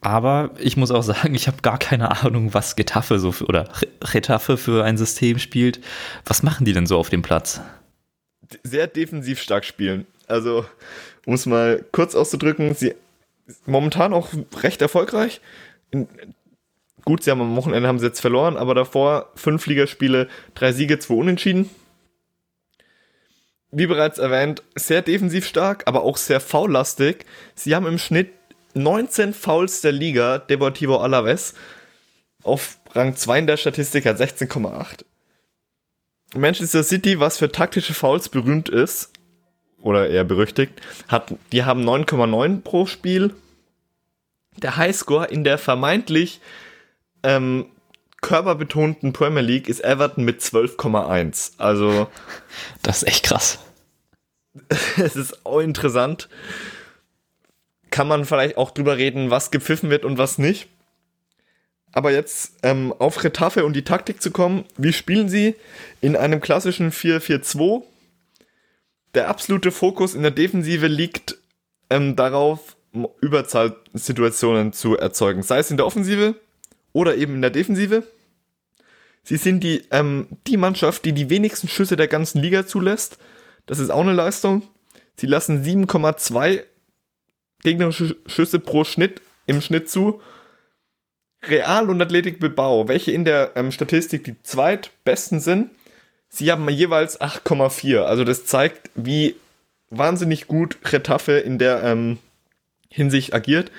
Aber 0.00 0.52
ich 0.58 0.78
muss 0.78 0.90
auch 0.90 1.02
sagen, 1.02 1.34
ich 1.34 1.46
habe 1.46 1.58
gar 1.60 1.78
keine 1.78 2.22
Ahnung, 2.24 2.54
was 2.54 2.74
Getafe 2.74 3.18
so 3.18 3.32
für, 3.32 3.44
oder 3.46 3.68
Getafe 4.12 4.56
für 4.56 4.82
ein 4.84 4.96
System 4.96 5.38
spielt. 5.38 5.80
Was 6.24 6.42
machen 6.42 6.64
die 6.64 6.72
denn 6.72 6.86
so 6.86 6.96
auf 6.98 7.10
dem 7.10 7.20
Platz? 7.20 7.60
Sehr 8.62 8.86
defensiv 8.86 9.40
stark 9.42 9.64
spielen. 9.66 10.06
Also, 10.26 10.64
um 11.26 11.34
es 11.34 11.44
mal 11.44 11.84
kurz 11.92 12.14
auszudrücken, 12.14 12.74
sie 12.74 12.94
momentan 13.66 14.14
auch 14.14 14.28
recht 14.62 14.80
erfolgreich. 14.80 15.40
In, 15.90 16.08
gut, 17.04 17.22
sie 17.22 17.30
haben 17.30 17.40
am 17.42 17.56
Wochenende 17.56 17.86
haben 17.88 17.98
sie 17.98 18.06
jetzt 18.06 18.20
verloren, 18.20 18.56
aber 18.56 18.74
davor 18.74 19.28
fünf 19.34 19.66
Ligaspiele, 19.66 20.28
drei 20.54 20.72
Siege, 20.72 20.98
zwei 20.98 21.14
Unentschieden. 21.14 21.68
Wie 23.72 23.86
bereits 23.86 24.18
erwähnt, 24.18 24.62
sehr 24.74 25.02
defensiv 25.02 25.46
stark, 25.46 25.84
aber 25.86 26.02
auch 26.02 26.16
sehr 26.16 26.40
foullastig. 26.40 27.24
Sie 27.54 27.74
haben 27.74 27.86
im 27.86 27.98
Schnitt 27.98 28.32
19 28.74 29.32
Fouls 29.32 29.80
der 29.80 29.92
Liga, 29.92 30.38
Deportivo 30.38 30.98
Alaves, 30.98 31.54
auf 32.42 32.78
Rang 32.92 33.14
2 33.14 33.40
in 33.40 33.46
der 33.46 33.56
Statistik 33.56 34.06
hat 34.06 34.18
16,8. 34.18 35.04
Manchester 36.34 36.82
City, 36.82 37.20
was 37.20 37.38
für 37.38 37.50
taktische 37.50 37.94
Fouls 37.94 38.28
berühmt 38.28 38.68
ist, 38.68 39.10
oder 39.82 40.08
eher 40.08 40.24
berüchtigt, 40.24 40.80
hat, 41.08 41.34
die 41.52 41.64
haben 41.64 41.88
9,9 41.88 42.60
pro 42.62 42.86
Spiel. 42.86 43.34
Der 44.56 44.76
Highscore 44.76 45.26
in 45.26 45.44
der 45.44 45.58
vermeintlich 45.58 46.40
ähm, 47.22 47.66
körperbetonten 48.20 49.12
Premier 49.12 49.42
League 49.42 49.68
ist 49.68 49.82
Everton 49.82 50.24
mit 50.24 50.40
12,1. 50.40 51.52
Also 51.58 52.08
Das 52.82 53.02
ist 53.02 53.08
echt 53.08 53.24
krass. 53.24 53.58
es 54.96 55.16
ist 55.16 55.44
auch 55.46 55.60
interessant. 55.60 56.28
Kann 57.90 58.08
man 58.08 58.24
vielleicht 58.24 58.56
auch 58.56 58.70
drüber 58.70 58.96
reden, 58.96 59.30
was 59.30 59.50
gepfiffen 59.50 59.90
wird 59.90 60.04
und 60.04 60.18
was 60.18 60.38
nicht. 60.38 60.68
Aber 61.92 62.12
jetzt 62.12 62.52
ähm, 62.62 62.94
auf 62.98 63.24
Retafe 63.24 63.64
und 63.64 63.74
die 63.74 63.84
Taktik 63.84 64.22
zu 64.22 64.30
kommen. 64.30 64.64
Wie 64.76 64.92
spielen 64.92 65.28
sie? 65.28 65.56
In 66.00 66.16
einem 66.16 66.40
klassischen 66.40 66.92
4-4-2. 66.92 67.82
Der 69.14 69.28
absolute 69.28 69.72
Fokus 69.72 70.14
in 70.14 70.22
der 70.22 70.30
Defensive 70.30 70.86
liegt 70.86 71.36
ähm, 71.88 72.14
darauf, 72.14 72.76
Überzahlsituationen 73.20 74.72
zu 74.72 74.96
erzeugen. 74.96 75.42
Sei 75.42 75.58
es 75.58 75.70
in 75.70 75.76
der 75.76 75.86
Offensive 75.86 76.36
oder 76.92 77.16
eben 77.16 77.36
in 77.36 77.42
der 77.42 77.50
Defensive. 77.50 78.04
Sie 79.22 79.36
sind 79.36 79.62
die, 79.62 79.82
ähm, 79.90 80.28
die 80.46 80.56
Mannschaft, 80.56 81.04
die 81.04 81.12
die 81.12 81.30
wenigsten 81.30 81.68
Schüsse 81.68 81.96
der 81.96 82.08
ganzen 82.08 82.40
Liga 82.40 82.66
zulässt. 82.66 83.18
Das 83.66 83.78
ist 83.78 83.90
auch 83.90 84.00
eine 84.00 84.12
Leistung. 84.12 84.62
Sie 85.16 85.26
lassen 85.26 85.62
7,2 85.62 86.64
gegnerische 87.62 88.16
Schüsse 88.26 88.58
pro 88.58 88.84
Schnitt 88.84 89.20
im 89.46 89.60
Schnitt 89.60 89.90
zu. 89.90 90.20
Real 91.42 91.88
und 91.88 92.00
Athletik 92.00 92.40
Bilbao, 92.40 92.88
welche 92.88 93.12
in 93.12 93.24
der 93.24 93.52
ähm, 93.54 93.72
Statistik 93.72 94.24
die 94.24 94.42
zweitbesten 94.42 95.40
sind, 95.40 95.70
sie 96.28 96.50
haben 96.50 96.68
jeweils 96.68 97.20
8,4. 97.20 98.00
Also 98.00 98.24
das 98.24 98.44
zeigt, 98.44 98.90
wie 98.94 99.36
wahnsinnig 99.90 100.46
gut 100.46 100.78
Retafe 100.92 101.32
in 101.32 101.58
der 101.58 101.82
ähm, 101.82 102.18
Hinsicht 102.88 103.34
agiert. 103.34 103.70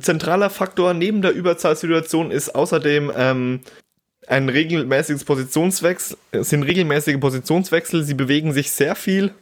Zentraler 0.00 0.50
Faktor 0.50 0.92
neben 0.92 1.22
der 1.22 1.32
Überzahlsituation 1.32 2.30
ist 2.30 2.54
außerdem 2.54 3.10
ähm, 3.16 3.60
ein 4.26 4.48
regelmäßiges 4.48 5.24
Positionswechsel, 5.24 6.18
es 6.32 6.50
sind 6.50 6.62
regelmäßige 6.62 7.18
Positionswechsel, 7.18 8.04
sie 8.04 8.14
bewegen 8.14 8.52
sich 8.52 8.70
sehr 8.70 8.94
viel. 8.94 9.32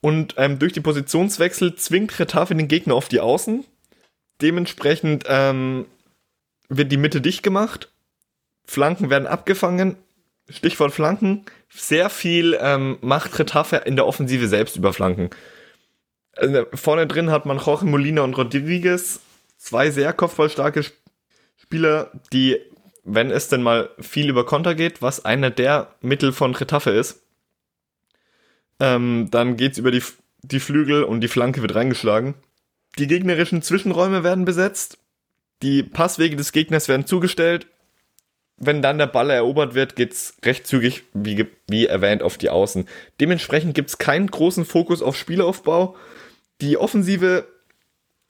Und 0.00 0.34
ähm, 0.36 0.58
durch 0.58 0.72
die 0.72 0.80
Positionswechsel 0.80 1.74
zwingt 1.74 2.18
Retafe 2.18 2.54
den 2.54 2.68
Gegner 2.68 2.94
auf 2.94 3.08
die 3.08 3.20
Außen. 3.20 3.64
Dementsprechend 4.40 5.24
ähm, 5.28 5.86
wird 6.68 6.90
die 6.90 6.96
Mitte 6.96 7.20
dicht 7.20 7.42
gemacht, 7.42 7.92
Flanken 8.64 9.10
werden 9.10 9.26
abgefangen, 9.26 9.96
Stichwort 10.48 10.92
Flanken, 10.92 11.44
sehr 11.68 12.10
viel 12.10 12.58
ähm, 12.60 12.98
macht 13.00 13.38
Retafe 13.38 13.76
in 13.76 13.96
der 13.96 14.06
Offensive 14.06 14.48
selbst 14.48 14.76
über 14.76 14.92
Flanken. 14.92 15.30
Also, 16.34 16.66
vorne 16.74 17.06
drin 17.06 17.30
hat 17.30 17.46
man 17.46 17.58
Jorge 17.58 17.86
Molina 17.86 18.22
und 18.22 18.36
Rodriguez, 18.36 19.20
zwei 19.62 19.90
sehr 19.90 20.12
kopfballstarke 20.12 20.80
Sp- 20.82 20.98
Spieler, 21.56 22.10
die 22.32 22.58
wenn 23.04 23.30
es 23.30 23.48
denn 23.48 23.62
mal 23.62 23.90
viel 23.98 24.28
über 24.28 24.46
Konter 24.46 24.74
geht, 24.74 25.02
was 25.02 25.24
einer 25.24 25.50
der 25.50 25.94
Mittel 26.00 26.32
von 26.32 26.54
Retafe 26.54 26.90
ist, 26.90 27.22
ähm, 28.78 29.28
dann 29.30 29.56
geht's 29.56 29.78
über 29.78 29.90
die, 29.90 30.02
die 30.42 30.60
Flügel 30.60 31.02
und 31.04 31.20
die 31.20 31.28
Flanke 31.28 31.62
wird 31.62 31.74
reingeschlagen. 31.74 32.34
Die 32.98 33.06
gegnerischen 33.06 33.62
Zwischenräume 33.62 34.22
werden 34.22 34.44
besetzt, 34.44 34.98
die 35.62 35.82
Passwege 35.82 36.36
des 36.36 36.52
Gegners 36.52 36.88
werden 36.88 37.06
zugestellt. 37.06 37.66
Wenn 38.56 38.82
dann 38.82 38.98
der 38.98 39.06
Ball 39.06 39.30
erobert 39.30 39.74
wird, 39.74 39.96
geht's 39.96 40.36
recht 40.44 40.66
zügig, 40.66 41.02
wie, 41.14 41.46
wie 41.68 41.86
erwähnt, 41.86 42.22
auf 42.22 42.38
die 42.38 42.50
Außen. 42.50 42.86
Dementsprechend 43.20 43.74
gibt's 43.74 43.98
keinen 43.98 44.28
großen 44.28 44.64
Fokus 44.64 45.02
auf 45.02 45.16
Spielaufbau. 45.16 45.96
Die 46.60 46.76
Offensive 46.76 47.48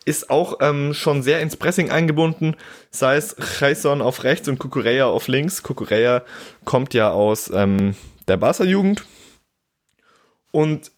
ist 0.05 0.31
auch 0.31 0.59
ähm, 0.61 0.95
schon 0.95 1.23
sehr 1.23 1.41
ins 1.41 1.57
Pressing 1.57 1.91
eingebunden, 1.91 2.57
sei 2.91 3.17
es 3.17 3.37
Jason 3.61 4.03
auf 4.03 4.25
rechts 4.25 4.49
und 4.49 4.59
Kukureya 4.59 5.07
auf 5.07 5.29
links. 5.29 5.63
Kukureya 5.63 6.23
kommt 6.65 6.95
ja 6.95 7.11
aus 7.11 7.51
ähm, 7.55 7.95
der 8.29 8.37
Barca-Jugend. 8.37 9.05
Und 10.51 10.91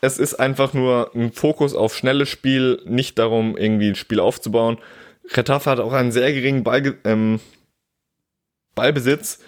es 0.00 0.18
ist 0.18 0.34
einfach 0.34 0.74
nur 0.74 1.10
ein 1.14 1.32
Fokus 1.32 1.74
auf 1.74 1.96
schnelles 1.96 2.28
Spiel, 2.28 2.80
nicht 2.84 3.18
darum, 3.18 3.56
irgendwie 3.56 3.88
ein 3.88 3.96
Spiel 3.96 4.20
aufzubauen. 4.20 4.78
Retafe 5.30 5.70
hat 5.70 5.80
auch 5.80 5.92
einen 5.92 6.12
sehr 6.12 6.32
geringen 6.32 6.64
Ball, 6.64 6.96
ähm, 7.04 7.40
Ballbesitz 8.74 9.40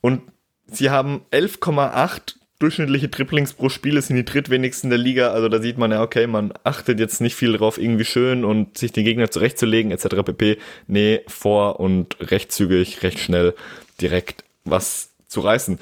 und 0.00 0.22
sie 0.66 0.90
haben 0.90 1.24
11,8 1.32 2.36
durchschnittliche 2.60 3.08
Dribblings 3.08 3.54
pro 3.54 3.68
Spiel, 3.68 3.96
das 3.96 4.06
sind 4.06 4.16
die 4.16 4.24
drittwenigsten 4.24 4.90
der 4.90 4.98
Liga. 4.98 5.32
Also 5.32 5.48
da 5.48 5.60
sieht 5.60 5.78
man 5.78 5.90
ja, 5.90 6.02
okay, 6.02 6.26
man 6.26 6.52
achtet 6.62 7.00
jetzt 7.00 7.20
nicht 7.20 7.34
viel 7.34 7.56
drauf, 7.56 7.78
irgendwie 7.78 8.04
schön 8.04 8.44
und 8.44 8.78
sich 8.78 8.92
den 8.92 9.04
Gegner 9.04 9.30
zurechtzulegen, 9.30 9.90
etc. 9.90 10.22
pp. 10.24 10.58
Nee, 10.86 11.22
vor 11.26 11.80
und 11.80 12.16
recht 12.30 12.52
zügig, 12.52 13.02
recht 13.02 13.18
schnell, 13.18 13.54
direkt 14.00 14.44
was 14.64 15.10
zu 15.26 15.40
reißen. 15.40 15.78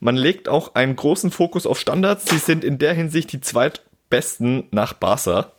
Man 0.00 0.16
legt 0.16 0.48
auch 0.48 0.74
einen 0.74 0.96
großen 0.96 1.30
Fokus 1.30 1.66
auf 1.66 1.78
Standards. 1.78 2.26
Sie 2.26 2.38
sind 2.38 2.64
in 2.64 2.78
der 2.78 2.94
Hinsicht 2.94 3.32
die 3.32 3.40
zweitbesten 3.40 4.64
nach 4.70 4.94
Barca. 4.94 5.52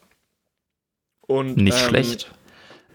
Und, 1.21 1.57
Nicht 1.57 1.79
ähm, 1.79 1.89
schlecht. 1.89 2.31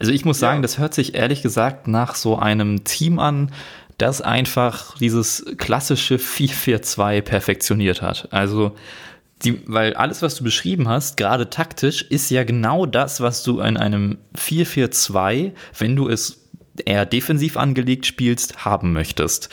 Also 0.01 0.13
ich 0.13 0.25
muss 0.25 0.39
sagen, 0.39 0.59
ja. 0.59 0.63
das 0.63 0.79
hört 0.79 0.95
sich 0.95 1.15
ehrlich 1.15 1.43
gesagt 1.43 1.87
nach 1.87 2.15
so 2.15 2.37
einem 2.37 2.85
Team 2.85 3.19
an, 3.19 3.53
das 4.01 4.21
einfach 4.21 4.97
dieses 4.99 5.45
klassische 5.57 6.17
4-4-2 6.17 7.21
perfektioniert 7.23 8.03
hat. 8.03 8.29
Also 8.31 8.77
die, 9.45 9.63
weil 9.67 9.95
alles, 9.95 10.23
was 10.23 10.37
du 10.37 10.45
beschrieben 10.45 10.89
hast, 10.89 11.17
gerade 11.17 11.49
taktisch, 11.49 12.03
ist 12.03 12.31
ja 12.31 12.45
genau 12.45 12.87
das, 12.87 13.21
was 13.21 13.43
du 13.43 13.61
in 13.61 13.77
einem 13.77 14.19
4-4-2, 14.37 15.53
wenn 15.79 15.97
du 15.97 16.09
es 16.09 16.47
eher 16.85 17.07
defensiv 17.07 17.57
angelegt 17.57 18.07
spielst, 18.07 18.65
haben 18.65 18.93
möchtest. 18.93 19.49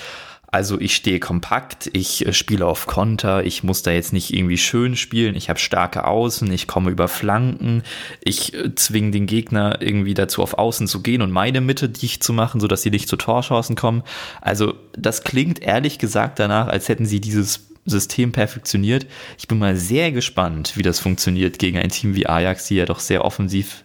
Also 0.58 0.82
ich 0.82 0.96
stehe 0.96 1.20
kompakt, 1.20 1.88
ich 1.94 2.26
äh, 2.26 2.34
spiele 2.34 2.66
auf 2.66 2.88
Konter, 2.88 3.46
ich 3.46 3.64
muss 3.64 3.84
da 3.84 3.92
jetzt 3.92 4.12
nicht 4.12 4.34
irgendwie 4.34 4.58
schön 4.58 4.96
spielen, 4.96 5.36
ich 5.36 5.50
habe 5.50 5.60
starke 5.60 6.06
Außen, 6.06 6.52
ich 6.52 6.66
komme 6.66 6.90
über 6.90 7.08
Flanken, 7.08 7.84
ich 8.24 8.56
äh, 8.56 8.74
zwinge 8.74 9.12
den 9.12 9.28
Gegner 9.28 9.80
irgendwie 9.84 10.16
dazu 10.16 10.42
auf 10.42 10.56
Außen 10.56 10.88
zu 10.88 11.04
gehen 11.04 11.22
und 11.22 11.30
meine 11.30 11.62
Mitte 11.62 11.90
dicht 11.90 12.24
zu 12.24 12.34
machen, 12.34 12.60
sodass 12.60 12.82
sie 12.82 12.90
nicht 12.90 13.08
zu 13.08 13.18
Torchancen 13.18 13.76
kommen. 13.76 14.02
Also 14.42 14.74
das 14.98 15.24
klingt 15.24 15.62
ehrlich 15.62 16.00
gesagt 16.00 16.40
danach, 16.40 16.70
als 16.70 16.90
hätten 16.90 17.06
sie 17.06 17.22
dieses 17.22 17.68
System 17.86 18.32
perfektioniert. 18.32 19.06
Ich 19.38 19.48
bin 19.48 19.60
mal 19.60 19.76
sehr 19.76 20.12
gespannt, 20.12 20.76
wie 20.76 20.82
das 20.82 21.00
funktioniert 21.00 21.60
gegen 21.60 21.78
ein 21.78 21.90
Team 21.90 22.16
wie 22.16 22.26
Ajax, 22.26 22.66
die 22.66 22.78
ja 22.78 22.86
doch 22.86 23.00
sehr 23.00 23.24
offensiv 23.24 23.84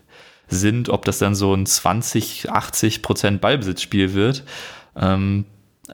sind, 0.48 0.88
ob 0.88 1.04
das 1.04 1.18
dann 1.18 1.34
so 1.34 1.52
ein 1.52 1.66
20, 1.66 2.50
80 2.50 3.02
Prozent 3.02 3.42
Ballbesitzspiel 3.42 4.14
wird. 4.14 4.44
Ähm, 4.96 5.44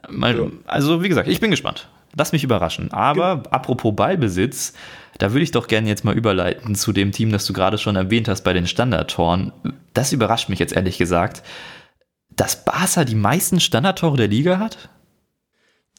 mal, 0.09 0.37
Ja. 0.37 0.47
Also, 0.65 1.03
wie 1.03 1.09
gesagt, 1.09 1.27
ich 1.27 1.39
bin 1.39 1.51
gespannt. 1.51 1.87
Lass 2.15 2.31
mich 2.31 2.43
überraschen. 2.43 2.91
Aber 2.91 3.43
apropos 3.51 3.95
Ballbesitz, 3.95 4.73
da 5.19 5.31
würde 5.31 5.43
ich 5.43 5.51
doch 5.51 5.67
gerne 5.67 5.87
jetzt 5.87 6.03
mal 6.03 6.17
überleiten 6.17 6.75
zu 6.75 6.91
dem 6.91 7.11
Team, 7.11 7.31
das 7.31 7.45
du 7.45 7.53
gerade 7.53 7.77
schon 7.77 7.95
erwähnt 7.95 8.27
hast 8.27 8.43
bei 8.43 8.53
den 8.53 8.67
Standardtoren. 8.67 9.51
Das 9.93 10.11
überrascht 10.11 10.49
mich 10.49 10.59
jetzt 10.59 10.75
ehrlich 10.75 10.97
gesagt, 10.97 11.43
dass 12.29 12.63
Barca 12.63 13.03
die 13.03 13.15
meisten 13.15 13.59
Standardtore 13.59 14.17
der 14.17 14.27
Liga 14.27 14.59
hat. 14.59 14.89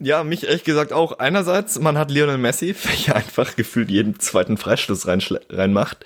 Ja, 0.01 0.25
mich 0.25 0.45
ehrlich 0.45 0.65
gesagt 0.65 0.93
auch. 0.93 1.19
Einerseits, 1.19 1.79
man 1.79 1.99
hat 1.99 2.11
Lionel 2.11 2.39
Messi, 2.39 2.75
welcher 2.85 3.17
einfach 3.17 3.55
gefühlt 3.55 3.91
jeden 3.91 4.19
zweiten 4.19 4.57
Freistoß 4.57 5.07
reinmacht. 5.07 6.05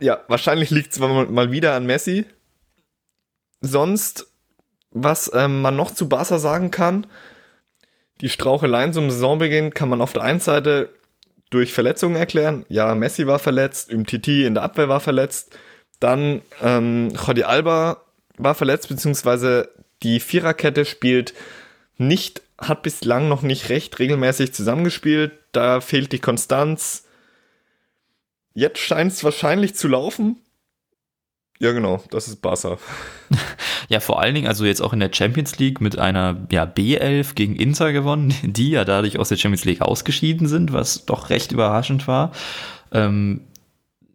Ja, 0.00 0.20
wahrscheinlich 0.28 0.70
liegt 0.70 0.92
es 0.92 1.00
mal, 1.00 1.26
mal 1.26 1.50
wieder 1.50 1.74
an 1.74 1.86
Messi. 1.86 2.24
Sonst 3.60 4.27
was 4.90 5.30
ähm, 5.34 5.62
man 5.62 5.76
noch 5.76 5.90
zu 5.90 6.08
Barca 6.08 6.38
sagen 6.38 6.70
kann, 6.70 7.06
die 8.20 8.28
Straucheleien 8.28 8.92
zum 8.92 9.10
Saisonbeginn 9.10 9.74
kann 9.74 9.88
man 9.88 10.00
auf 10.00 10.12
der 10.12 10.22
einen 10.22 10.40
Seite 10.40 10.90
durch 11.50 11.72
Verletzungen 11.72 12.16
erklären. 12.16 12.66
Ja, 12.68 12.94
Messi 12.94 13.26
war 13.26 13.38
verletzt, 13.38 13.92
Umtiti 13.92 14.44
in 14.44 14.54
der 14.54 14.64
Abwehr 14.64 14.88
war 14.88 15.00
verletzt. 15.00 15.56
Dann 16.00 16.42
ähm, 16.62 17.10
Jordi 17.10 17.44
Alba 17.44 18.02
war 18.36 18.54
verletzt, 18.54 18.88
beziehungsweise 18.88 19.70
die 20.02 20.20
Viererkette 20.20 20.84
spielt 20.84 21.34
nicht, 21.96 22.42
hat 22.58 22.82
bislang 22.82 23.28
noch 23.28 23.42
nicht 23.42 23.68
recht 23.68 23.98
regelmäßig 23.98 24.52
zusammengespielt. 24.52 25.32
Da 25.52 25.80
fehlt 25.80 26.12
die 26.12 26.20
Konstanz. 26.20 27.04
Jetzt 28.54 28.78
scheint 28.78 29.12
es 29.12 29.24
wahrscheinlich 29.24 29.74
zu 29.74 29.88
laufen. 29.88 30.36
Ja, 31.60 31.72
genau, 31.72 32.02
das 32.10 32.28
ist 32.28 32.40
Barca. 32.42 32.78
Ja, 33.90 34.00
vor 34.00 34.20
allen 34.20 34.34
Dingen, 34.34 34.48
also 34.48 34.66
jetzt 34.66 34.82
auch 34.82 34.92
in 34.92 35.00
der 35.00 35.10
Champions 35.12 35.58
League 35.58 35.80
mit 35.80 35.98
einer 35.98 36.46
ja, 36.50 36.64
B11 36.64 37.34
gegen 37.34 37.56
Inter 37.56 37.92
gewonnen, 37.92 38.34
die 38.42 38.70
ja 38.70 38.84
dadurch 38.84 39.18
aus 39.18 39.30
der 39.30 39.36
Champions 39.36 39.64
League 39.64 39.80
ausgeschieden 39.80 40.46
sind, 40.46 40.74
was 40.74 41.06
doch 41.06 41.30
recht 41.30 41.52
überraschend 41.52 42.06
war. 42.06 42.32
Ähm, 42.92 43.40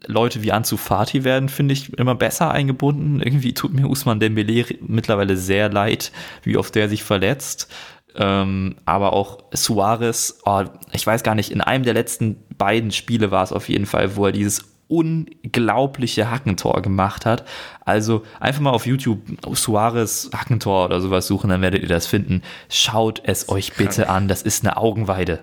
Leute 0.06 0.44
wie 0.44 0.52
Ansu 0.52 0.78
Fati 0.78 1.24
werden, 1.24 1.50
finde 1.50 1.74
ich, 1.74 1.94
immer 1.98 2.14
besser 2.14 2.52
eingebunden. 2.52 3.20
Irgendwie 3.22 3.54
tut 3.54 3.74
mir 3.74 3.88
Usman 3.88 4.20
Dembele 4.20 4.66
mittlerweile 4.82 5.38
sehr 5.38 5.70
leid, 5.70 6.12
wie 6.44 6.58
oft 6.58 6.76
der 6.76 6.90
sich 6.90 7.04
verletzt. 7.04 7.68
Ähm, 8.16 8.76
aber 8.86 9.14
auch 9.14 9.46
Suarez, 9.54 10.40
oh, 10.46 10.66
ich 10.92 11.08
weiß 11.08 11.24
gar 11.24 11.34
nicht, 11.34 11.52
in 11.52 11.62
einem 11.62 11.84
der 11.84 11.96
letzten 11.96 12.38
beiden 12.58 12.92
Spiele 12.92 13.32
war 13.32 13.44
es 13.44 13.52
auf 13.52 13.70
jeden 13.70 13.88
Fall, 13.88 14.16
wo 14.16 14.28
er 14.28 14.32
dieses 14.32 14.73
unglaubliche 14.94 16.30
Hackentor 16.30 16.82
gemacht 16.84 17.26
hat. 17.26 17.48
Also 17.84 18.24
einfach 18.40 18.62
mal 18.62 18.70
auf 18.70 18.86
YouTube 18.86 19.22
Suarez 19.54 20.30
Hackentor 20.34 20.86
oder 20.86 21.02
sowas 21.02 21.26
suchen, 21.26 21.50
dann 21.50 21.62
werdet 21.62 21.82
ihr 21.82 21.90
das 21.90 22.06
finden. 22.06 22.44
Schaut 22.70 23.22
es 23.26 23.50
euch 23.50 23.74
bitte 23.74 24.10
an, 24.10 24.28
das 24.28 24.44
ist 24.44 24.64
eine 24.64 24.78
Augenweide. 24.78 25.40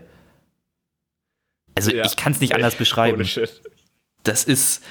Also 1.74 1.90
ja. 1.90 2.04
ich 2.04 2.16
kann 2.16 2.32
es 2.32 2.40
nicht 2.40 2.54
anders 2.54 2.76
beschreiben. 2.76 3.28
Das 4.22 4.44
ist, 4.44 4.84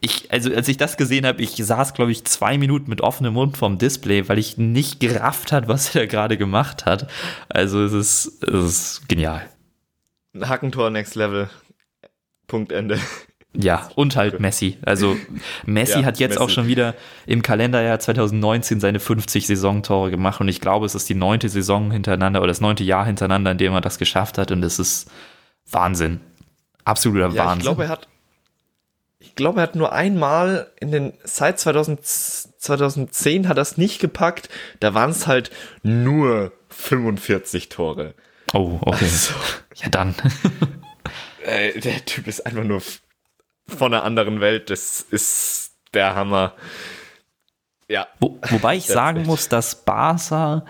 ich, 0.00 0.32
also 0.32 0.54
als 0.54 0.68
ich 0.68 0.76
das 0.76 0.96
gesehen 0.96 1.26
habe, 1.26 1.42
ich 1.42 1.56
saß, 1.56 1.92
glaube 1.92 2.12
ich, 2.12 2.24
zwei 2.24 2.56
Minuten 2.56 2.88
mit 2.88 3.00
offenem 3.02 3.34
Mund 3.34 3.56
vom 3.56 3.78
Display, 3.78 4.28
weil 4.28 4.38
ich 4.38 4.56
nicht 4.56 5.00
gerafft 5.00 5.52
hat, 5.52 5.68
was 5.68 5.94
er 5.94 6.06
gerade 6.06 6.38
gemacht 6.38 6.86
hat. 6.86 7.10
Also 7.48 7.84
es 7.84 7.92
ist, 7.92 8.44
es 8.44 8.64
ist 8.64 9.08
genial. 9.08 9.46
Hackentor 10.40 10.90
Next 10.90 11.16
Level. 11.16 11.50
Punkt 12.46 12.72
Ende. 12.72 12.98
Ja, 13.62 13.90
und 13.94 14.16
halt 14.16 14.40
Messi. 14.40 14.78
Also 14.82 15.16
Messi 15.66 16.00
ja, 16.00 16.04
hat 16.04 16.18
jetzt 16.18 16.32
Messi. 16.32 16.42
auch 16.42 16.50
schon 16.50 16.66
wieder 16.66 16.94
im 17.26 17.42
Kalenderjahr 17.42 17.98
2019 17.98 18.80
seine 18.80 19.00
50 19.00 19.46
Saisontore 19.46 20.10
gemacht 20.10 20.40
und 20.40 20.48
ich 20.48 20.60
glaube, 20.60 20.86
es 20.86 20.94
ist 20.94 21.08
die 21.08 21.14
neunte 21.14 21.48
Saison 21.48 21.90
hintereinander 21.90 22.40
oder 22.40 22.48
das 22.48 22.60
neunte 22.60 22.84
Jahr 22.84 23.06
hintereinander, 23.06 23.52
in 23.52 23.58
dem 23.58 23.72
er 23.72 23.80
das 23.80 23.98
geschafft 23.98 24.38
hat 24.38 24.50
und 24.50 24.60
das 24.60 24.78
ist 24.78 25.10
Wahnsinn. 25.70 26.20
Absoluter 26.84 27.30
ja, 27.30 27.44
Wahnsinn. 27.44 27.58
Ich 27.58 27.64
glaube, 27.64 27.84
er 27.84 27.88
hat 27.88 28.08
ich 29.18 29.34
glaube, 29.34 29.60
er 29.60 29.64
hat 29.64 29.74
nur 29.74 29.92
einmal 29.92 30.70
in 30.78 30.92
den, 30.92 31.12
seit 31.24 31.58
2000, 31.58 32.04
2010 32.04 33.48
hat 33.48 33.58
er 33.58 33.62
es 33.62 33.76
nicht 33.76 33.98
gepackt. 33.98 34.48
Da 34.80 34.94
waren 34.94 35.10
es 35.10 35.26
halt 35.26 35.50
nur 35.82 36.52
45 36.68 37.68
Tore. 37.68 38.14
Oh, 38.52 38.78
okay. 38.82 39.04
Also, 39.04 39.34
ja, 39.74 39.88
dann. 39.88 40.14
der 41.46 42.04
Typ 42.04 42.26
ist 42.26 42.46
einfach 42.46 42.64
nur 42.64 42.80
von 43.68 43.92
einer 43.92 44.04
anderen 44.04 44.40
Welt. 44.40 44.70
Das 44.70 45.00
ist 45.00 45.72
der 45.94 46.14
Hammer. 46.14 46.54
Ja. 47.88 48.06
Wo, 48.20 48.38
wobei 48.48 48.76
ich 48.76 48.86
sagen 48.86 49.24
muss, 49.24 49.48
dass 49.48 49.84
Barca, 49.84 50.64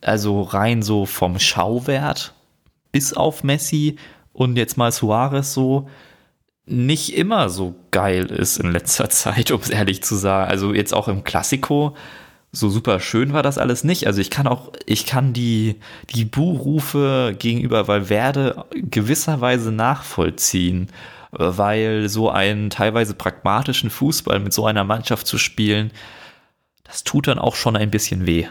also 0.00 0.42
rein 0.42 0.82
so 0.82 1.06
vom 1.06 1.38
Schauwert 1.38 2.34
bis 2.92 3.12
auf 3.12 3.42
Messi 3.42 3.96
und 4.32 4.56
jetzt 4.56 4.76
mal 4.76 4.92
Suarez 4.92 5.52
so, 5.52 5.88
nicht 6.66 7.16
immer 7.16 7.50
so 7.50 7.74
geil 7.90 8.26
ist 8.26 8.58
in 8.58 8.72
letzter 8.72 9.10
Zeit, 9.10 9.50
um 9.50 9.60
es 9.60 9.70
ehrlich 9.70 10.02
zu 10.02 10.14
sagen. 10.14 10.50
Also 10.50 10.72
jetzt 10.72 10.94
auch 10.94 11.08
im 11.08 11.24
Klassiko, 11.24 11.96
so 12.52 12.68
super 12.70 13.00
schön 13.00 13.32
war 13.32 13.42
das 13.42 13.58
alles 13.58 13.84
nicht. 13.84 14.06
Also 14.06 14.20
ich 14.20 14.30
kann 14.30 14.46
auch, 14.46 14.72
ich 14.86 15.06
kann 15.06 15.32
die, 15.32 15.76
die 16.14 16.24
Buhrufe 16.24 17.34
gegenüber 17.38 17.88
Valverde 17.88 18.64
gewisserweise 18.72 19.72
nachvollziehen, 19.72 20.88
weil 21.38 22.08
so 22.08 22.30
einen 22.30 22.70
teilweise 22.70 23.14
pragmatischen 23.14 23.90
Fußball 23.90 24.40
mit 24.40 24.52
so 24.52 24.66
einer 24.66 24.84
Mannschaft 24.84 25.26
zu 25.26 25.38
spielen, 25.38 25.90
das 26.84 27.04
tut 27.04 27.26
dann 27.26 27.38
auch 27.38 27.56
schon 27.56 27.76
ein 27.76 27.90
bisschen 27.90 28.26
weh. 28.26 28.46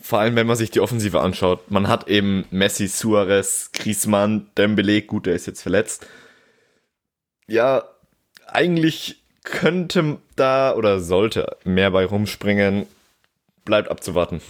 Vor 0.00 0.18
allem, 0.18 0.36
wenn 0.36 0.46
man 0.46 0.56
sich 0.56 0.70
die 0.70 0.80
Offensive 0.80 1.20
anschaut. 1.20 1.70
Man 1.70 1.88
hat 1.88 2.08
eben 2.08 2.44
Messi, 2.50 2.88
Suarez, 2.88 3.70
Griezmann, 3.72 4.48
Dembele, 4.56 5.00
gut, 5.00 5.26
der 5.26 5.34
ist 5.34 5.46
jetzt 5.46 5.62
verletzt 5.62 6.06
ja, 7.46 7.84
eigentlich 8.46 9.22
könnte 9.42 10.18
da 10.36 10.74
oder 10.74 11.00
sollte 11.00 11.56
mehr 11.64 11.90
bei 11.90 12.06
rumspringen. 12.06 12.86
Bleibt 13.64 13.90
abzuwarten. 13.90 14.40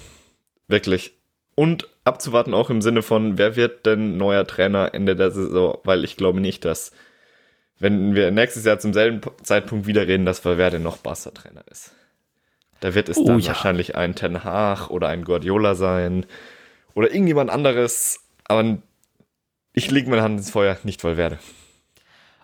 Wirklich. 0.69 1.13
Und 1.55 1.89
abzuwarten 2.05 2.55
auch 2.55 2.71
im 2.71 2.83
Sinne 2.83 3.03
von, 3.03 3.39
wer 3.39 3.57
wird 3.57 3.87
denn 3.87 4.17
neuer 4.17 4.47
Trainer 4.47 4.93
Ende 4.93 5.15
der 5.15 5.31
Saison? 5.31 5.79
Weil 5.85 6.05
ich 6.05 6.17
glaube 6.17 6.41
nicht, 6.41 6.65
dass, 6.65 6.93
wenn 7.79 8.15
wir 8.15 8.31
nächstes 8.31 8.65
Jahr 8.65 8.79
zum 8.79 8.93
selben 8.93 9.21
Zeitpunkt 9.43 9.87
wieder 9.87 10.07
reden, 10.07 10.27
dass 10.27 10.45
Valverde 10.45 10.79
noch 10.79 10.99
Barca-Trainer 10.99 11.65
ist. 11.71 11.93
Da 12.81 12.95
wird 12.95 13.09
es 13.09 13.19
oh, 13.19 13.27
dann 13.27 13.41
ja. 13.41 13.49
wahrscheinlich 13.49 13.97
ein 13.97 14.15
Ten 14.15 14.45
Hag 14.45 14.91
oder 14.91 15.09
ein 15.09 15.25
Guardiola 15.25 15.75
sein 15.75 16.27
oder 16.95 17.11
irgendjemand 17.11 17.51
anderes. 17.51 18.21
Aber 18.45 18.79
ich 19.73 19.91
lege 19.91 20.11
meine 20.11 20.23
Hand 20.23 20.39
ins 20.39 20.51
Feuer, 20.51 20.77
nicht 20.85 21.03
Valverde. 21.03 21.39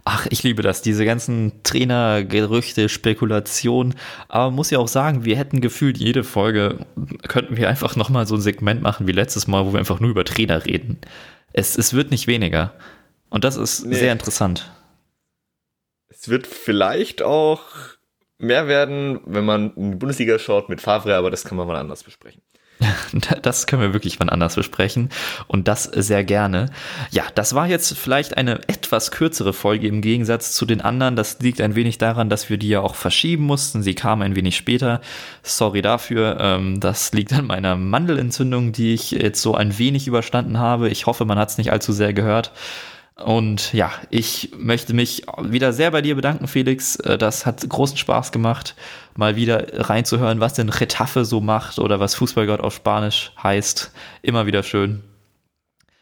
Ach, 0.05 0.27
ich 0.31 0.43
liebe 0.43 0.63
das, 0.63 0.83
diese 0.83 1.05
ganzen 1.05 1.63
Trainergerüchte, 1.63 2.89
Spekulationen. 2.89 3.95
Aber 4.29 4.51
muss 4.51 4.71
ja 4.71 4.79
auch 4.79 4.89
sagen, 4.89 5.25
wir 5.25 5.37
hätten 5.37 5.61
gefühlt 5.61 5.99
jede 5.99 6.25
Folge, 6.25 6.87
könnten 7.29 7.57
wir 7.57 7.69
einfach 7.69 7.97
nochmal 7.97 8.27
so 8.27 8.35
ein 8.35 8.41
Segment 8.41 8.83
machen 8.83 9.07
wie 9.07 9.13
letztes 9.13 9.47
Mal, 9.47 9.67
wo 9.67 9.73
wir 9.73 9.79
einfach 9.79 10.01
nur 10.01 10.11
über 10.11 10.25
Trainer 10.25 10.65
reden. 10.65 10.99
Es, 11.53 11.77
es 11.77 11.93
wird 11.93 12.11
nicht 12.11 12.27
weniger. 12.27 12.73
Und 13.29 13.45
das 13.45 13.57
ist 13.57 13.85
nee. 13.85 13.95
sehr 13.95 14.13
interessant. 14.13 14.73
Es 16.21 16.29
wird 16.29 16.47
vielleicht 16.47 17.23
auch 17.23 17.63
mehr 18.37 18.69
werden, 18.69 19.21
wenn 19.25 19.47
man 19.47 19.73
in 19.75 19.93
die 19.93 19.97
Bundesliga 19.97 20.39
schaut 20.39 20.69
mit 20.69 20.83
Favre, 20.83 21.17
aber 21.17 21.31
das 21.31 21.45
kann 21.45 21.57
man 21.57 21.67
mal 21.67 21.77
anders 21.77 22.05
besprechen. 22.05 22.43
Das 23.43 23.67
können 23.67 23.81
wir 23.81 23.95
wirklich 23.95 24.21
wann 24.21 24.29
anders 24.29 24.55
besprechen 24.55 25.09
und 25.47 25.67
das 25.67 25.85
sehr 25.85 26.23
gerne. 26.25 26.67
Ja, 27.11 27.25
das 27.35 27.55
war 27.55 27.67
jetzt 27.67 27.97
vielleicht 27.97 28.37
eine 28.37 28.57
etwas 28.69 29.11
kürzere 29.11 29.55
Folge 29.55 29.87
im 29.87 30.03
Gegensatz 30.03 30.53
zu 30.53 30.67
den 30.67 30.83
anderen. 30.83 31.17
Das 31.17 31.41
liegt 31.41 31.61
ein 31.63 31.75
wenig 31.75 31.97
daran, 31.97 32.29
dass 32.29 32.51
wir 32.51 32.59
die 32.59 32.69
ja 32.69 32.81
auch 32.81 32.97
verschieben 32.97 33.45
mussten. 33.45 33.83
Sie 33.83 33.95
kam 33.95 34.21
ein 34.21 34.37
wenig 34.37 34.57
später. 34.57 35.01
Sorry 35.43 35.81
dafür. 35.81 36.37
Ähm, 36.39 36.81
das 36.81 37.13
liegt 37.13 37.33
an 37.33 37.47
meiner 37.47 37.77
Mandelentzündung, 37.77 38.73
die 38.73 38.93
ich 38.93 39.11
jetzt 39.13 39.41
so 39.41 39.55
ein 39.55 39.79
wenig 39.79 40.07
überstanden 40.07 40.59
habe. 40.59 40.91
Ich 40.91 41.07
hoffe, 41.07 41.25
man 41.25 41.39
hat 41.39 41.49
es 41.49 41.59
nicht 41.59 41.73
allzu 41.73 41.93
sehr 41.93 42.13
gehört. 42.13 42.53
Und 43.25 43.73
ja, 43.75 43.93
ich 44.09 44.53
möchte 44.57 44.95
mich 44.95 45.25
wieder 45.43 45.73
sehr 45.73 45.91
bei 45.91 46.01
dir 46.01 46.15
bedanken, 46.15 46.49
Felix. 46.49 46.97
Äh, 46.97 47.19
das 47.19 47.45
hat 47.45 47.69
großen 47.69 47.97
Spaß 47.97 48.33
gemacht, 48.33 48.75
mal 49.15 49.37
wieder 49.37 49.89
reinzuhören, 49.89 50.41
was 50.41 50.55
denn 50.55 50.69
Retafe 50.69 51.25
so 51.25 51.41
macht 51.41 51.79
oder 51.79 52.01
was 52.01 52.15
Fußballgott 52.15 52.61
auf 52.61 52.75
Spanisch 52.75 53.33
heißt. 53.43 53.93
Immer 54.23 54.47
wieder 54.47 54.63
schön. 54.63 55.03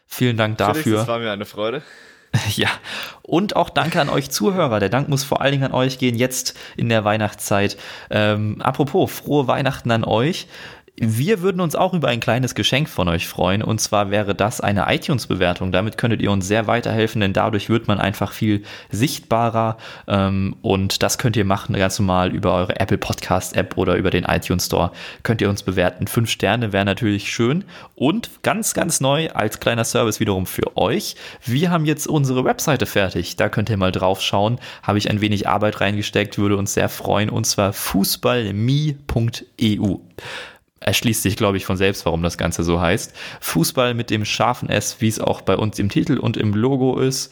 Vielen 0.07 0.37
Dank 0.37 0.57
dafür. 0.57 0.83
Felix, 0.83 0.99
das 1.01 1.07
war 1.07 1.19
mir 1.19 1.31
eine 1.31 1.45
Freude. 1.45 1.83
Ja, 2.55 2.69
und 3.23 3.55
auch 3.55 3.69
danke 3.69 3.99
an 3.99 4.09
euch 4.09 4.29
Zuhörer. 4.29 4.79
Der 4.79 4.89
Dank 4.89 5.09
muss 5.09 5.23
vor 5.23 5.41
allen 5.41 5.51
Dingen 5.51 5.65
an 5.65 5.71
euch 5.71 5.97
gehen, 5.97 6.15
jetzt 6.15 6.57
in 6.77 6.89
der 6.89 7.03
Weihnachtszeit. 7.03 7.77
Ähm, 8.09 8.61
apropos, 8.61 9.11
frohe 9.11 9.47
Weihnachten 9.47 9.91
an 9.91 10.03
euch. 10.03 10.47
Wir 11.01 11.41
würden 11.41 11.61
uns 11.61 11.75
auch 11.75 11.93
über 11.93 12.09
ein 12.09 12.19
kleines 12.19 12.55
Geschenk 12.55 12.89
von 12.89 13.07
euch 13.07 13.25
freuen 13.25 13.61
und 13.61 13.79
zwar 13.79 14.11
wäre 14.11 14.35
das 14.35 14.59
eine 14.59 14.93
iTunes-Bewertung. 14.93 15.71
Damit 15.71 15.97
könntet 15.97 16.21
ihr 16.21 16.29
uns 16.29 16.45
sehr 16.45 16.67
weiterhelfen, 16.67 17.21
denn 17.21 17.31
dadurch 17.31 17.69
wird 17.69 17.87
man 17.87 17.99
einfach 17.99 18.33
viel 18.33 18.63
sichtbarer 18.91 19.77
ähm, 20.09 20.57
und 20.61 21.01
das 21.01 21.17
könnt 21.17 21.37
ihr 21.37 21.45
machen 21.45 21.73
ganz 21.75 21.97
normal 21.99 22.35
über 22.35 22.53
eure 22.53 22.77
Apple 22.81 22.97
Podcast 22.97 23.55
App 23.55 23.77
oder 23.77 23.95
über 23.95 24.09
den 24.09 24.25
iTunes 24.25 24.65
Store. 24.65 24.91
Könnt 25.23 25.39
ihr 25.39 25.49
uns 25.49 25.63
bewerten. 25.63 26.05
Fünf 26.07 26.29
Sterne 26.29 26.73
wäre 26.73 26.83
natürlich 26.83 27.31
schön 27.31 27.63
und 27.95 28.29
ganz, 28.43 28.73
ganz 28.73 28.99
neu 28.99 29.29
als 29.29 29.61
kleiner 29.61 29.85
Service 29.85 30.19
wiederum 30.19 30.45
für 30.45 30.75
euch. 30.75 31.15
Wir 31.45 31.71
haben 31.71 31.85
jetzt 31.85 32.07
unsere 32.07 32.43
Webseite 32.43 32.85
fertig. 32.85 33.37
Da 33.37 33.47
könnt 33.47 33.69
ihr 33.69 33.77
mal 33.77 33.93
drauf 33.93 34.21
schauen. 34.21 34.59
Habe 34.83 34.97
ich 34.97 35.09
ein 35.09 35.21
wenig 35.21 35.47
Arbeit 35.47 35.79
reingesteckt, 35.79 36.37
würde 36.37 36.57
uns 36.57 36.73
sehr 36.73 36.89
freuen 36.89 37.29
und 37.29 37.45
zwar 37.45 37.71
fußballme.eu 37.71 38.95
erschließt 40.89 41.21
sich, 41.21 41.37
glaube 41.37 41.57
ich, 41.57 41.65
von 41.65 41.77
selbst, 41.77 42.05
warum 42.05 42.23
das 42.23 42.37
Ganze 42.37 42.63
so 42.63 42.81
heißt. 42.81 43.13
Fußball 43.41 43.93
mit 43.93 44.09
dem 44.09 44.25
scharfen 44.25 44.69
S, 44.69 44.97
wie 44.99 45.07
es 45.07 45.19
auch 45.19 45.41
bei 45.41 45.55
uns 45.55 45.77
im 45.77 45.89
Titel 45.89 46.17
und 46.17 46.35
im 46.35 46.53
Logo 46.53 46.99
ist. 46.99 47.31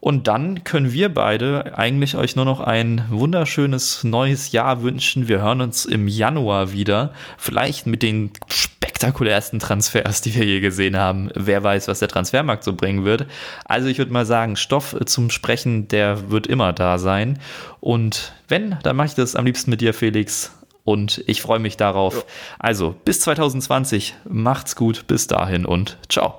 Und 0.00 0.26
dann 0.26 0.64
können 0.64 0.92
wir 0.92 1.12
beide 1.12 1.78
eigentlich 1.78 2.16
euch 2.16 2.34
nur 2.36 2.44
noch 2.44 2.60
ein 2.60 3.04
wunderschönes 3.08 4.04
neues 4.04 4.52
Jahr 4.52 4.82
wünschen. 4.82 5.28
Wir 5.28 5.40
hören 5.42 5.60
uns 5.60 5.86
im 5.86 6.08
Januar 6.08 6.72
wieder. 6.72 7.12
Vielleicht 7.38 7.86
mit 7.86 8.02
den 8.02 8.30
spektakulärsten 8.50 9.60
Transfers, 9.60 10.20
die 10.22 10.34
wir 10.34 10.44
je 10.44 10.60
gesehen 10.60 10.96
haben. 10.96 11.30
Wer 11.34 11.62
weiß, 11.62 11.88
was 11.88 11.98
der 11.98 12.08
Transfermarkt 12.08 12.64
so 12.64 12.74
bringen 12.74 13.04
wird. 13.04 13.26
Also 13.64 13.88
ich 13.88 13.98
würde 13.98 14.12
mal 14.12 14.26
sagen, 14.26 14.56
Stoff 14.56 14.96
zum 15.06 15.28
Sprechen, 15.30 15.88
der 15.88 16.30
wird 16.30 16.46
immer 16.46 16.72
da 16.72 16.98
sein. 16.98 17.38
Und 17.80 18.32
wenn, 18.48 18.76
dann 18.82 18.96
mache 18.96 19.08
ich 19.08 19.14
das 19.14 19.36
am 19.36 19.44
liebsten 19.44 19.70
mit 19.70 19.80
dir, 19.80 19.92
Felix. 19.92 20.52
Und 20.84 21.24
ich 21.26 21.40
freue 21.40 21.58
mich 21.58 21.76
darauf. 21.76 22.14
Ja. 22.14 22.22
Also 22.58 22.94
bis 23.04 23.20
2020. 23.20 24.14
Macht's 24.28 24.76
gut. 24.76 25.06
Bis 25.06 25.26
dahin 25.26 25.64
und 25.66 25.98
ciao. 26.08 26.34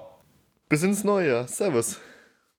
Bis 0.69 0.83
ins 0.83 1.03
neue 1.03 1.27
Jahr. 1.27 1.47
Servus. 1.47 1.99